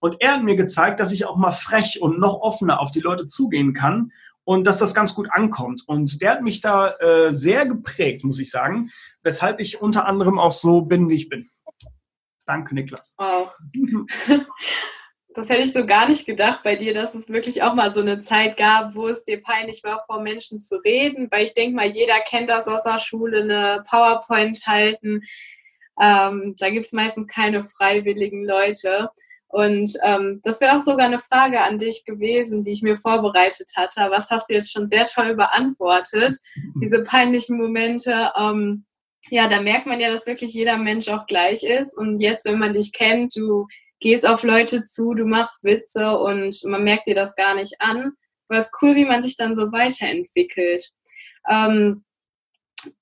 Und 0.00 0.16
er 0.20 0.34
hat 0.34 0.42
mir 0.42 0.56
gezeigt, 0.56 1.00
dass 1.00 1.12
ich 1.12 1.26
auch 1.26 1.36
mal 1.36 1.52
frech 1.52 2.00
und 2.00 2.18
noch 2.18 2.40
offener 2.40 2.80
auf 2.80 2.90
die 2.90 3.00
Leute 3.00 3.26
zugehen 3.26 3.72
kann 3.72 4.12
und 4.44 4.64
dass 4.64 4.78
das 4.78 4.94
ganz 4.94 5.14
gut 5.14 5.28
ankommt. 5.30 5.82
Und 5.86 6.22
der 6.22 6.30
hat 6.32 6.42
mich 6.42 6.60
da 6.60 6.96
äh, 6.96 7.32
sehr 7.32 7.66
geprägt, 7.66 8.24
muss 8.24 8.38
ich 8.38 8.50
sagen, 8.50 8.90
weshalb 9.22 9.60
ich 9.60 9.82
unter 9.82 10.06
anderem 10.06 10.38
auch 10.38 10.52
so 10.52 10.82
bin, 10.82 11.10
wie 11.10 11.16
ich 11.16 11.28
bin. 11.28 11.46
Danke, 12.46 12.74
Niklas. 12.74 13.14
Wow. 13.18 13.52
Das 15.34 15.50
hätte 15.50 15.62
ich 15.62 15.72
so 15.72 15.86
gar 15.86 16.08
nicht 16.08 16.26
gedacht 16.26 16.64
bei 16.64 16.74
dir, 16.74 16.92
dass 16.92 17.14
es 17.14 17.28
wirklich 17.28 17.62
auch 17.62 17.74
mal 17.74 17.92
so 17.92 18.00
eine 18.00 18.18
Zeit 18.18 18.56
gab, 18.56 18.96
wo 18.96 19.06
es 19.06 19.24
dir 19.24 19.40
peinlich 19.40 19.84
war, 19.84 20.02
vor 20.06 20.20
Menschen 20.20 20.58
zu 20.58 20.82
reden. 20.82 21.28
Weil 21.30 21.44
ich 21.44 21.54
denke 21.54 21.76
mal, 21.76 21.86
jeder 21.86 22.18
kennt 22.20 22.48
das 22.48 22.66
aus 22.66 22.82
der 22.82 22.98
Schule, 22.98 23.42
eine 23.42 23.84
PowerPoint 23.88 24.66
halten. 24.66 25.22
Ähm, 26.00 26.56
da 26.58 26.70
gibt 26.70 26.86
es 26.86 26.92
meistens 26.92 27.28
keine 27.28 27.62
freiwilligen 27.62 28.44
Leute. 28.44 29.10
Und 29.48 29.90
ähm, 30.04 30.40
das 30.44 30.60
wäre 30.60 30.76
auch 30.76 30.80
sogar 30.80 31.06
eine 31.06 31.18
Frage 31.18 31.60
an 31.60 31.78
dich 31.78 32.04
gewesen, 32.04 32.62
die 32.62 32.72
ich 32.72 32.82
mir 32.82 32.96
vorbereitet 32.96 33.70
hatte. 33.76 34.10
Was 34.10 34.30
hast 34.30 34.50
du 34.50 34.54
jetzt 34.54 34.70
schon 34.70 34.88
sehr 34.88 35.06
toll 35.06 35.34
beantwortet? 35.34 36.36
Diese 36.82 37.02
peinlichen 37.02 37.56
Momente. 37.56 38.30
Ähm, 38.36 38.84
ja, 39.30 39.48
da 39.48 39.60
merkt 39.60 39.86
man 39.86 40.00
ja, 40.00 40.10
dass 40.10 40.26
wirklich 40.26 40.52
jeder 40.52 40.76
Mensch 40.76 41.08
auch 41.08 41.26
gleich 41.26 41.62
ist. 41.62 41.96
Und 41.96 42.20
jetzt, 42.20 42.44
wenn 42.44 42.58
man 42.58 42.74
dich 42.74 42.92
kennt, 42.92 43.36
du 43.36 43.66
gehst 44.00 44.28
auf 44.28 44.42
Leute 44.42 44.84
zu, 44.84 45.14
du 45.14 45.24
machst 45.24 45.64
Witze 45.64 46.18
und 46.18 46.62
man 46.64 46.84
merkt 46.84 47.06
dir 47.06 47.14
das 47.14 47.34
gar 47.34 47.54
nicht 47.54 47.74
an. 47.80 48.12
Aber 48.48 48.58
es 48.58 48.66
ist 48.66 48.76
cool, 48.82 48.94
wie 48.96 49.06
man 49.06 49.22
sich 49.22 49.36
dann 49.36 49.56
so 49.56 49.72
weiterentwickelt. 49.72 50.90
Ähm, 51.50 52.04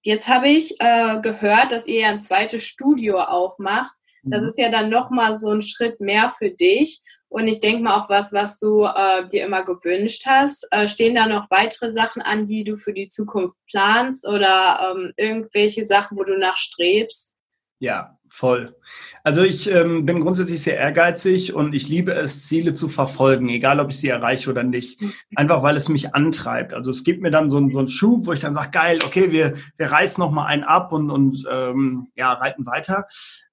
jetzt 0.02 0.28
habe 0.28 0.48
ich 0.48 0.80
äh, 0.80 1.20
gehört, 1.20 1.72
dass 1.72 1.86
ihr 1.86 2.00
ja 2.00 2.08
ein 2.08 2.20
zweites 2.20 2.64
Studio 2.64 3.20
aufmacht. 3.20 3.94
Das 4.26 4.42
mhm. 4.42 4.48
ist 4.48 4.58
ja 4.58 4.70
dann 4.70 4.90
nochmal 4.90 5.36
so 5.36 5.50
ein 5.50 5.62
Schritt 5.62 6.00
mehr 6.00 6.28
für 6.28 6.50
dich. 6.50 7.02
Und 7.28 7.48
ich 7.48 7.60
denke 7.60 7.82
mal 7.82 8.00
auch 8.00 8.08
was, 8.08 8.32
was 8.32 8.58
du 8.58 8.84
äh, 8.84 9.26
dir 9.28 9.44
immer 9.44 9.64
gewünscht 9.64 10.24
hast. 10.26 10.66
Äh, 10.70 10.86
stehen 10.86 11.14
da 11.14 11.26
noch 11.26 11.50
weitere 11.50 11.90
Sachen 11.90 12.22
an, 12.22 12.46
die 12.46 12.64
du 12.64 12.76
für 12.76 12.92
die 12.92 13.08
Zukunft 13.08 13.56
planst 13.68 14.26
oder 14.26 14.94
ähm, 14.94 15.12
irgendwelche 15.16 15.84
Sachen, 15.84 16.16
wo 16.16 16.24
du 16.24 16.38
nachstrebst? 16.38 17.34
Ja, 17.78 18.16
voll. 18.30 18.74
Also 19.22 19.42
ich 19.42 19.70
ähm, 19.70 20.06
bin 20.06 20.20
grundsätzlich 20.20 20.62
sehr 20.62 20.78
ehrgeizig 20.78 21.52
und 21.52 21.74
ich 21.74 21.88
liebe 21.88 22.12
es, 22.12 22.46
Ziele 22.46 22.74
zu 22.74 22.88
verfolgen, 22.88 23.48
egal 23.48 23.80
ob 23.80 23.90
ich 23.90 23.98
sie 23.98 24.08
erreiche 24.08 24.48
oder 24.48 24.62
nicht. 24.62 25.02
Mhm. 25.02 25.12
Einfach 25.34 25.62
weil 25.62 25.76
es 25.76 25.88
mich 25.88 26.14
antreibt. 26.14 26.72
Also 26.72 26.90
es 26.90 27.04
gibt 27.04 27.22
mir 27.22 27.30
dann 27.30 27.50
so, 27.50 27.68
so 27.68 27.80
einen 27.80 27.88
Schub, 27.88 28.26
wo 28.26 28.32
ich 28.32 28.40
dann 28.40 28.54
sage, 28.54 28.70
geil, 28.70 28.98
okay, 29.04 29.30
wir, 29.32 29.54
wir 29.76 29.90
reißen 29.90 30.22
noch 30.22 30.30
mal 30.30 30.46
einen 30.46 30.64
ab 30.64 30.92
und, 30.92 31.10
und 31.10 31.44
ähm, 31.50 32.08
ja, 32.14 32.32
reiten 32.32 32.64
weiter. 32.64 33.08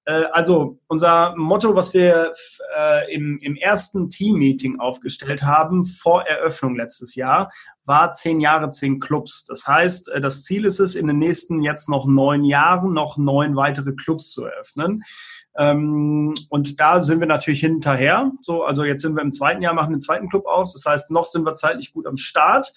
Äh, 0.06 0.24
also 0.32 0.78
unser 0.86 1.34
Motto, 1.36 1.74
was 1.74 1.94
wir 1.94 2.32
äh, 2.76 3.14
im, 3.14 3.38
im 3.40 3.56
ersten 3.56 4.08
Team-Meeting 4.08 4.80
aufgestellt 4.80 5.42
haben, 5.42 5.84
vor 5.84 6.22
Eröffnung 6.22 6.76
letztes 6.76 7.14
Jahr, 7.14 7.50
war 7.84 8.14
zehn 8.14 8.40
Jahre, 8.40 8.70
zehn 8.70 9.00
Clubs. 9.00 9.44
Das 9.46 9.66
heißt, 9.66 10.10
äh, 10.10 10.20
das 10.20 10.44
Ziel 10.44 10.64
ist 10.64 10.80
es, 10.80 10.94
in 10.94 11.06
den 11.06 11.18
nächsten 11.18 11.62
jetzt 11.62 11.88
noch 11.88 12.06
neun 12.06 12.44
Jahren 12.44 12.92
noch 12.92 13.16
neun 13.16 13.56
weitere 13.56 13.92
Clubs 13.92 14.30
zu 14.30 14.44
eröffnen. 14.44 15.02
Ähm, 15.56 16.34
und 16.50 16.80
da 16.80 17.00
sind 17.00 17.20
wir 17.20 17.26
natürlich 17.26 17.60
hinterher. 17.60 18.32
So, 18.42 18.64
also 18.64 18.84
jetzt 18.84 19.02
sind 19.02 19.14
wir 19.14 19.22
im 19.22 19.32
zweiten 19.32 19.62
Jahr, 19.62 19.74
machen 19.74 19.92
den 19.92 20.00
zweiten 20.00 20.28
Club 20.28 20.46
auf. 20.46 20.72
Das 20.72 20.84
heißt, 20.84 21.10
noch 21.10 21.26
sind 21.26 21.44
wir 21.44 21.54
zeitlich 21.54 21.92
gut 21.92 22.06
am 22.06 22.16
Start. 22.16 22.72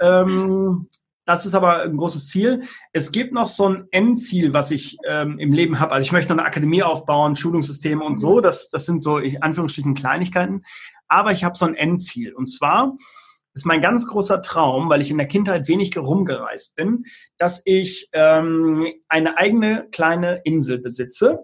Ähm, 0.00 0.88
das 1.26 1.44
ist 1.44 1.54
aber 1.54 1.82
ein 1.82 1.96
großes 1.96 2.28
Ziel. 2.28 2.62
Es 2.92 3.10
gibt 3.10 3.32
noch 3.32 3.48
so 3.48 3.68
ein 3.68 3.88
Endziel, 3.90 4.52
was 4.52 4.70
ich 4.70 4.96
ähm, 5.06 5.38
im 5.38 5.52
Leben 5.52 5.80
habe. 5.80 5.92
Also 5.92 6.04
ich 6.04 6.12
möchte 6.12 6.32
noch 6.32 6.38
eine 6.38 6.46
Akademie 6.46 6.84
aufbauen, 6.84 7.34
Schulungssysteme 7.34 8.02
und 8.04 8.16
so. 8.16 8.40
Das, 8.40 8.68
das 8.70 8.86
sind 8.86 9.02
so 9.02 9.18
in 9.18 9.42
Anführungsstrichen 9.42 9.94
Kleinigkeiten. 9.94 10.64
Aber 11.08 11.32
ich 11.32 11.42
habe 11.42 11.56
so 11.56 11.66
ein 11.66 11.74
Endziel. 11.74 12.32
Und 12.32 12.46
zwar 12.46 12.96
ist 13.54 13.66
mein 13.66 13.80
ganz 13.80 14.06
großer 14.06 14.40
Traum, 14.40 14.88
weil 14.88 15.00
ich 15.00 15.10
in 15.10 15.18
der 15.18 15.26
Kindheit 15.26 15.66
wenig 15.66 15.96
rumgereist 15.98 16.76
bin, 16.76 17.04
dass 17.38 17.60
ich 17.64 18.08
ähm, 18.12 18.86
eine 19.08 19.36
eigene 19.36 19.88
kleine 19.90 20.42
Insel 20.44 20.78
besitze. 20.78 21.42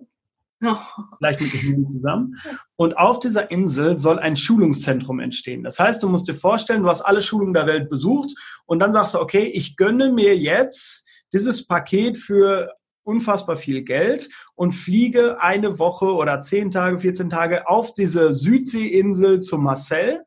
Oh. 0.63 0.77
Vielleicht 1.19 1.41
mit 1.41 1.63
ihm 1.63 1.87
zusammen. 1.87 2.37
Und 2.77 2.97
auf 2.97 3.21
dieser 3.21 3.51
Insel 3.51 3.99
soll 3.99 4.19
ein 4.19 4.37
Schulungszentrum 4.37 5.21
entstehen. 5.21 5.63
Das 5.63 5.79
heißt, 5.79 6.03
du 6.03 6.09
musst 6.09 6.29
dir 6.29 6.35
vorstellen, 6.35 6.83
du 6.83 6.89
hast 6.89 7.03
alle 7.03 7.21
Schulungen 7.21 7.55
der 7.55 7.67
Welt 7.67 7.89
besucht 7.89 8.31
und 8.67 8.79
dann 8.79 8.93
sagst 8.93 9.15
du, 9.15 9.21
okay, 9.21 9.45
ich 9.45 9.77
gönne 9.77 10.13
mir 10.13 10.37
jetzt 10.37 11.05
dieses 11.33 11.67
Paket 11.67 12.19
für 12.19 12.73
unfassbar 13.05 13.57
viel 13.57 13.83
Geld 13.83 14.29
und 14.55 14.73
fliege 14.73 15.41
eine 15.41 15.79
Woche 15.79 16.15
oder 16.15 16.41
zehn 16.41 16.71
Tage, 16.71 16.99
14 16.99 17.31
Tage 17.31 17.69
auf 17.69 17.95
diese 17.95 18.33
Südseeinsel 18.33 19.41
zu 19.41 19.59
Marcel 19.59 20.25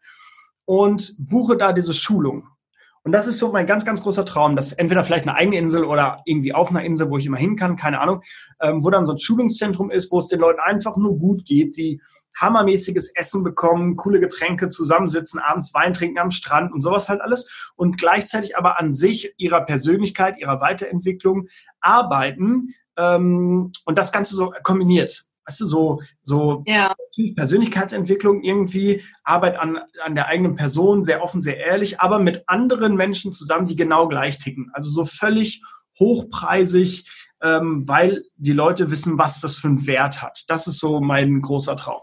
und 0.66 1.16
buche 1.18 1.56
da 1.56 1.72
diese 1.72 1.94
Schulung. 1.94 2.50
Und 3.06 3.12
das 3.12 3.28
ist 3.28 3.38
so 3.38 3.52
mein 3.52 3.68
ganz, 3.68 3.86
ganz 3.86 4.02
großer 4.02 4.26
Traum, 4.26 4.56
dass 4.56 4.74
entweder 4.74 5.04
vielleicht 5.04 5.28
eine 5.28 5.38
eigene 5.38 5.58
Insel 5.58 5.86
oder 5.86 6.24
irgendwie 6.26 6.54
auf 6.54 6.72
einer 6.72 6.84
Insel, 6.84 7.12
wo 7.12 7.20
ich 7.20 7.28
immer 7.28 7.38
hin 7.38 7.56
kann, 7.56 7.76
keine 7.76 8.02
Ahnung, 8.02 8.22
ähm, 8.60 8.84
wo 8.84 8.90
dann 8.90 9.06
so 9.06 9.14
ein 9.14 9.20
Schulungszentrum 9.20 9.92
ist, 9.92 10.12
wo 10.12 10.18
es 10.18 10.28
den 10.28 10.40
Leuten 10.40 10.60
einfach 10.60 10.98
nur 10.98 11.20
gut 11.20 11.46
geht, 11.46 11.78
die 11.78 12.02
hammermäßiges 12.36 13.14
Essen 13.14 13.44
bekommen, 13.44 13.96
coole 13.96 14.20
Getränke, 14.20 14.70
zusammensitzen, 14.70 15.40
abends 15.40 15.72
Wein 15.76 15.94
trinken 15.94 16.18
am 16.18 16.32
Strand 16.32 16.74
und 16.74 16.82
sowas 16.82 17.08
halt 17.08 17.22
alles 17.22 17.72
und 17.76 18.00
gleichzeitig 18.00 18.58
aber 18.58 18.80
an 18.80 18.92
sich 18.92 19.36
ihrer 19.38 19.62
Persönlichkeit, 19.62 20.40
ihrer 20.40 20.60
Weiterentwicklung 20.60 21.48
arbeiten 21.82 22.70
ähm, 22.98 23.72
und 23.86 23.98
das 24.00 24.12
Ganze 24.12 24.36
so 24.36 24.52
kombiniert 24.64 25.28
weißt 25.48 25.62
du, 25.62 25.66
so, 25.66 26.02
so 26.22 26.64
ja. 26.66 26.94
Persönlichkeitsentwicklung 27.36 28.44
irgendwie, 28.44 29.04
Arbeit 29.24 29.58
an, 29.58 29.80
an 30.04 30.16
der 30.16 30.28
eigenen 30.28 30.56
Person, 30.56 31.04
sehr 31.04 31.24
offen, 31.24 31.42
sehr 31.42 31.58
ehrlich, 31.58 32.00
aber 32.00 32.20
mit 32.20 32.44
anderen 32.48 32.96
Menschen 32.96 33.32
zusammen, 33.32 33.68
die 33.68 33.76
genau 33.76 34.08
gleich 34.08 34.38
ticken. 34.38 34.72
Also 34.74 34.90
so 34.90 35.06
völlig 35.06 35.62
hochpreisig, 36.00 37.10
ähm, 37.42 37.88
weil 37.88 38.24
die 38.36 38.54
Leute 38.54 38.92
wissen, 38.92 39.18
was 39.18 39.42
das 39.42 39.56
für 39.58 39.68
einen 39.68 39.88
Wert 39.88 40.22
hat. 40.22 40.44
Das 40.48 40.68
ist 40.68 40.80
so 40.80 41.00
mein 41.00 41.42
großer 41.42 41.76
Traum. 41.76 42.02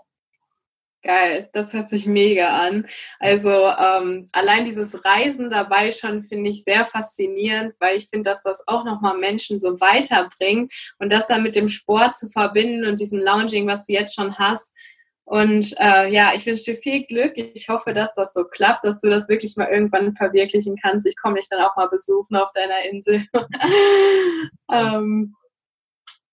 Geil, 1.04 1.48
das 1.52 1.72
hört 1.72 1.88
sich 1.88 2.06
mega 2.06 2.48
an. 2.48 2.86
Also 3.18 3.50
ähm, 3.50 4.24
allein 4.32 4.64
dieses 4.64 5.04
Reisen 5.04 5.50
dabei 5.50 5.90
schon 5.90 6.22
finde 6.22 6.50
ich 6.50 6.62
sehr 6.62 6.84
faszinierend, 6.84 7.74
weil 7.80 7.96
ich 7.96 8.08
finde, 8.08 8.30
dass 8.30 8.42
das 8.42 8.62
auch 8.68 8.84
nochmal 8.84 9.18
Menschen 9.18 9.58
so 9.58 9.80
weiterbringt 9.80 10.72
und 11.00 11.10
das 11.10 11.26
dann 11.26 11.42
mit 11.42 11.56
dem 11.56 11.66
Sport 11.66 12.16
zu 12.16 12.28
verbinden 12.28 12.86
und 12.86 13.00
diesem 13.00 13.18
Lounging, 13.18 13.66
was 13.66 13.86
du 13.86 13.94
jetzt 13.94 14.14
schon 14.14 14.30
hast. 14.38 14.76
Und 15.24 15.74
äh, 15.80 16.08
ja, 16.12 16.34
ich 16.34 16.46
wünsche 16.46 16.64
dir 16.64 16.76
viel 16.76 17.04
Glück. 17.04 17.36
Ich 17.36 17.68
hoffe, 17.68 17.94
dass 17.94 18.14
das 18.14 18.32
so 18.32 18.44
klappt, 18.44 18.84
dass 18.84 19.00
du 19.00 19.10
das 19.10 19.28
wirklich 19.28 19.56
mal 19.56 19.68
irgendwann 19.68 20.14
verwirklichen 20.14 20.76
kannst. 20.80 21.06
Ich 21.06 21.16
komme 21.16 21.36
dich 21.36 21.48
dann 21.48 21.62
auch 21.62 21.74
mal 21.74 21.88
besuchen 21.88 22.36
auf 22.36 22.52
deiner 22.52 22.80
Insel. 22.90 23.26
ähm, 24.70 25.34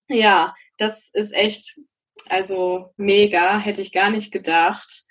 ja, 0.10 0.54
das 0.78 1.10
ist 1.14 1.34
echt 1.34 1.80
also 2.28 2.94
mega, 2.98 3.58
hätte 3.60 3.82
ich 3.82 3.92
gar 3.92 4.10
nicht 4.10 4.32
gedacht. 4.32 5.04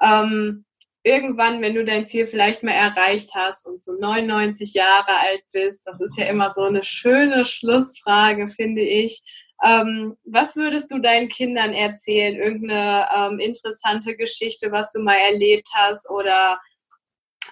Ähm, 0.00 0.64
irgendwann, 1.02 1.60
wenn 1.62 1.74
du 1.74 1.84
dein 1.84 2.06
Ziel 2.06 2.26
vielleicht 2.26 2.62
mal 2.62 2.72
erreicht 2.72 3.30
hast 3.34 3.66
und 3.66 3.82
so 3.82 3.92
99 3.92 4.74
Jahre 4.74 5.16
alt 5.18 5.42
bist, 5.52 5.86
das 5.86 6.00
ist 6.00 6.18
ja 6.18 6.26
immer 6.26 6.50
so 6.50 6.62
eine 6.62 6.84
schöne 6.84 7.44
Schlussfrage, 7.44 8.48
finde 8.48 8.82
ich. 8.82 9.22
Ähm, 9.64 10.16
was 10.24 10.56
würdest 10.56 10.90
du 10.90 10.98
deinen 10.98 11.28
Kindern 11.28 11.72
erzählen? 11.72 12.36
Irgendeine 12.36 13.06
ähm, 13.14 13.38
interessante 13.38 14.16
Geschichte, 14.16 14.72
was 14.72 14.92
du 14.92 15.00
mal 15.00 15.18
erlebt 15.18 15.68
hast 15.74 16.10
oder 16.10 16.60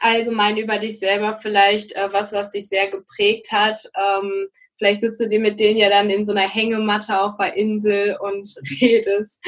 allgemein 0.00 0.56
über 0.56 0.78
dich 0.78 0.98
selber 0.98 1.38
vielleicht 1.40 1.94
äh, 1.94 2.12
was, 2.12 2.32
was 2.32 2.50
dich 2.50 2.68
sehr 2.68 2.90
geprägt 2.90 3.52
hat? 3.52 3.76
Ähm, 3.96 4.48
Vielleicht 4.80 5.02
sitzt 5.02 5.20
du 5.20 5.28
dir 5.28 5.40
mit 5.40 5.60
denen 5.60 5.78
ja 5.78 5.90
dann 5.90 6.08
in 6.08 6.24
so 6.24 6.32
einer 6.32 6.48
Hängematte 6.48 7.20
auf 7.20 7.36
der 7.36 7.54
Insel 7.54 8.16
und 8.18 8.48
redest. 8.80 9.44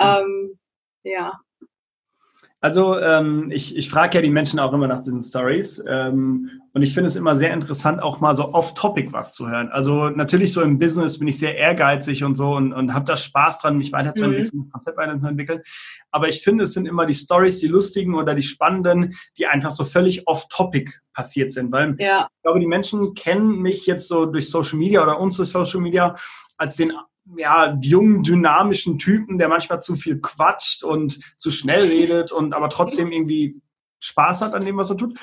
Ähm, 0.00 0.58
ja. 1.04 1.38
Also 2.62 2.98
ähm, 2.98 3.50
ich, 3.50 3.76
ich 3.76 3.90
frage 3.90 4.16
ja 4.16 4.22
die 4.22 4.30
Menschen 4.30 4.58
auch 4.58 4.72
immer 4.72 4.86
nach 4.88 5.02
diesen 5.02 5.20
Stories 5.20 5.84
ähm, 5.86 6.61
und 6.74 6.80
ich 6.80 6.94
finde 6.94 7.08
es 7.08 7.16
immer 7.16 7.36
sehr 7.36 7.52
interessant, 7.52 8.02
auch 8.02 8.20
mal 8.20 8.34
so 8.34 8.54
off-topic 8.54 9.12
was 9.12 9.34
zu 9.34 9.48
hören. 9.48 9.68
Also 9.68 10.08
natürlich 10.08 10.52
so 10.52 10.62
im 10.62 10.78
Business 10.78 11.18
bin 11.18 11.28
ich 11.28 11.38
sehr 11.38 11.56
ehrgeizig 11.56 12.24
und 12.24 12.34
so 12.34 12.54
und, 12.54 12.72
und 12.72 12.94
habe 12.94 13.04
da 13.04 13.16
Spaß 13.16 13.58
dran, 13.58 13.76
mich 13.76 13.92
weiterzuentwickeln, 13.92 14.50
mhm. 14.54 14.60
das 14.62 14.70
Konzept 14.70 14.96
weiterzuentwickeln. 14.96 15.60
Aber 16.10 16.28
ich 16.28 16.42
finde, 16.42 16.64
es 16.64 16.72
sind 16.72 16.86
immer 16.86 17.04
die 17.04 17.14
Stories, 17.14 17.58
die 17.58 17.66
lustigen 17.66 18.14
oder 18.14 18.34
die 18.34 18.42
spannenden, 18.42 19.14
die 19.36 19.46
einfach 19.46 19.70
so 19.70 19.84
völlig 19.84 20.26
off-topic 20.26 20.92
passiert 21.12 21.52
sind. 21.52 21.70
Weil 21.72 21.94
ja. 21.98 22.28
ich 22.34 22.42
glaube, 22.42 22.60
die 22.60 22.66
Menschen 22.66 23.12
kennen 23.14 23.60
mich 23.60 23.86
jetzt 23.86 24.08
so 24.08 24.24
durch 24.24 24.48
Social 24.48 24.78
Media 24.78 25.02
oder 25.02 25.20
uns 25.20 25.36
durch 25.36 25.50
Social 25.50 25.80
Media 25.80 26.16
als 26.56 26.76
den 26.76 26.92
ja, 27.36 27.78
jungen, 27.82 28.22
dynamischen 28.22 28.98
Typen, 28.98 29.36
der 29.36 29.48
manchmal 29.48 29.82
zu 29.82 29.94
viel 29.94 30.20
quatscht 30.20 30.84
und 30.84 31.20
zu 31.36 31.50
schnell 31.50 31.82
redet 31.82 32.32
und 32.32 32.54
aber 32.54 32.70
trotzdem 32.70 33.12
irgendwie 33.12 33.60
Spaß 34.00 34.40
hat 34.40 34.54
an 34.54 34.64
dem, 34.64 34.78
was 34.78 34.90
er 34.90 34.96
tut. 34.96 35.18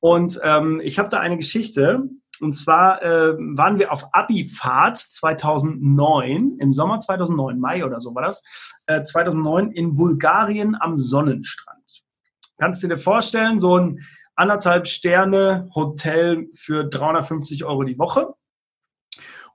Und 0.00 0.40
ähm, 0.42 0.80
ich 0.82 0.98
habe 0.98 1.08
da 1.08 1.20
eine 1.20 1.36
Geschichte. 1.36 2.08
Und 2.40 2.52
zwar 2.54 3.02
äh, 3.02 3.36
waren 3.38 3.78
wir 3.78 3.92
auf 3.92 4.12
Abifahrt 4.12 4.98
2009, 4.98 6.56
im 6.58 6.72
Sommer 6.72 6.98
2009, 6.98 7.60
Mai 7.60 7.84
oder 7.84 8.00
so 8.00 8.14
war 8.14 8.22
das, 8.22 8.42
äh, 8.86 9.02
2009 9.02 9.70
in 9.70 9.94
Bulgarien 9.94 10.76
am 10.78 10.98
Sonnenstrand. 10.98 12.02
Kannst 12.58 12.82
du 12.82 12.88
dir 12.88 12.98
vorstellen, 12.98 13.60
so 13.60 13.78
ein 13.78 14.00
anderthalb 14.34 14.88
Sterne 14.88 15.68
Hotel 15.74 16.48
für 16.54 16.84
350 16.84 17.64
Euro 17.64 17.84
die 17.84 17.98
Woche 17.98 18.34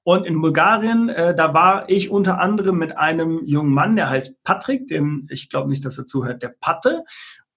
und 0.04 0.26
in 0.26 0.42
Bulgarien, 0.42 1.10
äh, 1.10 1.36
da 1.36 1.54
war 1.54 1.90
ich 1.90 2.10
unter 2.10 2.40
anderem 2.40 2.78
mit 2.78 2.98
einem 2.98 3.46
jungen 3.46 3.74
Mann, 3.74 3.96
der 3.96 4.10
heißt 4.10 4.44
Patrick, 4.44 4.88
den 4.88 5.28
ich 5.30 5.50
glaube 5.50 5.70
nicht, 5.70 5.86
dass 5.86 5.98
er 5.98 6.06
zuhört, 6.06 6.42
der 6.42 6.56
Patte. 6.60 7.04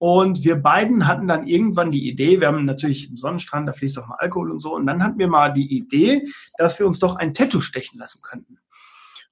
Und 0.02 0.42
wir 0.42 0.56
beiden 0.56 1.06
hatten 1.06 1.28
dann 1.28 1.46
irgendwann 1.46 1.92
die 1.92 2.08
Idee, 2.08 2.40
wir 2.40 2.48
haben 2.48 2.64
natürlich 2.64 3.08
im 3.08 3.16
Sonnenstrand, 3.16 3.68
da 3.68 3.72
fließt 3.72 4.00
auch 4.00 4.08
mal 4.08 4.16
Alkohol 4.18 4.50
und 4.50 4.58
so. 4.58 4.74
Und 4.74 4.84
dann 4.84 5.00
hatten 5.00 5.16
wir 5.16 5.28
mal 5.28 5.50
die 5.50 5.76
Idee, 5.76 6.26
dass 6.58 6.80
wir 6.80 6.88
uns 6.88 6.98
doch 6.98 7.14
ein 7.14 7.34
Tattoo 7.34 7.60
stechen 7.60 8.00
lassen 8.00 8.20
könnten. 8.20 8.58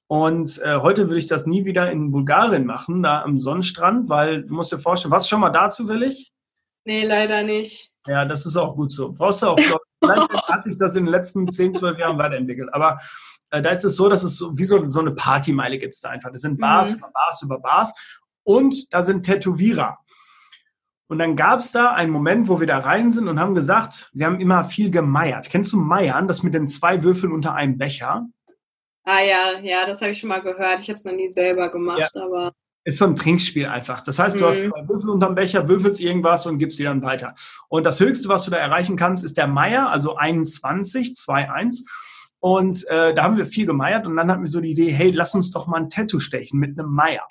Und 0.06 0.62
äh, 0.62 0.76
heute 0.76 1.08
würde 1.08 1.18
ich 1.18 1.26
das 1.26 1.44
nie 1.44 1.64
wieder 1.64 1.90
in 1.90 2.12
Bulgarien 2.12 2.66
machen, 2.66 3.02
da 3.02 3.22
am 3.22 3.36
Sonnenstrand, 3.36 4.08
weil 4.08 4.44
du 4.44 4.54
musst 4.54 4.70
dir 4.70 4.78
vorstellen, 4.78 5.10
was 5.10 5.28
schon 5.28 5.40
mal 5.40 5.50
dazu 5.50 5.88
will 5.88 6.04
ich? 6.04 6.32
Nee, 6.84 7.04
leider 7.04 7.42
nicht. 7.42 7.90
Ja, 8.06 8.24
das 8.24 8.46
ist 8.46 8.56
auch 8.56 8.76
gut 8.76 8.92
so. 8.92 9.10
Brauchst 9.10 9.42
du 9.42 9.48
auch, 9.48 9.58
Vielleicht 9.58 10.32
hat 10.48 10.62
sich 10.62 10.78
das 10.78 10.94
in 10.94 11.04
den 11.04 11.10
letzten 11.10 11.48
10, 11.48 11.74
12 11.74 11.98
Jahren 11.98 12.18
weiterentwickelt. 12.18 12.72
Aber 12.72 13.00
äh, 13.50 13.60
da 13.60 13.70
ist 13.70 13.84
es 13.84 13.96
so, 13.96 14.08
dass 14.08 14.22
es 14.22 14.38
so, 14.38 14.56
wie 14.56 14.64
so, 14.64 14.86
so 14.86 15.00
eine 15.00 15.10
Partymeile 15.10 15.80
gibt 15.80 15.96
es 15.96 16.00
da 16.00 16.10
einfach. 16.10 16.30
Das 16.30 16.42
sind 16.42 16.60
Bars 16.60 16.92
mhm. 16.92 16.98
über 16.98 17.10
Bars 17.12 17.42
über 17.42 17.58
Bars 17.58 17.92
und 18.44 18.94
da 18.94 19.02
sind 19.02 19.24
Tätowierer. 19.24 19.98
Und 21.10 21.18
dann 21.18 21.34
gab 21.34 21.58
es 21.58 21.72
da 21.72 21.92
einen 21.92 22.12
Moment, 22.12 22.46
wo 22.46 22.60
wir 22.60 22.68
da 22.68 22.78
rein 22.78 23.12
sind 23.12 23.26
und 23.26 23.40
haben 23.40 23.56
gesagt, 23.56 24.10
wir 24.12 24.26
haben 24.26 24.38
immer 24.38 24.62
viel 24.62 24.92
gemeiert. 24.92 25.50
Kennst 25.50 25.72
du 25.72 25.76
Meiern, 25.76 26.28
das 26.28 26.44
mit 26.44 26.54
den 26.54 26.68
zwei 26.68 27.02
Würfeln 27.02 27.32
unter 27.32 27.52
einem 27.52 27.78
Becher? 27.78 28.28
Ah 29.02 29.20
ja, 29.20 29.58
ja, 29.58 29.86
das 29.86 30.00
habe 30.02 30.12
ich 30.12 30.18
schon 30.18 30.28
mal 30.28 30.40
gehört. 30.40 30.78
Ich 30.78 30.88
habe 30.88 30.94
es 30.94 31.04
noch 31.04 31.12
nie 31.12 31.28
selber 31.28 31.72
gemacht, 31.72 32.12
ja. 32.14 32.22
aber 32.22 32.52
ist 32.84 32.98
so 32.98 33.06
ein 33.06 33.16
Trinkspiel 33.16 33.66
einfach. 33.66 34.02
Das 34.02 34.20
heißt, 34.20 34.36
du 34.36 34.44
mhm. 34.44 34.48
hast 34.48 34.62
zwei 34.62 34.88
Würfel 34.88 35.10
unterm 35.10 35.34
Becher, 35.34 35.66
würfelst 35.66 36.00
irgendwas 36.00 36.46
und 36.46 36.58
gibst 36.58 36.78
sie 36.78 36.84
dann 36.84 37.02
weiter. 37.02 37.34
Und 37.68 37.82
das 37.82 37.98
Höchste, 37.98 38.28
was 38.28 38.44
du 38.44 38.52
da 38.52 38.58
erreichen 38.58 38.94
kannst, 38.94 39.24
ist 39.24 39.36
der 39.36 39.48
Meier, 39.48 39.90
also 39.90 40.14
21, 40.14 41.08
2-1. 41.08 41.88
Und 42.38 42.86
äh, 42.86 43.14
da 43.14 43.24
haben 43.24 43.36
wir 43.36 43.46
viel 43.46 43.66
gemeiert 43.66 44.06
und 44.06 44.16
dann 44.16 44.30
hatten 44.30 44.42
wir 44.42 44.48
so 44.48 44.60
die 44.60 44.70
Idee, 44.70 44.92
hey, 44.92 45.10
lass 45.10 45.34
uns 45.34 45.50
doch 45.50 45.66
mal 45.66 45.78
ein 45.78 45.90
Tattoo 45.90 46.20
stechen 46.20 46.60
mit 46.60 46.78
einem 46.78 46.92
Meier. 46.92 47.26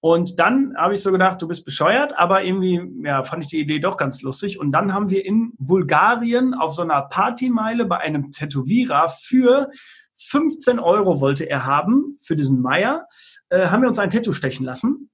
Und 0.00 0.38
dann 0.38 0.74
habe 0.76 0.94
ich 0.94 1.02
so 1.02 1.10
gedacht, 1.10 1.40
du 1.42 1.48
bist 1.48 1.64
bescheuert, 1.64 2.16
aber 2.18 2.44
irgendwie 2.44 2.80
ja, 3.02 3.24
fand 3.24 3.44
ich 3.44 3.50
die 3.50 3.60
Idee 3.60 3.80
doch 3.80 3.96
ganz 3.96 4.22
lustig. 4.22 4.58
Und 4.60 4.72
dann 4.72 4.92
haben 4.92 5.10
wir 5.10 5.24
in 5.24 5.52
Bulgarien 5.58 6.54
auf 6.54 6.74
so 6.74 6.82
einer 6.82 7.02
Partymeile 7.02 7.86
bei 7.86 7.98
einem 7.98 8.30
Tätowierer 8.30 9.08
für 9.08 9.70
15 10.18 10.78
Euro 10.78 11.20
wollte 11.20 11.44
er 11.44 11.66
haben 11.66 12.18
für 12.20 12.36
diesen 12.36 12.62
Meier, 12.62 13.06
äh, 13.50 13.66
haben 13.66 13.82
wir 13.82 13.88
uns 13.88 13.98
ein 13.98 14.10
Tattoo 14.10 14.32
stechen 14.32 14.64
lassen. 14.64 15.10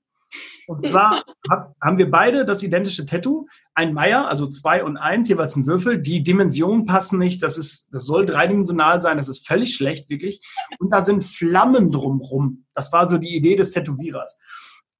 Und 0.67 0.83
zwar 0.83 1.25
hab, 1.51 1.75
haben 1.83 1.99
wir 1.99 2.11
beide 2.11 2.45
das 2.45 2.63
identische 2.63 3.05
Tattoo. 3.05 3.47
Ein 3.75 3.93
Meier, 3.93 4.29
also 4.29 4.47
zwei 4.47 4.85
und 4.85 4.97
eins, 4.97 5.29
jeweils 5.29 5.57
ein 5.57 5.67
Würfel. 5.67 6.01
Die 6.01 6.23
Dimensionen 6.23 6.87
passen 6.87 7.19
nicht. 7.19 7.43
Das 7.43 7.59
ist, 7.59 7.89
das 7.93 8.07
soll 8.07 8.25
dreidimensional 8.25 9.03
sein. 9.03 9.17
Das 9.17 9.29
ist 9.29 9.47
völlig 9.47 9.75
schlecht, 9.75 10.09
wirklich. 10.09 10.41
Und 10.79 10.93
da 10.93 11.03
sind 11.03 11.25
Flammen 11.25 11.91
drumrum. 11.91 12.65
Das 12.75 12.93
war 12.93 13.09
so 13.09 13.19
die 13.19 13.37
Idee 13.37 13.57
des 13.57 13.73
Tätowierers. 13.73 14.39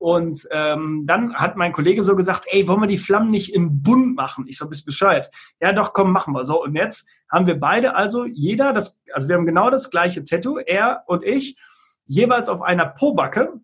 Und 0.03 0.49
ähm, 0.51 1.05
dann 1.07 1.33
hat 1.35 1.57
mein 1.57 1.71
Kollege 1.71 2.03
so 2.03 2.17
gesagt, 2.17 2.47
ey, 2.49 2.67
wollen 2.67 2.81
wir 2.81 2.89
die 2.89 2.99
Flammen 2.99 3.31
nicht 3.31 3.55
in 3.55 3.85
bunt 3.85 4.17
machen? 4.17 4.47
Ich 4.49 4.59
so, 4.59 4.69
bist 4.69 4.85
bescheuert. 4.85 5.31
Ja, 5.61 5.73
doch, 5.73 5.93
komm, 5.93 6.11
machen 6.11 6.35
wir. 6.35 6.45
So, 6.45 6.61
und 6.61 6.75
jetzt 6.75 7.09
haben 7.31 7.47
wir 7.47 7.61
beide 7.61 7.95
also 7.95 8.25
jeder 8.25 8.73
das, 8.73 8.99
also 9.13 9.29
wir 9.29 9.37
haben 9.37 9.47
genau 9.47 9.71
das 9.71 9.91
gleiche 9.91 10.25
Tattoo, 10.25 10.59
er 10.59 11.05
und 11.07 11.23
ich, 11.23 11.57
jeweils 12.05 12.49
auf 12.49 12.63
einer 12.63 12.87
Pobacke. 12.87 13.61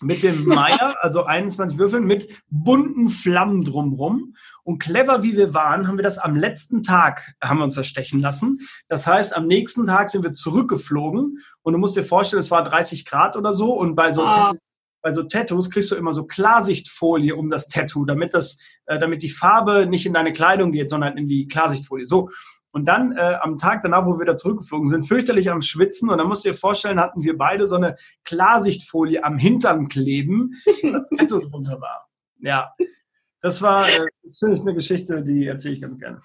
mit 0.00 0.22
dem 0.22 0.44
Meier, 0.44 0.96
also 1.00 1.24
21 1.24 1.76
Würfeln, 1.76 2.04
mit 2.04 2.28
bunten 2.50 3.10
Flammen 3.10 3.64
drumrum. 3.64 4.36
Und 4.62 4.78
clever 4.78 5.24
wie 5.24 5.36
wir 5.36 5.54
waren, 5.54 5.88
haben 5.88 5.98
wir 5.98 6.04
das 6.04 6.18
am 6.18 6.36
letzten 6.36 6.84
Tag, 6.84 7.34
haben 7.42 7.58
wir 7.58 7.64
uns 7.64 7.74
das 7.74 7.88
stechen 7.88 8.20
lassen. 8.20 8.60
Das 8.86 9.08
heißt, 9.08 9.34
am 9.34 9.48
nächsten 9.48 9.86
Tag 9.86 10.08
sind 10.08 10.22
wir 10.22 10.32
zurückgeflogen 10.32 11.40
und 11.62 11.72
du 11.72 11.80
musst 11.80 11.96
dir 11.96 12.04
vorstellen, 12.04 12.38
es 12.38 12.52
war 12.52 12.62
30 12.62 13.06
Grad 13.06 13.36
oder 13.36 13.54
so 13.54 13.72
und 13.72 13.96
bei 13.96 14.12
so, 14.12 14.22
oh. 14.24 14.52
Bei 15.02 15.12
so 15.12 15.22
Tattoos 15.22 15.70
kriegst 15.70 15.90
du 15.90 15.96
immer 15.96 16.12
so 16.12 16.24
Klarsichtfolie 16.24 17.36
um 17.36 17.50
das 17.50 17.68
Tattoo, 17.68 18.04
damit 18.04 18.34
das, 18.34 18.58
äh, 18.86 18.98
damit 18.98 19.22
die 19.22 19.28
Farbe 19.28 19.86
nicht 19.86 20.06
in 20.06 20.14
deine 20.14 20.32
Kleidung 20.32 20.72
geht, 20.72 20.90
sondern 20.90 21.16
in 21.16 21.28
die 21.28 21.46
Klarsichtfolie. 21.46 22.06
So. 22.06 22.30
Und 22.70 22.86
dann 22.86 23.12
äh, 23.12 23.38
am 23.40 23.56
Tag 23.56 23.82
danach, 23.82 24.06
wo 24.06 24.18
wir 24.18 24.26
da 24.26 24.36
zurückgeflogen 24.36 24.88
sind, 24.88 25.02
fürchterlich 25.08 25.50
am 25.50 25.62
Schwitzen. 25.62 26.10
Und 26.10 26.18
dann 26.18 26.28
musst 26.28 26.44
du 26.44 26.50
dir 26.50 26.54
vorstellen, 26.54 27.00
hatten 27.00 27.22
wir 27.22 27.36
beide 27.36 27.66
so 27.66 27.76
eine 27.76 27.96
Klarsichtfolie 28.24 29.24
am 29.24 29.38
Hintern 29.38 29.88
kleben, 29.88 30.52
das 30.92 31.08
Tattoo 31.08 31.40
drunter 31.40 31.80
war. 31.80 32.08
Ja, 32.40 32.72
das 33.40 33.62
war, 33.62 33.88
äh, 33.88 34.06
das 34.22 34.38
finde 34.38 34.54
ich 34.54 34.60
eine 34.62 34.74
Geschichte, 34.74 35.22
die 35.22 35.46
erzähle 35.46 35.74
ich 35.74 35.80
ganz 35.80 35.98
gerne. 35.98 36.20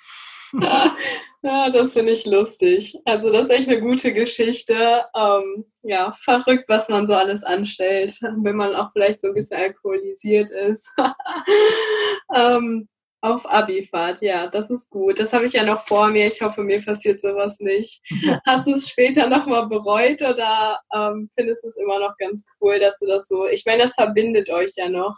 Ja, 0.62 0.96
ja 1.42 1.70
das 1.70 1.94
finde 1.94 2.12
ich 2.12 2.26
lustig. 2.26 2.98
Also 3.06 3.32
das 3.32 3.44
ist 3.44 3.52
echt 3.52 3.70
eine 3.70 3.82
gute 3.82 4.14
Geschichte. 4.14 5.06
Ähm, 5.16 5.66
ja, 5.82 6.14
verrückt, 6.20 6.66
was 6.68 6.90
man 6.90 7.08
so 7.08 7.14
alles 7.14 7.44
anstellt, 7.44 8.18
wenn 8.22 8.56
man 8.56 8.76
auch 8.76 8.92
vielleicht 8.94 9.22
so 9.22 9.28
ein 9.28 9.34
bisschen 9.34 9.60
alkoholisiert 9.60 10.50
ist. 10.52 10.90
ähm, 12.36 12.88
auf 13.24 13.50
Abifahrt, 13.50 14.22
ja, 14.22 14.48
das 14.48 14.70
ist 14.70 14.90
gut. 14.90 15.18
Das 15.18 15.32
habe 15.32 15.46
ich 15.46 15.54
ja 15.54 15.64
noch 15.64 15.86
vor 15.88 16.10
mir. 16.10 16.28
Ich 16.28 16.42
hoffe, 16.42 16.62
mir 16.62 16.82
passiert 16.82 17.22
sowas 17.22 17.60
nicht. 17.62 18.02
Hast 18.46 18.68
du 18.68 18.74
es 18.74 18.90
später 18.90 19.30
nochmal 19.30 19.68
bereut 19.68 20.22
oder 20.22 20.82
ähm, 20.94 21.30
findest 21.34 21.64
du 21.64 21.70
es 21.70 21.78
immer 21.78 22.00
noch 22.00 22.18
ganz 22.18 22.44
cool, 22.60 22.80
dass 22.80 23.00
du 23.00 23.08
das 23.08 23.30
so. 23.30 23.48
Ich 23.48 23.64
meine, 23.66 23.84
das 23.84 23.94
verbindet 23.94 24.50
euch 24.50 24.72
ja 24.76 24.90
noch. 24.90 25.16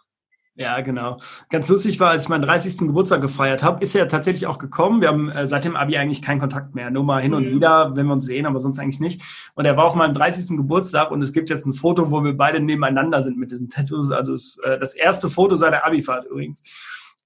Ja, 0.58 0.80
genau. 0.80 1.20
Ganz 1.50 1.68
lustig 1.68 2.00
war, 2.00 2.12
als 2.12 2.24
ich 2.24 2.30
meinen 2.30 2.44
30. 2.44 2.78
Geburtstag 2.78 3.20
gefeiert 3.20 3.62
habe, 3.62 3.84
ist 3.84 3.94
er 3.94 4.08
tatsächlich 4.08 4.48
auch 4.48 4.58
gekommen. 4.58 5.02
Wir 5.02 5.10
haben 5.10 5.30
äh, 5.30 5.48
seit 5.48 5.66
dem 5.66 5.76
Abi 5.76 5.98
eigentlich 5.98 6.22
keinen 6.22 6.40
Kontakt 6.40 6.76
mehr. 6.76 6.90
Nur 6.92 7.04
mal 7.04 7.22
hin 7.22 7.32
mhm. 7.32 7.38
und 7.38 7.46
wieder, 7.52 7.94
wenn 7.98 8.06
wir 8.06 8.14
uns 8.14 8.26
sehen, 8.26 8.46
aber 8.46 8.62
sonst 8.62 8.80
eigentlich 8.80 9.02
nicht. 9.02 9.22
Und 9.56 9.66
er 9.66 9.76
war 9.76 9.84
auf 9.84 9.96
meinem 9.96 10.14
30. 10.14 10.56
Geburtstag 10.56 11.12
und 11.12 11.22
es 11.22 11.34
gibt 11.34 11.50
jetzt 11.50 11.66
ein 11.66 11.74
Foto, 11.74 12.10
wo 12.10 12.24
wir 12.24 12.38
beide 12.38 12.62
nebeneinander 12.62 13.22
sind 13.22 13.38
mit 13.38 13.52
diesen 13.52 13.68
Tattoos. 13.68 14.12
Also 14.12 14.34
ist, 14.34 14.58
äh, 14.64 14.80
das 14.80 14.94
erste 14.94 15.30
Foto 15.30 15.58
seiner 15.58 15.86
Abifahrt 15.86 16.26
übrigens. 16.26 16.64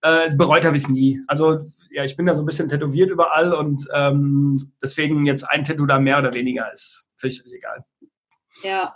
Äh, 0.02 0.34
bereut 0.36 0.66
habe 0.66 0.76
ich 0.76 0.84
es 0.84 0.90
nie. 0.90 1.22
Also 1.28 1.72
ja, 1.92 2.04
ich 2.04 2.18
bin 2.18 2.26
da 2.26 2.34
so 2.34 2.42
ein 2.42 2.48
bisschen 2.48 2.68
tätowiert 2.68 3.12
überall 3.12 3.54
und 3.54 3.88
ähm, 3.94 4.72
deswegen 4.82 5.28
jetzt 5.28 5.44
ein 5.44 5.64
Tattoo 5.64 5.86
da 5.86 6.00
mehr 6.00 6.18
oder 6.18 6.34
weniger 6.34 6.72
ist 6.74 7.08
völlig 7.18 7.44
egal. 7.46 7.86
Ja, 8.64 8.96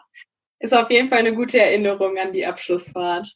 ist 0.60 0.74
auf 0.74 0.90
jeden 0.90 1.10
Fall 1.10 1.20
eine 1.20 1.36
gute 1.36 1.60
Erinnerung 1.60 2.18
an 2.18 2.34
die 2.34 2.46
Abschlussfahrt. 2.46 3.36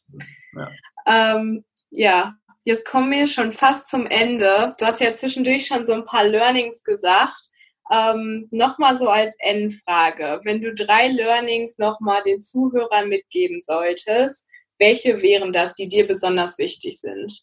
Ja, 0.56 0.70
ähm, 1.08 1.64
ja. 1.90 2.34
jetzt 2.64 2.86
kommen 2.86 3.10
wir 3.10 3.26
schon 3.26 3.52
fast 3.52 3.88
zum 3.88 4.06
Ende. 4.06 4.74
Du 4.78 4.86
hast 4.86 5.00
ja 5.00 5.12
zwischendurch 5.12 5.66
schon 5.66 5.84
so 5.86 5.92
ein 5.92 6.04
paar 6.04 6.24
Learnings 6.24 6.84
gesagt. 6.84 7.50
Ähm, 7.90 8.48
nochmal 8.50 8.98
so 8.98 9.08
als 9.08 9.34
Endfrage. 9.38 10.40
Wenn 10.44 10.60
du 10.60 10.74
drei 10.74 11.08
Learnings 11.08 11.78
nochmal 11.78 12.22
den 12.22 12.40
Zuhörern 12.40 13.08
mitgeben 13.08 13.60
solltest, 13.60 14.46
welche 14.78 15.22
wären 15.22 15.52
das, 15.52 15.74
die 15.74 15.88
dir 15.88 16.06
besonders 16.06 16.58
wichtig 16.58 17.00
sind? 17.00 17.42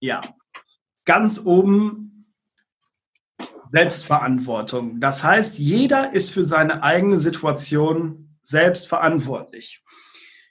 Ja, 0.00 0.20
ganz 1.04 1.44
oben 1.44 2.32
Selbstverantwortung. 3.72 5.00
Das 5.00 5.24
heißt, 5.24 5.58
jeder 5.58 6.12
ist 6.12 6.30
für 6.30 6.44
seine 6.44 6.82
eigene 6.82 7.18
Situation 7.18 8.38
selbst 8.42 8.88
verantwortlich. 8.88 9.82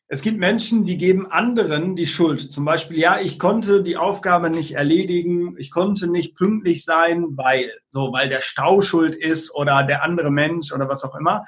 Es 0.07 0.21
gibt 0.21 0.37
Menschen, 0.37 0.85
die 0.85 0.97
geben 0.97 1.31
anderen 1.31 1.95
die 1.95 2.05
Schuld. 2.05 2.51
Zum 2.51 2.63
Beispiel, 2.63 2.99
ja, 2.99 3.19
ich 3.19 3.39
konnte 3.39 3.81
die 3.81 3.97
Aufgabe 3.97 4.51
nicht 4.51 4.73
erledigen, 4.73 5.55
ich 5.57 5.71
konnte 5.71 6.07
nicht 6.07 6.35
pünktlich 6.35 6.85
sein, 6.85 7.35
weil, 7.35 7.71
so, 7.89 8.13
weil 8.13 8.29
der 8.29 8.41
Stau 8.41 8.81
schuld 8.81 9.15
ist 9.15 9.55
oder 9.55 9.81
der 9.81 10.03
andere 10.03 10.29
Mensch 10.29 10.71
oder 10.71 10.87
was 10.87 11.03
auch 11.03 11.15
immer. 11.15 11.45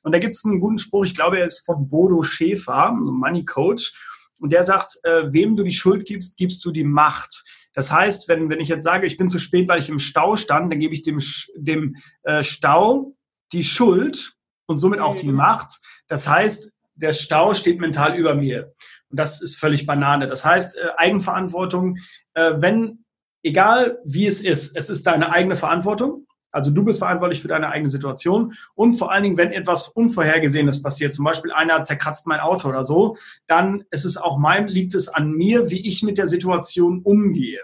Und 0.00 0.12
da 0.12 0.18
gibt 0.20 0.36
es 0.36 0.44
einen 0.44 0.60
guten 0.60 0.78
Spruch, 0.78 1.04
ich 1.04 1.14
glaube, 1.14 1.38
er 1.38 1.46
ist 1.46 1.66
von 1.66 1.90
Bodo 1.90 2.22
Schäfer, 2.22 2.92
Money 2.92 3.44
Coach. 3.44 3.92
Und 4.40 4.54
der 4.54 4.64
sagt, 4.64 4.94
äh, 5.02 5.30
wem 5.32 5.56
du 5.56 5.62
die 5.62 5.72
Schuld 5.72 6.06
gibst, 6.06 6.38
gibst 6.38 6.64
du 6.64 6.70
die 6.70 6.84
Macht. 6.84 7.44
Das 7.74 7.92
heißt, 7.92 8.26
wenn, 8.28 8.48
wenn 8.48 8.60
ich 8.60 8.68
jetzt 8.68 8.84
sage, 8.84 9.06
ich 9.06 9.18
bin 9.18 9.28
zu 9.28 9.38
spät, 9.38 9.68
weil 9.68 9.80
ich 9.80 9.90
im 9.90 9.98
Stau 9.98 10.36
stand, 10.36 10.72
dann 10.72 10.80
gebe 10.80 10.94
ich 10.94 11.02
dem, 11.02 11.20
dem 11.56 11.96
äh, 12.22 12.42
Stau 12.42 13.12
die 13.52 13.64
Schuld 13.64 14.32
und 14.66 14.78
somit 14.78 15.00
auch 15.00 15.16
die 15.16 15.26
mhm. 15.26 15.34
Macht. 15.34 15.78
Das 16.06 16.26
heißt, 16.26 16.72
der 16.98 17.12
Stau 17.12 17.54
steht 17.54 17.80
mental 17.80 18.16
über 18.16 18.34
mir. 18.34 18.72
Und 19.10 19.18
das 19.18 19.40
ist 19.40 19.58
völlig 19.58 19.86
Banane. 19.86 20.26
Das 20.26 20.44
heißt, 20.44 20.76
äh, 20.76 20.88
Eigenverantwortung, 20.96 21.98
äh, 22.34 22.54
wenn, 22.56 23.04
egal 23.42 23.98
wie 24.04 24.26
es 24.26 24.40
ist, 24.40 24.76
es 24.76 24.90
ist 24.90 25.06
deine 25.06 25.32
eigene 25.32 25.56
Verantwortung. 25.56 26.26
Also 26.50 26.70
du 26.70 26.82
bist 26.82 27.00
verantwortlich 27.00 27.42
für 27.42 27.48
deine 27.48 27.68
eigene 27.68 27.90
Situation 27.90 28.54
und 28.74 28.94
vor 28.96 29.12
allen 29.12 29.22
Dingen, 29.22 29.36
wenn 29.36 29.52
etwas 29.52 29.88
Unvorhergesehenes 29.88 30.82
passiert, 30.82 31.14
zum 31.14 31.26
Beispiel 31.26 31.52
einer 31.52 31.82
zerkratzt 31.82 32.26
mein 32.26 32.40
Auto 32.40 32.68
oder 32.68 32.84
so, 32.84 33.16
dann 33.46 33.84
ist 33.90 34.06
es 34.06 34.16
auch 34.16 34.38
mein, 34.38 34.66
liegt 34.66 34.94
es 34.94 35.08
an 35.08 35.32
mir, 35.32 35.70
wie 35.70 35.86
ich 35.86 36.02
mit 36.02 36.16
der 36.16 36.26
Situation 36.26 37.02
umgehe. 37.02 37.60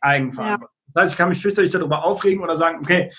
Eigenverantwortung. 0.00 0.68
Ja. 0.68 0.92
Das 0.94 1.02
heißt, 1.02 1.12
ich 1.14 1.18
kann 1.18 1.28
mich 1.28 1.42
fürchterlich 1.42 1.70
darüber 1.70 2.04
aufregen 2.04 2.42
oder 2.42 2.56
sagen, 2.56 2.78
okay, 2.78 3.10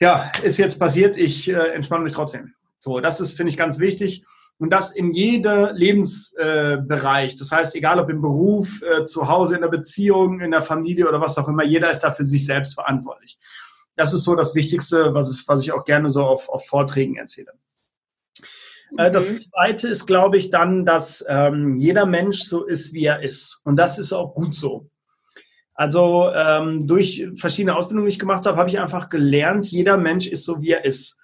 ja, 0.00 0.30
ist 0.42 0.58
jetzt 0.58 0.78
passiert, 0.78 1.16
ich 1.16 1.48
äh, 1.48 1.68
entspanne 1.72 2.04
mich 2.04 2.12
trotzdem. 2.12 2.54
So, 2.78 3.00
das 3.00 3.20
ist, 3.20 3.36
finde 3.36 3.50
ich, 3.50 3.56
ganz 3.56 3.78
wichtig. 3.78 4.24
Und 4.58 4.70
das 4.70 4.92
in 4.92 5.12
jeder 5.12 5.72
Lebensbereich. 5.74 7.34
Äh, 7.34 7.38
das 7.38 7.52
heißt, 7.52 7.74
egal 7.74 8.00
ob 8.00 8.08
im 8.08 8.22
Beruf, 8.22 8.82
äh, 8.82 9.04
zu 9.04 9.28
Hause, 9.28 9.56
in 9.56 9.60
der 9.60 9.68
Beziehung, 9.68 10.40
in 10.40 10.50
der 10.50 10.62
Familie 10.62 11.08
oder 11.08 11.20
was 11.20 11.36
auch 11.36 11.48
immer, 11.48 11.64
jeder 11.64 11.90
ist 11.90 12.00
da 12.00 12.10
für 12.10 12.24
sich 12.24 12.46
selbst 12.46 12.74
verantwortlich 12.74 13.38
das 13.96 14.12
ist 14.12 14.24
so 14.24 14.36
das 14.36 14.54
Wichtigste, 14.54 15.14
was, 15.14 15.30
ist, 15.30 15.48
was 15.48 15.62
ich 15.62 15.72
auch 15.72 15.84
gerne 15.84 16.10
so 16.10 16.22
auf, 16.22 16.48
auf 16.48 16.66
Vorträgen 16.66 17.16
erzähle. 17.16 17.52
Äh, 18.98 19.08
mhm. 19.08 19.12
Das 19.12 19.50
zweite 19.50 19.88
ist, 19.88 20.06
glaube 20.06 20.36
ich, 20.36 20.50
dann, 20.50 20.84
dass 20.84 21.24
ähm, 21.28 21.76
jeder 21.76 22.06
Mensch 22.06 22.42
so 22.42 22.64
ist, 22.64 22.92
wie 22.92 23.06
er 23.06 23.22
ist. 23.22 23.60
Und 23.64 23.76
das 23.76 23.98
ist 23.98 24.12
auch 24.12 24.34
gut 24.34 24.54
so. 24.54 24.90
Also 25.74 26.30
ähm, 26.34 26.86
durch 26.86 27.26
verschiedene 27.36 27.76
Ausbildungen, 27.76 28.06
die 28.06 28.14
ich 28.14 28.18
gemacht 28.18 28.46
habe, 28.46 28.56
habe 28.56 28.68
ich 28.68 28.78
einfach 28.78 29.08
gelernt, 29.08 29.66
jeder 29.66 29.96
Mensch 29.96 30.26
ist 30.26 30.44
so, 30.44 30.62
wie 30.62 30.70
er 30.70 30.84
ist. 30.84 31.18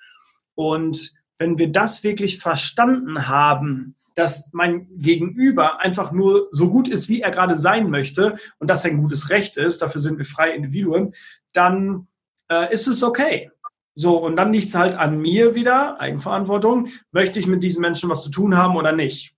Und 0.55 1.12
wenn 1.43 1.59
wir 1.59 1.72
das 1.72 2.05
wirklich 2.05 2.38
verstanden 2.38 3.26
haben, 3.26 3.97
dass 4.14 4.51
mein 4.53 4.86
Gegenüber 4.99 5.80
einfach 5.80 6.12
nur 6.12 6.47
so 6.53 6.70
gut 6.70 6.86
ist, 6.86 7.09
wie 7.09 7.20
er 7.20 7.32
gerade 7.32 7.57
sein 7.57 7.90
möchte 7.90 8.36
und 8.61 8.68
dass 8.70 8.84
ein 8.84 8.99
gutes 8.99 9.28
Recht 9.28 9.57
ist, 9.57 9.82
dafür 9.82 10.01
sind 10.01 10.18
wir 10.18 10.24
freie 10.24 10.53
Individuen, 10.53 11.14
dann 11.53 12.07
äh, 12.49 12.72
ist 12.72 12.86
es 12.86 13.03
okay. 13.03 13.51
So, 13.97 14.18
und 14.18 14.36
dann 14.36 14.53
liegt 14.53 14.68
es 14.68 14.76
halt 14.76 14.95
an 14.95 15.18
mir 15.18 15.57
wieder, 15.57 16.01
Eigenverantwortung, 16.01 16.90
möchte 17.11 17.40
ich 17.40 17.49
mit 17.49 17.64
diesen 17.64 17.80
Menschen 17.80 18.09
was 18.09 18.22
zu 18.22 18.30
tun 18.30 18.57
haben 18.57 18.76
oder 18.76 18.93
nicht. 18.93 19.34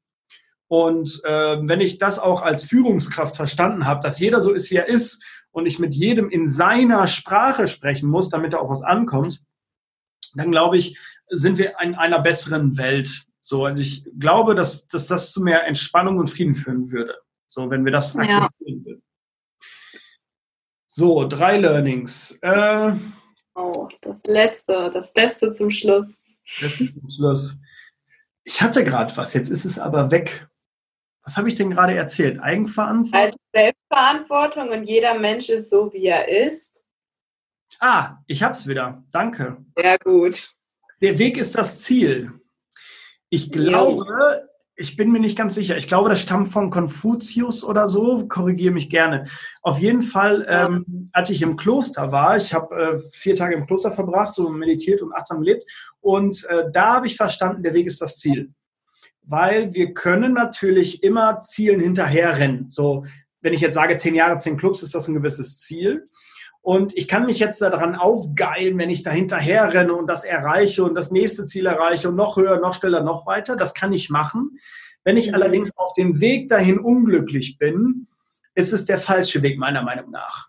Und 0.69 1.23
äh, 1.25 1.57
wenn 1.67 1.81
ich 1.81 1.97
das 1.97 2.19
auch 2.19 2.43
als 2.43 2.65
Führungskraft 2.65 3.35
verstanden 3.35 3.87
habe, 3.87 4.01
dass 4.01 4.21
jeder 4.21 4.43
so 4.43 4.53
ist, 4.53 4.71
wie 4.71 4.77
er 4.77 4.89
ist 4.89 5.25
und 5.53 5.65
ich 5.65 5.79
mit 5.79 5.95
jedem 5.95 6.29
in 6.29 6.49
seiner 6.49 7.07
Sprache 7.07 7.67
sprechen 7.67 8.11
muss, 8.11 8.29
damit 8.29 8.53
da 8.53 8.59
auch 8.59 8.69
was 8.69 8.83
ankommt, 8.83 9.41
dann 10.35 10.51
glaube 10.51 10.77
ich, 10.77 10.99
sind 11.31 11.59
wir 11.59 11.75
in 11.81 11.95
einer 11.95 12.21
besseren 12.21 12.77
Welt. 12.77 13.25
So, 13.41 13.65
also 13.67 13.83
ich 13.83 14.07
glaube, 14.19 14.55
dass, 14.55 14.89
dass 14.89 15.07
das 15.07 15.33
zu 15.33 15.43
mehr 15.43 15.67
Entspannung 15.67 16.19
und 16.19 16.29
Frieden 16.29 16.55
führen 16.55 16.91
würde. 16.91 17.15
So, 17.47 17.71
wenn 17.71 17.85
wir 17.85 17.93
das 17.93 18.17
akzeptieren 18.17 18.51
ja. 18.59 18.85
würden. 18.85 19.03
So, 20.87 21.27
drei 21.27 21.59
Learnings. 21.59 22.39
Äh, 22.43 22.93
oh, 23.55 23.89
das 24.01 24.25
letzte, 24.25 24.91
das 24.91 25.13
Beste 25.13 25.53
zum 25.53 25.71
Schluss. 25.71 26.25
Beste 26.61 26.91
zum 26.91 27.09
Schluss. 27.09 27.59
Ich 28.45 28.61
hatte 28.61 28.85
gerade 28.85 29.17
was, 29.17 29.35
jetzt 29.35 29.51
ist 29.51 29.65
es 29.65 29.79
aber 29.79 30.11
weg. 30.11 30.49
Was 31.25 31.37
habe 31.37 31.49
ich 31.49 31.55
denn 31.55 31.71
gerade 31.71 31.95
erzählt? 31.95 32.39
Eigenverantwortung? 32.39 33.19
Also 33.19 33.37
Selbstverantwortung 33.55 34.69
und 34.69 34.85
jeder 34.85 35.19
Mensch 35.19 35.49
ist 35.49 35.71
so, 35.71 35.93
wie 35.93 36.07
er 36.07 36.29
ist. 36.29 36.85
Ah, 37.81 38.19
ich 38.27 38.43
habe 38.43 38.53
es 38.53 38.67
wieder. 38.67 39.03
Danke. 39.11 39.57
Sehr 39.77 39.99
gut. 39.99 40.55
Der 41.05 41.19
Weg 41.19 41.37
ist 41.37 41.55
das 41.55 41.81
Ziel. 41.83 42.33
Ich 43.29 43.53
glaube, 43.53 44.49
ich 44.75 44.97
bin 44.97 45.13
mir 45.13 45.19
nicht 45.19 45.37
ganz 45.37 45.55
sicher. 45.55 45.77
Ich 45.77 45.87
glaube, 45.87 46.09
das 46.09 46.23
stammt 46.23 46.49
von 46.49 46.71
Konfuzius 46.71 47.63
oder 47.63 47.89
so. 47.89 48.27
Korrigiere 48.27 48.73
mich 48.73 48.89
gerne. 48.89 49.27
Auf 49.61 49.79
jeden 49.79 50.01
Fall, 50.01 50.47
ähm, 50.49 51.11
als 51.13 51.29
ich 51.29 51.43
im 51.43 51.59
Kloster 51.59 52.11
war, 52.11 52.39
ich 52.39 52.55
habe 52.55 52.75
äh, 52.75 52.99
vier 53.13 53.37
Tage 53.37 53.55
im 53.55 53.67
Kloster 53.67 53.93
verbracht, 53.93 54.35
so 54.35 54.49
meditiert 54.49 55.03
und 55.03 55.13
achtsam 55.13 55.41
gelebt. 55.41 55.67
Und 56.01 56.43
äh, 56.49 56.71
da 56.73 56.95
habe 56.95 57.07
ich 57.07 57.19
verstanden, 57.19 57.63
der 57.63 57.75
Weg 57.75 57.87
ist 57.87 58.01
das 58.01 58.17
Ziel. 58.17 58.55
Weil 59.21 59.75
wir 59.75 59.93
können 59.93 60.33
natürlich 60.33 61.03
immer 61.03 61.43
Zielen 61.43 61.81
hinterherrennen. 61.81 62.69
So, 62.71 63.05
wenn 63.43 63.53
ich 63.53 63.61
jetzt 63.61 63.75
sage, 63.75 63.99
zehn 63.99 64.15
Jahre, 64.15 64.39
zehn 64.39 64.57
Clubs, 64.57 64.83
ist 64.83 64.95
das 64.95 65.07
ein 65.07 65.15
gewisses 65.15 65.59
Ziel. 65.59 66.07
Und 66.65 66.97
ich 66.97 67.09
kann 67.09 67.27
mich 67.27 67.39
jetzt 67.41 67.61
daran 67.61 67.95
aufgeilen, 67.95 68.79
wenn 68.79 68.89
ich 68.89 69.03
da 69.03 69.11
hinterher 69.11 69.75
renne 69.75 69.93
und 69.93 70.07
das 70.07 70.25
erreiche 70.25 70.83
und 70.83 70.95
das 70.95 71.11
nächste 71.11 71.45
Ziel 71.45 71.67
erreiche 71.67 72.09
und 72.09 72.17
noch 72.17 72.39
höher, 72.39 72.59
noch 72.59 72.73
schneller, 72.73 73.03
noch 73.03 73.27
weiter. 73.27 73.55
Das 73.55 73.75
kann 73.75 73.93
ich 73.93 74.09
machen. 74.09 74.59
Wenn 75.05 75.19
ich 75.19 75.29
mhm. 75.29 75.35
allerdings 75.35 75.77
auf 75.77 75.93
dem 75.93 76.23
Weg 76.23 76.49
dahin 76.49 76.79
unglücklich 76.79 77.59
bin, 77.59 78.07
ist 78.55 78.73
es 78.73 78.87
der 78.87 78.97
falsche 78.97 79.43
Weg 79.43 79.59
meiner 79.59 79.83
Meinung 79.83 80.11
nach. 80.11 80.49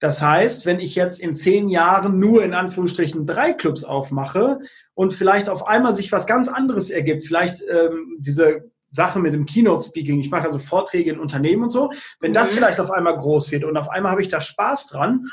Das 0.00 0.20
heißt, 0.20 0.66
wenn 0.66 0.80
ich 0.80 0.96
jetzt 0.96 1.20
in 1.20 1.34
zehn 1.34 1.68
Jahren 1.68 2.18
nur 2.18 2.42
in 2.42 2.52
Anführungsstrichen 2.52 3.24
drei 3.24 3.52
Clubs 3.52 3.84
aufmache 3.84 4.58
und 4.94 5.12
vielleicht 5.12 5.48
auf 5.48 5.68
einmal 5.68 5.94
sich 5.94 6.10
was 6.10 6.26
ganz 6.26 6.48
anderes 6.48 6.90
ergibt, 6.90 7.24
vielleicht 7.24 7.62
ähm, 7.70 8.16
diese 8.18 8.67
Sache 8.90 9.18
mit 9.18 9.34
dem 9.34 9.46
Keynote-Speaking, 9.46 10.20
ich 10.20 10.30
mache 10.30 10.46
also 10.46 10.58
Vorträge 10.58 11.10
in 11.10 11.20
Unternehmen 11.20 11.64
und 11.64 11.70
so, 11.70 11.90
wenn 12.20 12.32
das 12.32 12.50
mhm. 12.50 12.56
vielleicht 12.56 12.80
auf 12.80 12.90
einmal 12.90 13.16
groß 13.16 13.50
wird 13.52 13.64
und 13.64 13.76
auf 13.76 13.90
einmal 13.90 14.12
habe 14.12 14.22
ich 14.22 14.28
da 14.28 14.40
Spaß 14.40 14.88
dran, 14.88 15.26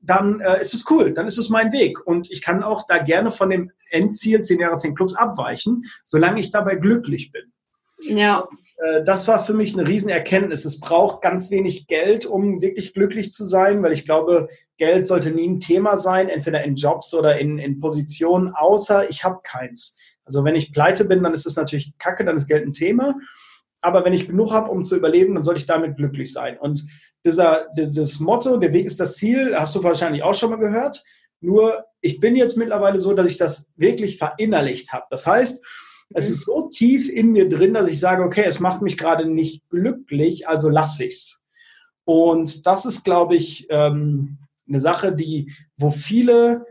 dann 0.00 0.40
äh, 0.40 0.60
ist 0.60 0.74
es 0.74 0.84
cool, 0.90 1.12
dann 1.12 1.26
ist 1.26 1.38
es 1.38 1.48
mein 1.48 1.72
Weg. 1.72 2.06
Und 2.06 2.30
ich 2.30 2.42
kann 2.42 2.62
auch 2.62 2.86
da 2.86 2.98
gerne 2.98 3.30
von 3.30 3.50
dem 3.50 3.72
Endziel 3.90 4.42
10 4.42 4.60
Jahre 4.60 4.76
10 4.76 4.94
Clubs 4.94 5.14
abweichen, 5.14 5.84
solange 6.04 6.40
ich 6.40 6.50
dabei 6.50 6.76
glücklich 6.76 7.32
bin. 7.32 7.52
Ja. 8.00 8.40
Und, 8.40 8.58
äh, 8.76 9.04
das 9.04 9.26
war 9.26 9.44
für 9.44 9.54
mich 9.54 9.76
eine 9.76 9.88
Riesenerkenntnis. 9.88 10.64
Es 10.64 10.78
braucht 10.78 11.20
ganz 11.20 11.50
wenig 11.50 11.88
Geld, 11.88 12.26
um 12.26 12.60
wirklich 12.60 12.94
glücklich 12.94 13.32
zu 13.32 13.44
sein, 13.44 13.82
weil 13.82 13.92
ich 13.92 14.04
glaube, 14.04 14.48
Geld 14.76 15.08
sollte 15.08 15.32
nie 15.32 15.48
ein 15.48 15.60
Thema 15.60 15.96
sein, 15.96 16.28
entweder 16.28 16.62
in 16.62 16.76
Jobs 16.76 17.12
oder 17.12 17.38
in, 17.38 17.58
in 17.58 17.80
Positionen, 17.80 18.54
außer 18.54 19.10
ich 19.10 19.24
habe 19.24 19.40
keins. 19.42 19.96
Also 20.28 20.44
wenn 20.44 20.54
ich 20.54 20.74
pleite 20.74 21.06
bin, 21.06 21.22
dann 21.22 21.32
ist 21.32 21.46
es 21.46 21.56
natürlich 21.56 21.96
kacke, 21.96 22.22
dann 22.22 22.36
ist 22.36 22.48
Geld 22.48 22.66
ein 22.66 22.74
Thema. 22.74 23.14
Aber 23.80 24.04
wenn 24.04 24.12
ich 24.12 24.26
genug 24.26 24.52
habe, 24.52 24.70
um 24.70 24.82
zu 24.84 24.94
überleben, 24.94 25.34
dann 25.34 25.42
soll 25.42 25.56
ich 25.56 25.64
damit 25.64 25.96
glücklich 25.96 26.30
sein. 26.34 26.58
Und 26.58 26.84
dieser, 27.24 27.68
dieses 27.74 28.20
Motto, 28.20 28.58
der 28.58 28.74
Weg 28.74 28.84
ist 28.84 29.00
das 29.00 29.16
Ziel, 29.16 29.56
hast 29.56 29.74
du 29.74 29.82
wahrscheinlich 29.82 30.22
auch 30.22 30.34
schon 30.34 30.50
mal 30.50 30.58
gehört. 30.58 31.02
Nur 31.40 31.86
ich 32.02 32.20
bin 32.20 32.36
jetzt 32.36 32.58
mittlerweile 32.58 33.00
so, 33.00 33.14
dass 33.14 33.26
ich 33.26 33.38
das 33.38 33.72
wirklich 33.76 34.18
verinnerlicht 34.18 34.92
habe. 34.92 35.06
Das 35.08 35.26
heißt, 35.26 35.64
es 36.10 36.28
ist 36.28 36.44
so 36.44 36.68
tief 36.68 37.08
in 37.08 37.32
mir 37.32 37.48
drin, 37.48 37.72
dass 37.72 37.88
ich 37.88 37.98
sage, 37.98 38.22
okay, 38.22 38.44
es 38.46 38.60
macht 38.60 38.82
mich 38.82 38.98
gerade 38.98 39.24
nicht 39.24 39.66
glücklich, 39.70 40.46
also 40.46 40.68
lasse 40.68 41.06
ich's. 41.06 41.42
Und 42.04 42.66
das 42.66 42.84
ist, 42.84 43.02
glaube 43.02 43.34
ich, 43.34 43.66
ähm, 43.70 44.36
eine 44.68 44.80
Sache, 44.80 45.14
die, 45.14 45.52
wo 45.78 45.90
viele 45.90 46.66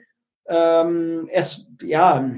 ähm, 0.48 1.30
es, 1.32 1.68
ja, 1.82 2.32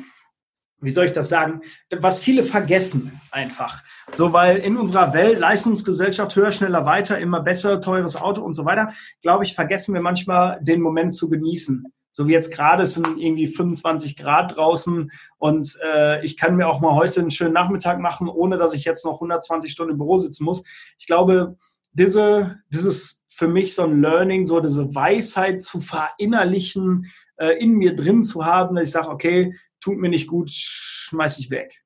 wie 0.81 0.89
soll 0.89 1.05
ich 1.05 1.11
das 1.11 1.29
sagen, 1.29 1.61
was 1.99 2.19
viele 2.19 2.43
vergessen 2.43 3.19
einfach. 3.31 3.83
So, 4.11 4.33
weil 4.33 4.57
in 4.57 4.77
unserer 4.77 5.13
Welt, 5.13 5.39
Leistungsgesellschaft, 5.39 6.35
höher, 6.35 6.51
schneller, 6.51 6.85
weiter, 6.85 7.19
immer 7.19 7.41
besser, 7.41 7.81
teures 7.81 8.15
Auto 8.15 8.41
und 8.41 8.53
so 8.53 8.65
weiter, 8.65 8.93
glaube 9.21 9.43
ich, 9.43 9.55
vergessen 9.55 9.93
wir 9.93 10.01
manchmal 10.01 10.59
den 10.61 10.81
Moment 10.81 11.13
zu 11.13 11.29
genießen. 11.29 11.85
So 12.11 12.27
wie 12.27 12.33
jetzt 12.33 12.51
gerade, 12.51 12.83
es 12.83 12.95
sind 12.95 13.17
irgendwie 13.17 13.47
25 13.47 14.17
Grad 14.17 14.55
draußen 14.55 15.11
und 15.37 15.77
äh, 15.85 16.23
ich 16.25 16.37
kann 16.37 16.55
mir 16.55 16.67
auch 16.67 16.81
mal 16.81 16.95
heute 16.95 17.21
einen 17.21 17.31
schönen 17.31 17.53
Nachmittag 17.53 17.99
machen, 17.99 18.27
ohne 18.27 18.57
dass 18.57 18.73
ich 18.73 18.83
jetzt 18.83 19.05
noch 19.05 19.15
120 19.15 19.71
Stunden 19.71 19.93
im 19.93 19.97
Büro 19.99 20.17
sitzen 20.17 20.43
muss. 20.43 20.63
Ich 20.97 21.05
glaube, 21.05 21.55
diese, 21.93 22.57
dieses 22.69 23.23
für 23.27 23.47
mich 23.47 23.73
so 23.73 23.83
ein 23.83 24.01
Learning, 24.01 24.45
so 24.45 24.59
diese 24.59 24.93
Weisheit 24.93 25.61
zu 25.61 25.79
verinnerlichen, 25.79 27.05
äh, 27.37 27.57
in 27.59 27.73
mir 27.73 27.95
drin 27.95 28.21
zu 28.21 28.45
haben, 28.45 28.75
dass 28.75 28.89
ich 28.89 28.91
sage, 28.91 29.09
okay, 29.09 29.55
tut 29.81 29.97
mir 29.97 30.09
nicht 30.09 30.27
gut, 30.27 30.49
schmeiß 30.51 31.39
ich 31.39 31.49
weg. 31.49 31.83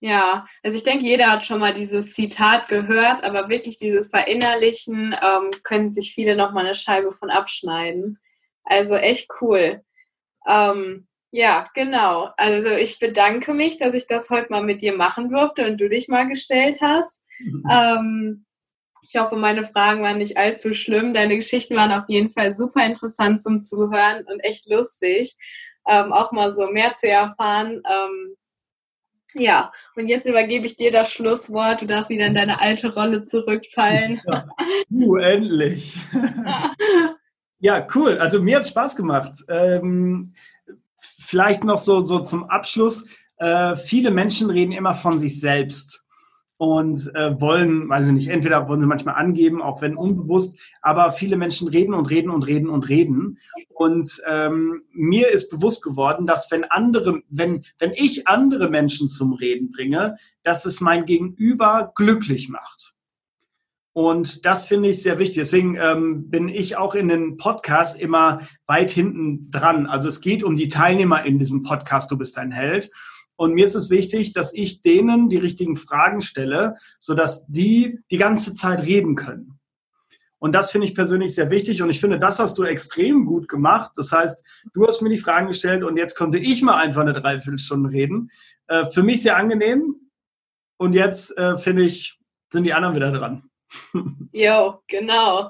Ja, 0.00 0.46
also 0.62 0.76
ich 0.76 0.84
denke, 0.84 1.04
jeder 1.04 1.30
hat 1.30 1.46
schon 1.46 1.60
mal 1.60 1.72
dieses 1.72 2.12
Zitat 2.12 2.68
gehört, 2.68 3.24
aber 3.24 3.48
wirklich 3.48 3.78
dieses 3.78 4.10
Verinnerlichen 4.10 5.16
ähm, 5.18 5.50
können 5.62 5.92
sich 5.92 6.12
viele 6.12 6.36
noch 6.36 6.52
mal 6.52 6.64
eine 6.64 6.74
Scheibe 6.74 7.10
von 7.10 7.30
abschneiden. 7.30 8.18
Also 8.64 8.96
echt 8.96 9.30
cool. 9.40 9.82
Ähm, 10.46 11.06
ja, 11.30 11.64
genau. 11.74 12.30
Also 12.36 12.68
ich 12.68 12.98
bedanke 12.98 13.54
mich, 13.54 13.78
dass 13.78 13.94
ich 13.94 14.06
das 14.06 14.30
heute 14.30 14.50
mal 14.50 14.62
mit 14.62 14.82
dir 14.82 14.94
machen 14.94 15.30
durfte 15.30 15.66
und 15.66 15.80
du 15.80 15.88
dich 15.88 16.08
mal 16.08 16.28
gestellt 16.28 16.76
hast. 16.82 17.24
Mhm. 17.38 17.64
Ähm, 17.70 18.46
ich 19.08 19.16
hoffe, 19.16 19.36
meine 19.36 19.64
Fragen 19.64 20.02
waren 20.02 20.18
nicht 20.18 20.36
allzu 20.36 20.74
schlimm. 20.74 21.14
Deine 21.14 21.36
Geschichten 21.36 21.76
waren 21.76 21.92
auf 21.92 22.08
jeden 22.08 22.30
Fall 22.30 22.54
super 22.54 22.84
interessant 22.84 23.42
zum 23.42 23.62
Zuhören 23.62 24.24
und 24.26 24.40
echt 24.40 24.68
lustig, 24.68 25.36
ähm, 25.86 26.12
auch 26.12 26.32
mal 26.32 26.50
so 26.52 26.66
mehr 26.68 26.92
zu 26.92 27.08
erfahren. 27.08 27.82
Ähm, 27.88 28.36
ja, 29.34 29.72
und 29.96 30.08
jetzt 30.08 30.26
übergebe 30.26 30.66
ich 30.66 30.76
dir 30.76 30.92
das 30.92 31.10
Schlusswort. 31.10 31.82
Du 31.82 31.86
darfst 31.86 32.10
wieder 32.10 32.26
in 32.26 32.34
deine 32.34 32.60
alte 32.60 32.94
Rolle 32.94 33.24
zurückfallen. 33.24 34.20
Ja. 34.30 34.46
Uh, 34.90 35.16
endlich. 35.16 35.94
Ja, 37.60 37.86
cool. 37.94 38.18
Also 38.18 38.42
mir 38.42 38.56
hat 38.56 38.64
es 38.64 38.68
Spaß 38.68 38.94
gemacht. 38.94 39.42
Ähm, 39.48 40.34
vielleicht 41.18 41.64
noch 41.64 41.78
so, 41.78 42.02
so 42.02 42.20
zum 42.20 42.44
Abschluss. 42.50 43.06
Äh, 43.38 43.74
viele 43.74 44.10
Menschen 44.10 44.50
reden 44.50 44.72
immer 44.72 44.92
von 44.92 45.18
sich 45.18 45.40
selbst 45.40 46.03
und 46.56 47.10
äh, 47.14 47.40
wollen, 47.40 47.88
weiß 47.88 48.06
ich 48.06 48.12
nicht, 48.12 48.28
entweder 48.28 48.68
wollen 48.68 48.80
sie 48.80 48.86
manchmal 48.86 49.16
angeben, 49.16 49.60
auch 49.60 49.82
wenn 49.82 49.96
unbewusst, 49.96 50.58
aber 50.82 51.10
viele 51.12 51.36
Menschen 51.36 51.68
reden 51.68 51.94
und 51.94 52.08
reden 52.10 52.30
und 52.30 52.46
reden 52.46 52.68
und 52.68 52.88
reden. 52.88 53.38
Und 53.70 54.22
ähm, 54.28 54.82
mir 54.92 55.30
ist 55.30 55.50
bewusst 55.50 55.82
geworden, 55.82 56.26
dass 56.26 56.50
wenn 56.50 56.64
andere, 56.64 57.22
wenn, 57.28 57.64
wenn 57.78 57.92
ich 57.92 58.28
andere 58.28 58.70
Menschen 58.70 59.08
zum 59.08 59.32
Reden 59.32 59.72
bringe, 59.72 60.16
dass 60.44 60.64
es 60.64 60.80
mein 60.80 61.06
Gegenüber 61.06 61.92
glücklich 61.96 62.48
macht. 62.48 62.94
Und 63.92 64.44
das 64.44 64.66
finde 64.66 64.88
ich 64.88 65.02
sehr 65.02 65.20
wichtig. 65.20 65.36
Deswegen 65.36 65.76
ähm, 65.76 66.28
bin 66.28 66.48
ich 66.48 66.76
auch 66.76 66.96
in 66.96 67.06
den 67.06 67.36
Podcasts 67.36 67.98
immer 67.98 68.40
weit 68.66 68.90
hinten 68.90 69.50
dran. 69.50 69.86
Also 69.86 70.08
es 70.08 70.20
geht 70.20 70.42
um 70.42 70.56
die 70.56 70.66
Teilnehmer 70.66 71.24
in 71.24 71.38
diesem 71.38 71.62
Podcast, 71.62 72.10
du 72.10 72.18
bist 72.18 72.36
ein 72.36 72.50
Held. 72.50 72.90
Und 73.36 73.54
mir 73.54 73.64
ist 73.64 73.74
es 73.74 73.90
wichtig, 73.90 74.32
dass 74.32 74.54
ich 74.54 74.82
denen 74.82 75.28
die 75.28 75.38
richtigen 75.38 75.76
Fragen 75.76 76.20
stelle, 76.20 76.76
sodass 77.00 77.46
die 77.46 78.00
die 78.10 78.16
ganze 78.16 78.54
Zeit 78.54 78.84
reden 78.86 79.16
können. 79.16 79.58
Und 80.38 80.52
das 80.52 80.70
finde 80.70 80.86
ich 80.86 80.94
persönlich 80.94 81.34
sehr 81.34 81.50
wichtig. 81.50 81.80
Und 81.80 81.88
ich 81.88 82.00
finde, 82.00 82.18
das 82.18 82.38
hast 82.38 82.58
du 82.58 82.64
extrem 82.64 83.24
gut 83.24 83.48
gemacht. 83.48 83.92
Das 83.96 84.12
heißt, 84.12 84.44
du 84.74 84.86
hast 84.86 85.00
mir 85.00 85.08
die 85.08 85.18
Fragen 85.18 85.48
gestellt 85.48 85.82
und 85.82 85.96
jetzt 85.96 86.16
konnte 86.16 86.38
ich 86.38 86.60
mal 86.60 86.76
einfach 86.76 87.00
eine 87.00 87.14
Dreiviertelstunde 87.14 87.90
reden. 87.90 88.30
Äh, 88.66 88.84
für 88.86 89.02
mich 89.02 89.22
sehr 89.22 89.38
angenehm. 89.38 89.96
Und 90.76 90.92
jetzt 90.92 91.36
äh, 91.38 91.56
finde 91.56 91.82
ich, 91.82 92.18
sind 92.52 92.64
die 92.64 92.74
anderen 92.74 92.94
wieder 92.94 93.10
dran. 93.10 93.48
Jo, 94.32 94.82
genau. 94.86 95.48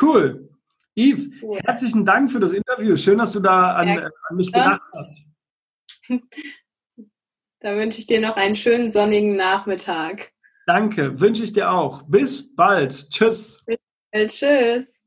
Cool. 0.00 0.48
Yves, 0.94 1.42
herzlichen 1.64 2.04
Dank 2.04 2.30
für 2.30 2.38
das 2.38 2.52
Interview. 2.52 2.96
Schön, 2.96 3.18
dass 3.18 3.32
du 3.32 3.40
da 3.40 3.74
an, 3.74 3.88
ja, 3.88 4.10
an 4.28 4.36
mich 4.36 4.52
gedacht 4.52 4.80
hast. 4.92 5.26
Da 7.60 7.76
wünsche 7.78 7.98
ich 7.98 8.06
dir 8.06 8.20
noch 8.20 8.36
einen 8.36 8.56
schönen 8.56 8.90
sonnigen 8.90 9.36
Nachmittag. 9.36 10.32
Danke, 10.66 11.18
wünsche 11.18 11.44
ich 11.44 11.54
dir 11.54 11.70
auch. 11.70 12.02
Bis 12.02 12.54
bald. 12.54 13.08
Tschüss. 13.08 13.64
Bis 13.64 13.78
bald. 14.12 14.30
Tschüss. 14.30 15.03